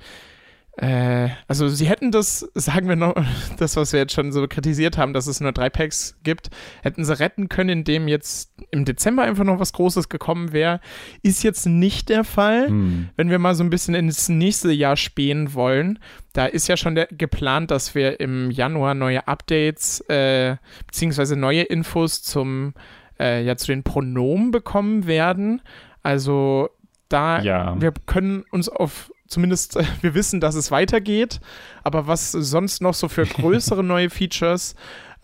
[0.77, 3.13] Äh, also sie hätten das, sagen wir noch,
[3.57, 6.49] das, was wir jetzt schon so kritisiert haben, dass es nur drei Packs gibt,
[6.81, 10.79] hätten sie retten können, indem jetzt im Dezember einfach noch was Großes gekommen wäre.
[11.21, 12.67] Ist jetzt nicht der Fall.
[12.69, 13.09] Hm.
[13.15, 15.99] Wenn wir mal so ein bisschen ins nächste Jahr spähen wollen,
[16.33, 20.55] da ist ja schon der, geplant, dass wir im Januar neue Updates äh,
[20.87, 22.73] beziehungsweise neue Infos zum
[23.19, 25.61] äh, ja zu den Pronomen bekommen werden.
[26.01, 26.69] Also
[27.09, 27.79] da Ja.
[27.79, 31.41] wir können uns auf zumindest äh, wir wissen, dass es weitergeht,
[31.83, 34.75] aber was sonst noch so für größere neue Features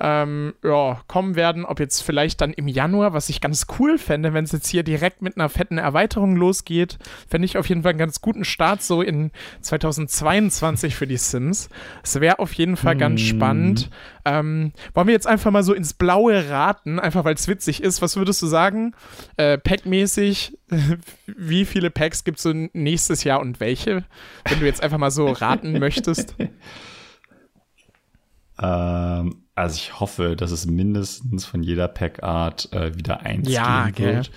[0.02, 4.34] ähm, ja, kommen werden, ob jetzt vielleicht dann im Januar, was ich ganz cool fände,
[4.34, 6.97] wenn es jetzt hier direkt mit einer fetten Erweiterung losgeht,
[7.28, 9.32] fände ich auf jeden Fall einen ganz guten Start so in
[9.62, 11.70] 2022 für die Sims.
[12.02, 13.28] Es wäre auf jeden Fall ganz Hm.
[13.28, 13.89] spannend.
[14.26, 18.02] Ähm, wollen wir jetzt einfach mal so ins Blaue raten, einfach weil es witzig ist.
[18.02, 18.93] Was würdest du sagen?
[19.38, 20.58] Äh, Packmäßig,
[21.26, 24.06] wie viele Packs gibt es so nächstes Jahr und welche?
[24.47, 26.36] Wenn du jetzt einfach mal so raten möchtest.
[28.62, 33.95] Ähm, also ich hoffe, dass es mindestens von jeder Packart äh, wieder eins Ja, geben
[33.95, 34.16] gell.
[34.16, 34.32] wird.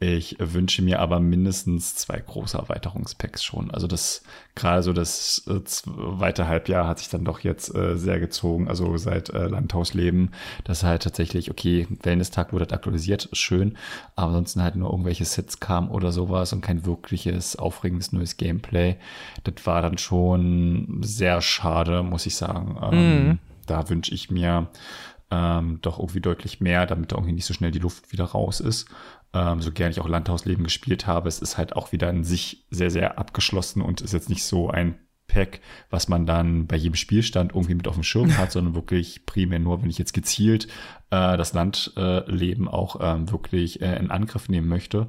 [0.00, 3.72] Ich wünsche mir aber mindestens zwei große Erweiterungspacks schon.
[3.72, 4.22] Also das
[4.54, 8.68] gerade so das äh, zweite Halbjahr hat sich dann doch jetzt äh, sehr gezogen.
[8.68, 10.30] Also seit äh, Landhausleben,
[10.62, 13.76] das halt tatsächlich okay, Wellness-Tag wurde aktualisiert, schön,
[14.14, 18.96] aber ansonsten halt nur irgendwelche Sets kamen oder sowas und kein wirkliches aufregendes neues Gameplay.
[19.42, 22.76] Das war dann schon sehr schade, muss ich sagen.
[22.80, 23.38] Ähm, Mhm.
[23.68, 24.68] Da wünsche ich mir
[25.30, 28.60] ähm, doch irgendwie deutlich mehr, damit da irgendwie nicht so schnell die Luft wieder raus
[28.60, 28.88] ist.
[29.34, 32.66] Ähm, so gern ich auch Landhausleben gespielt habe, es ist halt auch wieder in sich
[32.70, 35.60] sehr, sehr abgeschlossen und ist jetzt nicht so ein Pack,
[35.90, 39.58] was man dann bei jedem Spielstand irgendwie mit auf dem Schirm hat, sondern wirklich primär
[39.58, 40.66] nur, wenn ich jetzt gezielt
[41.10, 45.08] äh, das Landleben auch ähm, wirklich äh, in Angriff nehmen möchte.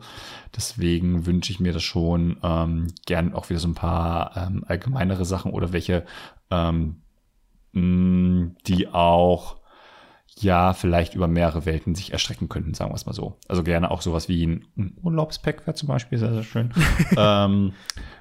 [0.55, 5.23] Deswegen wünsche ich mir das schon ähm, gern auch wieder so ein paar ähm, allgemeinere
[5.23, 6.05] Sachen oder welche,
[6.51, 6.97] ähm,
[7.73, 9.59] mh, die auch
[10.41, 13.37] ja, vielleicht über mehrere Welten sich erstrecken könnten, sagen wir es mal so.
[13.49, 16.71] Also gerne auch sowas wie ein Urlaubspack wäre zum Beispiel sehr, sehr schön.
[17.17, 17.73] ähm,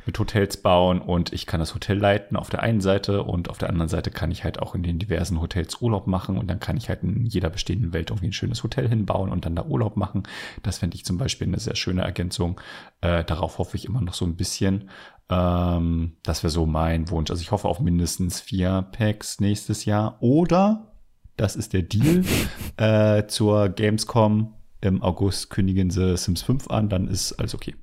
[0.05, 3.59] mit Hotels bauen und ich kann das Hotel leiten auf der einen Seite und auf
[3.59, 6.61] der anderen Seite kann ich halt auch in den diversen Hotels Urlaub machen und dann
[6.61, 9.64] kann ich halt in jeder bestehenden Welt irgendwie ein schönes Hotel hinbauen und dann da
[9.64, 10.22] Urlaub machen.
[10.62, 12.61] Das fände ich zum Beispiel eine sehr schöne Ergänzung.
[13.01, 14.88] Äh, darauf hoffe ich immer noch so ein bisschen.
[15.31, 17.31] Ähm, das wäre so mein Wunsch.
[17.31, 20.93] Also ich hoffe auf mindestens vier Packs nächstes Jahr oder
[21.37, 22.24] das ist der Deal.
[22.76, 27.74] äh, zur Gamescom im August kündigen sie Sims 5 an, dann ist alles okay.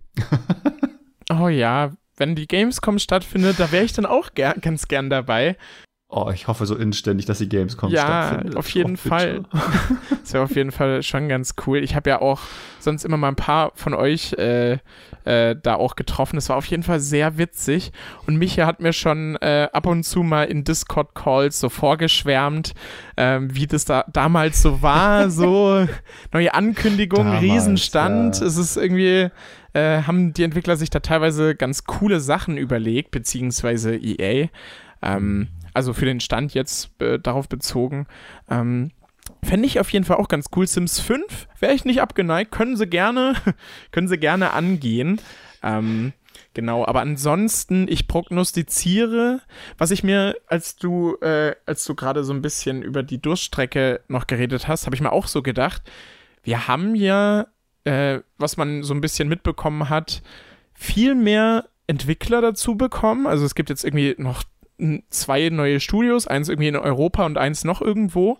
[1.29, 5.57] oh ja, wenn die Gamescom stattfindet, da wäre ich dann auch ger ganz gern dabei.
[6.07, 8.53] Oh, ich hoffe so inständig, dass die Gamescom ja, stattfindet.
[8.53, 9.43] Ja, auf jeden Fall.
[10.21, 11.79] das wäre auf jeden Fall schon ganz cool.
[11.79, 12.41] Ich habe ja auch
[12.79, 14.77] sonst immer mal ein paar von euch äh,
[15.25, 16.37] äh, da auch getroffen.
[16.37, 17.91] Es war auf jeden Fall sehr witzig.
[18.27, 22.75] Und Micha hat mir schon äh, ab und zu mal in Discord-Calls so vorgeschwärmt,
[23.17, 25.29] ähm, wie das da damals so war.
[25.31, 25.87] so
[26.31, 28.39] neue Ankündigung, damals, Riesenstand.
[28.39, 28.45] Ja.
[28.45, 29.31] Es ist irgendwie
[29.73, 34.49] äh, haben die Entwickler sich da teilweise ganz coole Sachen überlegt, beziehungsweise EA.
[35.01, 38.07] Ähm, also für den Stand jetzt äh, darauf bezogen.
[38.49, 38.91] Ähm,
[39.43, 40.67] Fände ich auf jeden Fall auch ganz cool.
[40.67, 42.51] Sims 5 wäre ich nicht abgeneigt.
[42.51, 43.33] Können sie gerne,
[43.91, 45.19] können sie gerne angehen.
[45.63, 46.13] Ähm,
[46.53, 49.41] genau, aber ansonsten, ich prognostiziere,
[49.77, 54.01] was ich mir, als du, äh, als du gerade so ein bisschen über die Durststrecke
[54.07, 55.81] noch geredet hast, habe ich mir auch so gedacht,
[56.43, 57.47] wir haben ja,
[57.83, 60.21] äh, was man so ein bisschen mitbekommen hat,
[60.73, 63.27] viel mehr Entwickler dazu bekommen.
[63.27, 64.43] Also es gibt jetzt irgendwie noch
[65.09, 68.37] zwei neue Studios, eins irgendwie in Europa und eins noch irgendwo.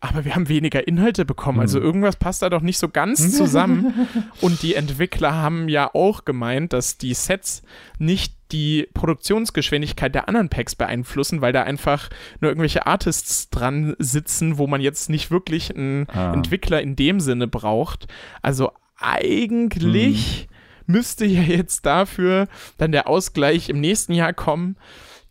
[0.00, 1.60] Aber wir haben weniger Inhalte bekommen.
[1.60, 1.86] Also mhm.
[1.86, 4.06] irgendwas passt da doch nicht so ganz zusammen.
[4.42, 7.62] und die Entwickler haben ja auch gemeint, dass die Sets
[7.98, 12.10] nicht die Produktionsgeschwindigkeit der anderen Packs beeinflussen, weil da einfach
[12.40, 16.34] nur irgendwelche Artists dran sitzen, wo man jetzt nicht wirklich einen ah.
[16.34, 18.06] Entwickler in dem Sinne braucht.
[18.42, 20.48] Also eigentlich
[20.86, 20.94] mhm.
[20.94, 24.76] müsste ja jetzt dafür dann der Ausgleich im nächsten Jahr kommen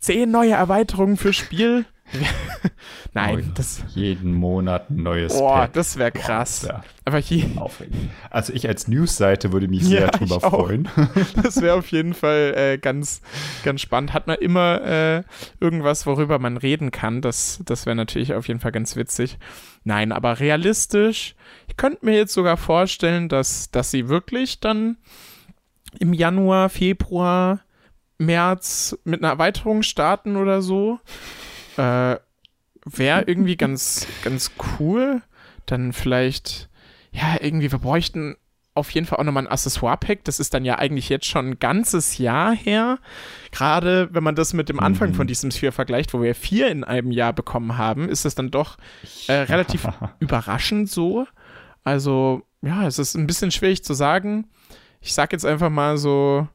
[0.04, 1.86] zehn neue Erweiterungen für Spiel.
[3.14, 3.82] Nein, das.
[3.94, 5.72] Jeden Monat ein neues Boah, Pack.
[5.72, 6.66] das wäre krass.
[6.68, 7.48] Boah, Aber hier.
[8.30, 10.88] Also ich als News-Seite würde mich sehr ja, drüber freuen.
[11.42, 13.22] das wäre auf jeden Fall äh, ganz,
[13.64, 14.12] ganz spannend.
[14.12, 15.22] Hat man immer äh,
[15.60, 17.22] irgendwas, worüber man reden kann.
[17.22, 19.38] Das, das wäre natürlich auf jeden Fall ganz witzig.
[19.84, 21.34] Nein, aber realistisch,
[21.68, 24.98] ich könnte mir jetzt sogar vorstellen, dass, dass sie wirklich dann
[25.98, 27.63] im Januar, Februar
[28.18, 30.98] März mit einer Erweiterung starten oder so.
[31.76, 32.16] Äh,
[32.84, 35.22] Wäre irgendwie ganz, ganz cool.
[35.66, 36.68] Dann vielleicht,
[37.12, 38.36] ja, irgendwie, wir bräuchten
[38.74, 40.24] auf jeden Fall auch nochmal ein Accessoire-Pack.
[40.24, 42.98] Das ist dann ja eigentlich jetzt schon ein ganzes Jahr her.
[43.52, 45.14] Gerade wenn man das mit dem Anfang mhm.
[45.14, 48.50] von diesem Sphere vergleicht, wo wir vier in einem Jahr bekommen haben, ist das dann
[48.50, 48.76] doch
[49.28, 49.86] äh, relativ
[50.18, 51.26] überraschend so.
[51.84, 54.48] Also, ja, es ist ein bisschen schwierig zu sagen.
[55.00, 56.48] Ich sag jetzt einfach mal so,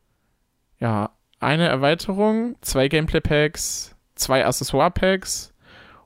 [0.80, 5.54] ja, eine Erweiterung, zwei Gameplay-Packs, zwei Accessoire-Packs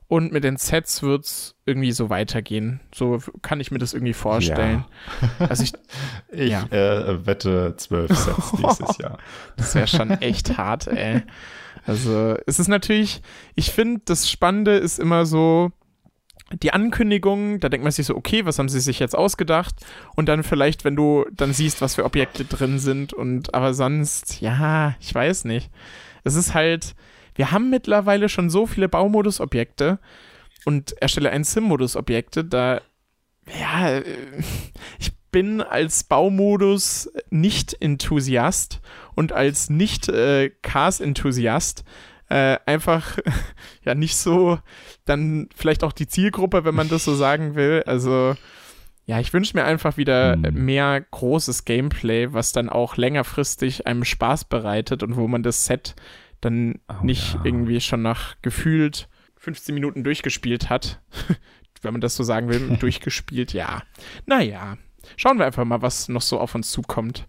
[0.06, 2.80] und mit den Sets wird es irgendwie so weitergehen.
[2.94, 4.84] So kann ich mir das irgendwie vorstellen.
[5.40, 5.46] Ja.
[5.48, 5.72] Also ich,
[6.30, 6.66] ich ja.
[6.66, 9.18] äh, wette zwölf Sets dieses Jahr.
[9.56, 11.22] Das wäre schon echt hart, ey.
[11.86, 13.22] Also es ist natürlich,
[13.54, 15.72] ich finde, das Spannende ist immer so,
[16.52, 19.76] die Ankündigung, da denkt man sich so, okay, was haben sie sich jetzt ausgedacht?
[20.14, 24.40] Und dann vielleicht, wenn du dann siehst, was für Objekte drin sind und aber sonst,
[24.40, 25.70] ja, ich weiß nicht.
[26.22, 26.94] Es ist halt,
[27.34, 29.98] wir haben mittlerweile schon so viele Baumodus-Objekte
[30.64, 32.80] und erstelle ein Sim-Modus-Objekte, da,
[33.58, 34.00] ja,
[34.98, 38.80] ich bin als Baumodus nicht Enthusiast
[39.16, 41.84] und als nicht äh, Cars-Enthusiast
[42.28, 43.18] äh, einfach
[43.84, 44.58] ja nicht so
[45.04, 47.82] dann vielleicht auch die Zielgruppe, wenn man das so sagen will.
[47.86, 48.34] Also
[49.06, 50.64] ja, ich wünsche mir einfach wieder hm.
[50.64, 55.94] mehr großes Gameplay, was dann auch längerfristig einem Spaß bereitet und wo man das Set
[56.40, 57.40] dann oh, nicht ja.
[57.44, 61.00] irgendwie schon nach gefühlt 15 Minuten durchgespielt hat.
[61.84, 63.82] wenn man das so sagen will, durchgespielt, ja.
[64.26, 64.76] Naja,
[65.16, 67.28] schauen wir einfach mal, was noch so auf uns zukommt.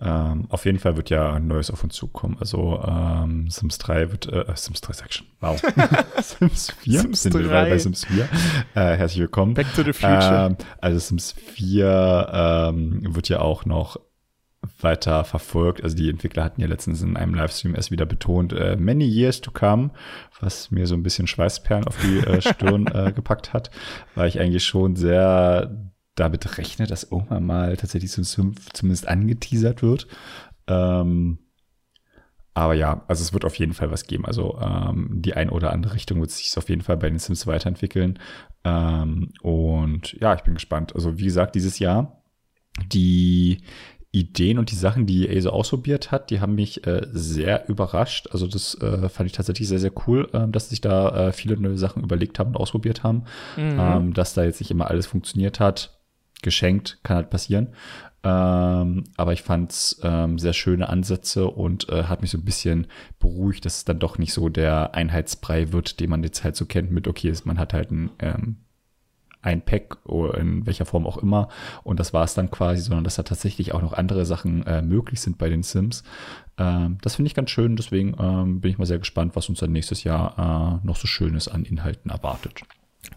[0.00, 2.36] Ähm, auf jeden Fall wird ja ein neues auf uns zukommen.
[2.38, 5.60] Also ähm, Sims 3 wird, äh, Sims 3 Section, wow.
[6.22, 7.40] Sims 4, Sims sind 3.
[7.40, 8.24] wir bei Sims 4.
[8.74, 9.54] Äh, herzlich willkommen.
[9.54, 10.46] Back to the Future.
[10.50, 13.98] Ähm, also Sims 4 ähm, wird ja auch noch
[14.80, 15.82] weiter verfolgt.
[15.82, 19.40] Also die Entwickler hatten ja letztens in einem Livestream erst wieder betont, äh, many years
[19.40, 19.90] to come,
[20.40, 23.70] was mir so ein bisschen Schweißperlen auf die äh, Stirn äh, gepackt hat,
[24.14, 29.82] weil ich eigentlich schon sehr damit rechne, dass irgendwann mal tatsächlich so 5 zumindest angeteasert
[29.82, 30.06] wird.
[30.66, 31.38] Ähm,
[32.54, 34.26] aber ja, also es wird auf jeden Fall was geben.
[34.26, 37.46] Also ähm, die ein oder andere Richtung wird sich auf jeden Fall bei den Sims
[37.46, 38.18] weiterentwickeln.
[38.64, 40.94] Ähm, und ja, ich bin gespannt.
[40.94, 42.22] Also wie gesagt, dieses Jahr
[42.92, 43.58] die
[44.10, 48.28] Ideen und die Sachen, die EA so ausprobiert hat, die haben mich äh, sehr überrascht.
[48.32, 51.56] Also das äh, fand ich tatsächlich sehr, sehr cool, äh, dass sich da äh, viele
[51.58, 53.24] neue Sachen überlegt haben und ausprobiert haben.
[53.56, 53.78] Mhm.
[53.78, 55.97] Ähm, dass da jetzt nicht immer alles funktioniert hat.
[56.42, 57.68] Geschenkt, kann halt passieren.
[58.24, 62.44] Ähm, aber ich fand es ähm, sehr schöne Ansätze und äh, hat mich so ein
[62.44, 62.88] bisschen
[63.20, 66.66] beruhigt, dass es dann doch nicht so der Einheitsbrei wird, den man jetzt halt so
[66.66, 68.56] kennt mit, okay, man hat halt ein ähm,
[69.40, 71.48] ein Pack oder in welcher Form auch immer
[71.84, 74.82] und das war es dann quasi, sondern dass da tatsächlich auch noch andere Sachen äh,
[74.82, 76.02] möglich sind bei den Sims.
[76.58, 79.60] Ähm, das finde ich ganz schön, deswegen ähm, bin ich mal sehr gespannt, was uns
[79.60, 82.62] dann nächstes Jahr äh, noch so Schönes an Inhalten erwartet.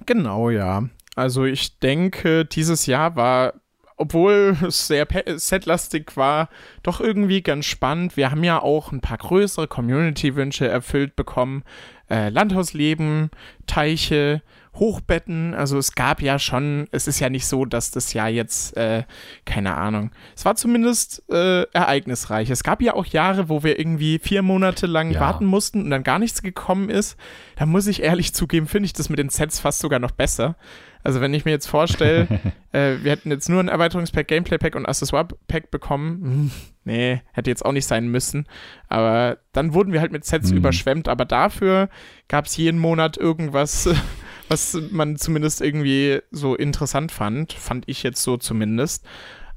[0.06, 0.88] Genau, ja.
[1.16, 3.54] Also ich denke, dieses Jahr war
[4.02, 5.06] obwohl es sehr
[5.36, 6.50] setlastig war,
[6.82, 8.18] doch irgendwie ganz spannend.
[8.18, 11.64] Wir haben ja auch ein paar größere Community-Wünsche erfüllt bekommen.
[12.12, 13.32] Äh, Landhausleben,
[13.68, 14.42] Teiche,
[14.76, 15.54] Hochbetten.
[15.54, 19.04] Also es gab ja schon, es ist ja nicht so, dass das Jahr jetzt, äh,
[19.46, 22.50] keine Ahnung, es war zumindest äh, ereignisreich.
[22.50, 25.20] Es gab ja auch Jahre, wo wir irgendwie vier Monate lang ja.
[25.20, 27.18] warten mussten und dann gar nichts gekommen ist.
[27.58, 30.56] Da muss ich ehrlich zugeben, finde ich das mit den Sets fast sogar noch besser.
[31.04, 32.28] Also wenn ich mir jetzt vorstelle,
[32.72, 36.52] äh, wir hätten jetzt nur ein Erweiterungspack, Gameplay-Pack und Accessoire-Pack bekommen,
[36.84, 38.48] nee, hätte jetzt auch nicht sein müssen.
[38.88, 40.58] Aber dann wurden wir halt mit Sets mhm.
[40.58, 41.90] überschwemmt, aber dafür
[42.28, 43.90] gab es jeden Monat irgendwas,
[44.50, 47.54] was man zumindest irgendwie so interessant fand.
[47.54, 49.06] Fand ich jetzt so zumindest.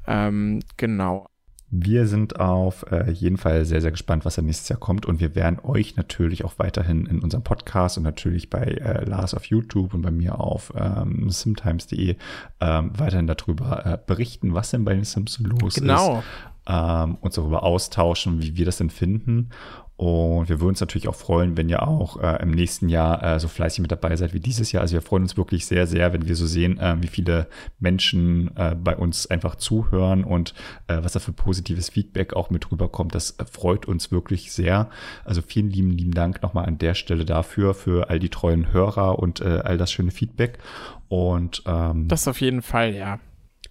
[0.07, 1.29] Ähm, genau.
[1.77, 5.07] Wir sind auf äh, jeden Fall sehr, sehr gespannt, was da nächstes Jahr kommt.
[5.07, 9.35] Und wir werden euch natürlich auch weiterhin in unserem Podcast und natürlich bei äh, Lars
[9.35, 12.15] auf YouTube und bei mir auf ähm, simtimes.de
[12.61, 16.19] ähm, weiterhin darüber äh, berichten, was denn bei den Sims los genau.
[16.19, 16.25] ist.
[16.67, 19.51] Ähm, uns darüber austauschen, wie wir das denn finden.
[19.97, 23.39] Und wir würden uns natürlich auch freuen, wenn ihr auch äh, im nächsten Jahr äh,
[23.39, 24.81] so fleißig mit dabei seid wie dieses Jahr.
[24.81, 27.47] Also wir freuen uns wirklich sehr, sehr, wenn wir so sehen, äh, wie viele
[27.79, 30.53] Menschen äh, bei uns einfach zuhören und
[30.89, 33.15] äh, was da für positives Feedback auch mit rüberkommt.
[33.15, 34.91] Das freut uns wirklich sehr.
[35.25, 39.21] Also vielen lieben, lieben Dank nochmal an der Stelle dafür, für all die treuen Hörer
[39.21, 40.59] und äh, all das schöne Feedback.
[41.07, 43.21] Und ähm, das auf jeden Fall, ja.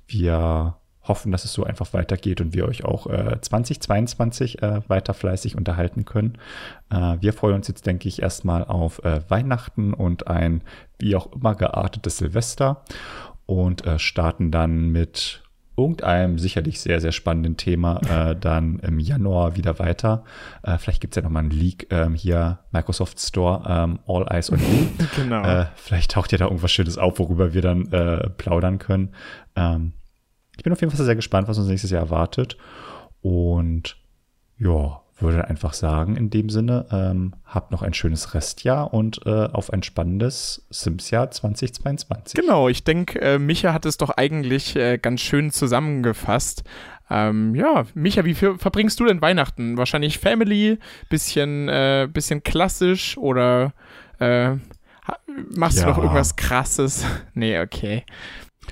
[0.07, 5.13] Wir hoffen, dass es so einfach weitergeht und wir euch auch äh, 2022 äh, weiter
[5.13, 6.37] fleißig unterhalten können.
[6.89, 10.61] Äh, wir freuen uns jetzt, denke ich, erstmal auf äh, Weihnachten und ein
[10.99, 12.83] wie auch immer geartetes Silvester
[13.45, 15.41] und äh, starten dann mit
[15.75, 20.23] irgendeinem sicherlich sehr, sehr spannenden Thema äh, dann im Januar wieder weiter.
[20.77, 25.05] Vielleicht gibt's ja nochmal einen Leak ähm, hier, Microsoft Store, ähm, All Eyes on You.
[25.15, 25.65] genau.
[25.73, 27.89] Vielleicht taucht ja da irgendwas Schönes auf, worüber wir dann
[28.37, 29.15] plaudern können.
[29.55, 29.93] Ähm,
[30.57, 32.57] ich bin auf jeden Fall sehr gespannt, was uns nächstes Jahr erwartet.
[33.21, 33.97] Und
[34.57, 39.47] ja, würde einfach sagen, in dem Sinne, ähm, habt noch ein schönes Restjahr und äh,
[39.47, 42.39] auf ein spannendes Sims-Jahr 2022.
[42.39, 46.63] Genau, ich denke, äh, Micha hat es doch eigentlich äh, ganz schön zusammengefasst.
[47.09, 49.77] Ähm, ja, Micha, wie viel verbringst du denn Weihnachten?
[49.77, 50.77] Wahrscheinlich Family,
[51.09, 53.73] bisschen, äh, bisschen klassisch oder
[54.19, 54.55] äh,
[55.55, 55.85] machst ja.
[55.85, 57.05] du noch irgendwas krasses?
[57.33, 58.03] nee, okay.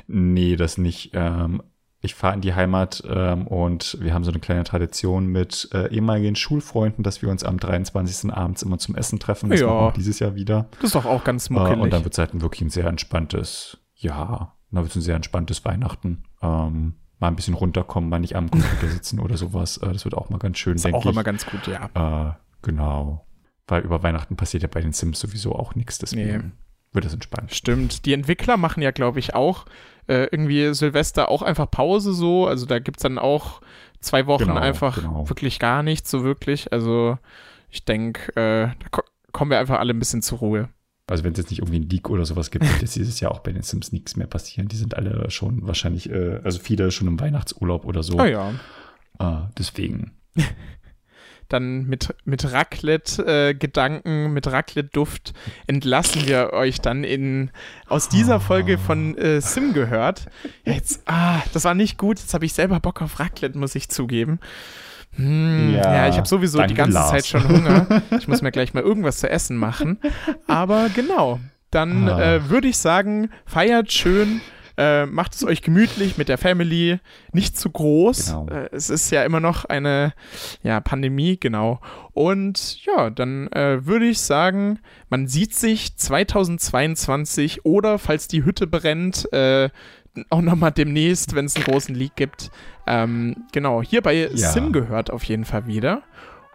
[0.07, 1.11] Nee, das nicht.
[1.13, 1.61] Ähm,
[2.01, 5.93] ich fahre in die Heimat ähm, und wir haben so eine kleine Tradition mit äh,
[5.93, 8.33] ehemaligen Schulfreunden, dass wir uns am 23.
[8.33, 9.51] abends immer zum Essen treffen.
[9.51, 9.67] Das ja.
[9.67, 10.67] machen wir dieses Jahr wieder.
[10.77, 11.77] Das ist doch auch ganz muckelig.
[11.77, 14.95] Äh, und dann wird es halt ein wirklich ein sehr entspanntes, ja, dann wird es
[14.95, 16.23] ein sehr entspanntes Weihnachten.
[16.41, 19.77] Ähm, mal ein bisschen runterkommen, mal nicht am Computer sitzen oder sowas.
[19.77, 21.05] Äh, das wird auch mal ganz schön, denke ich.
[21.05, 22.29] Auch immer ganz gut, ja.
[22.29, 22.33] Äh,
[22.63, 23.27] genau.
[23.67, 26.51] Weil über Weihnachten passiert ja bei den Sims sowieso auch nichts, deswegen nee.
[26.93, 27.53] wird es entspannt.
[27.53, 28.07] Stimmt.
[28.07, 29.65] Die Entwickler machen ja, glaube ich, auch
[30.07, 32.47] äh, irgendwie Silvester auch einfach Pause so.
[32.47, 33.61] Also da gibt es dann auch
[33.99, 35.29] zwei Wochen genau, einfach genau.
[35.29, 36.71] wirklich gar nichts so wirklich.
[36.73, 37.17] Also
[37.69, 39.01] ich denke, äh, da ko
[39.31, 40.69] kommen wir einfach alle ein bisschen zur Ruhe.
[41.07, 43.31] Also wenn es jetzt nicht irgendwie ein Leak oder sowas gibt, wird jetzt dieses Jahr
[43.31, 44.67] auch bei den Sims nichts mehr passieren.
[44.67, 48.17] Die sind alle schon wahrscheinlich, äh, also viele schon im Weihnachtsurlaub oder so.
[48.17, 48.51] Ah ja.
[49.19, 50.11] Äh, deswegen.
[51.51, 55.33] dann mit, mit Raclette-Gedanken, äh, mit Raclette-Duft
[55.67, 57.51] entlassen wir euch dann in
[57.87, 60.25] aus dieser Folge von äh, Sim gehört.
[60.63, 62.19] Jetzt, ah, das war nicht gut.
[62.19, 64.39] Jetzt habe ich selber Bock auf Raclette, muss ich zugeben.
[65.15, 67.11] Hm, ja, ja, ich habe sowieso die ganze Lars.
[67.11, 68.01] Zeit schon Hunger.
[68.17, 69.99] Ich muss mir gleich mal irgendwas zu essen machen.
[70.47, 72.35] Aber genau, dann ah.
[72.35, 74.41] äh, würde ich sagen, feiert schön
[74.77, 76.99] äh, macht es euch gemütlich mit der Family,
[77.33, 78.27] nicht zu groß.
[78.27, 78.47] Genau.
[78.47, 80.13] Äh, es ist ja immer noch eine
[80.63, 81.79] ja, Pandemie, genau.
[82.13, 84.79] Und ja, dann äh, würde ich sagen,
[85.09, 89.69] man sieht sich 2022 oder falls die Hütte brennt, äh,
[90.29, 92.51] auch nochmal demnächst, wenn es einen großen Leak gibt.
[92.87, 94.49] Ähm, genau, hier bei ja.
[94.51, 96.03] Sim gehört auf jeden Fall wieder.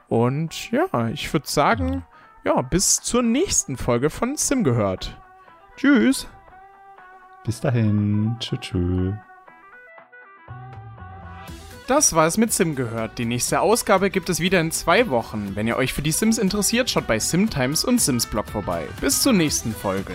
[0.09, 2.05] Und ja, ich würde sagen,
[2.45, 5.21] ja, bis zur nächsten Folge von Sim gehört.
[5.77, 6.29] Tschüss.
[7.47, 8.37] Bis dahin.
[8.41, 8.61] Tschüss.
[8.61, 9.15] Tschüss.
[11.87, 13.17] Das war es mit Sim gehört.
[13.19, 15.53] Die nächste Ausgabe gibt es wieder in zwei Wochen.
[15.55, 18.89] Wenn ihr euch für die Sims interessiert, schaut bei SimTimes und Sims Blog vorbei.
[19.01, 20.15] Bis zur nächsten Folge.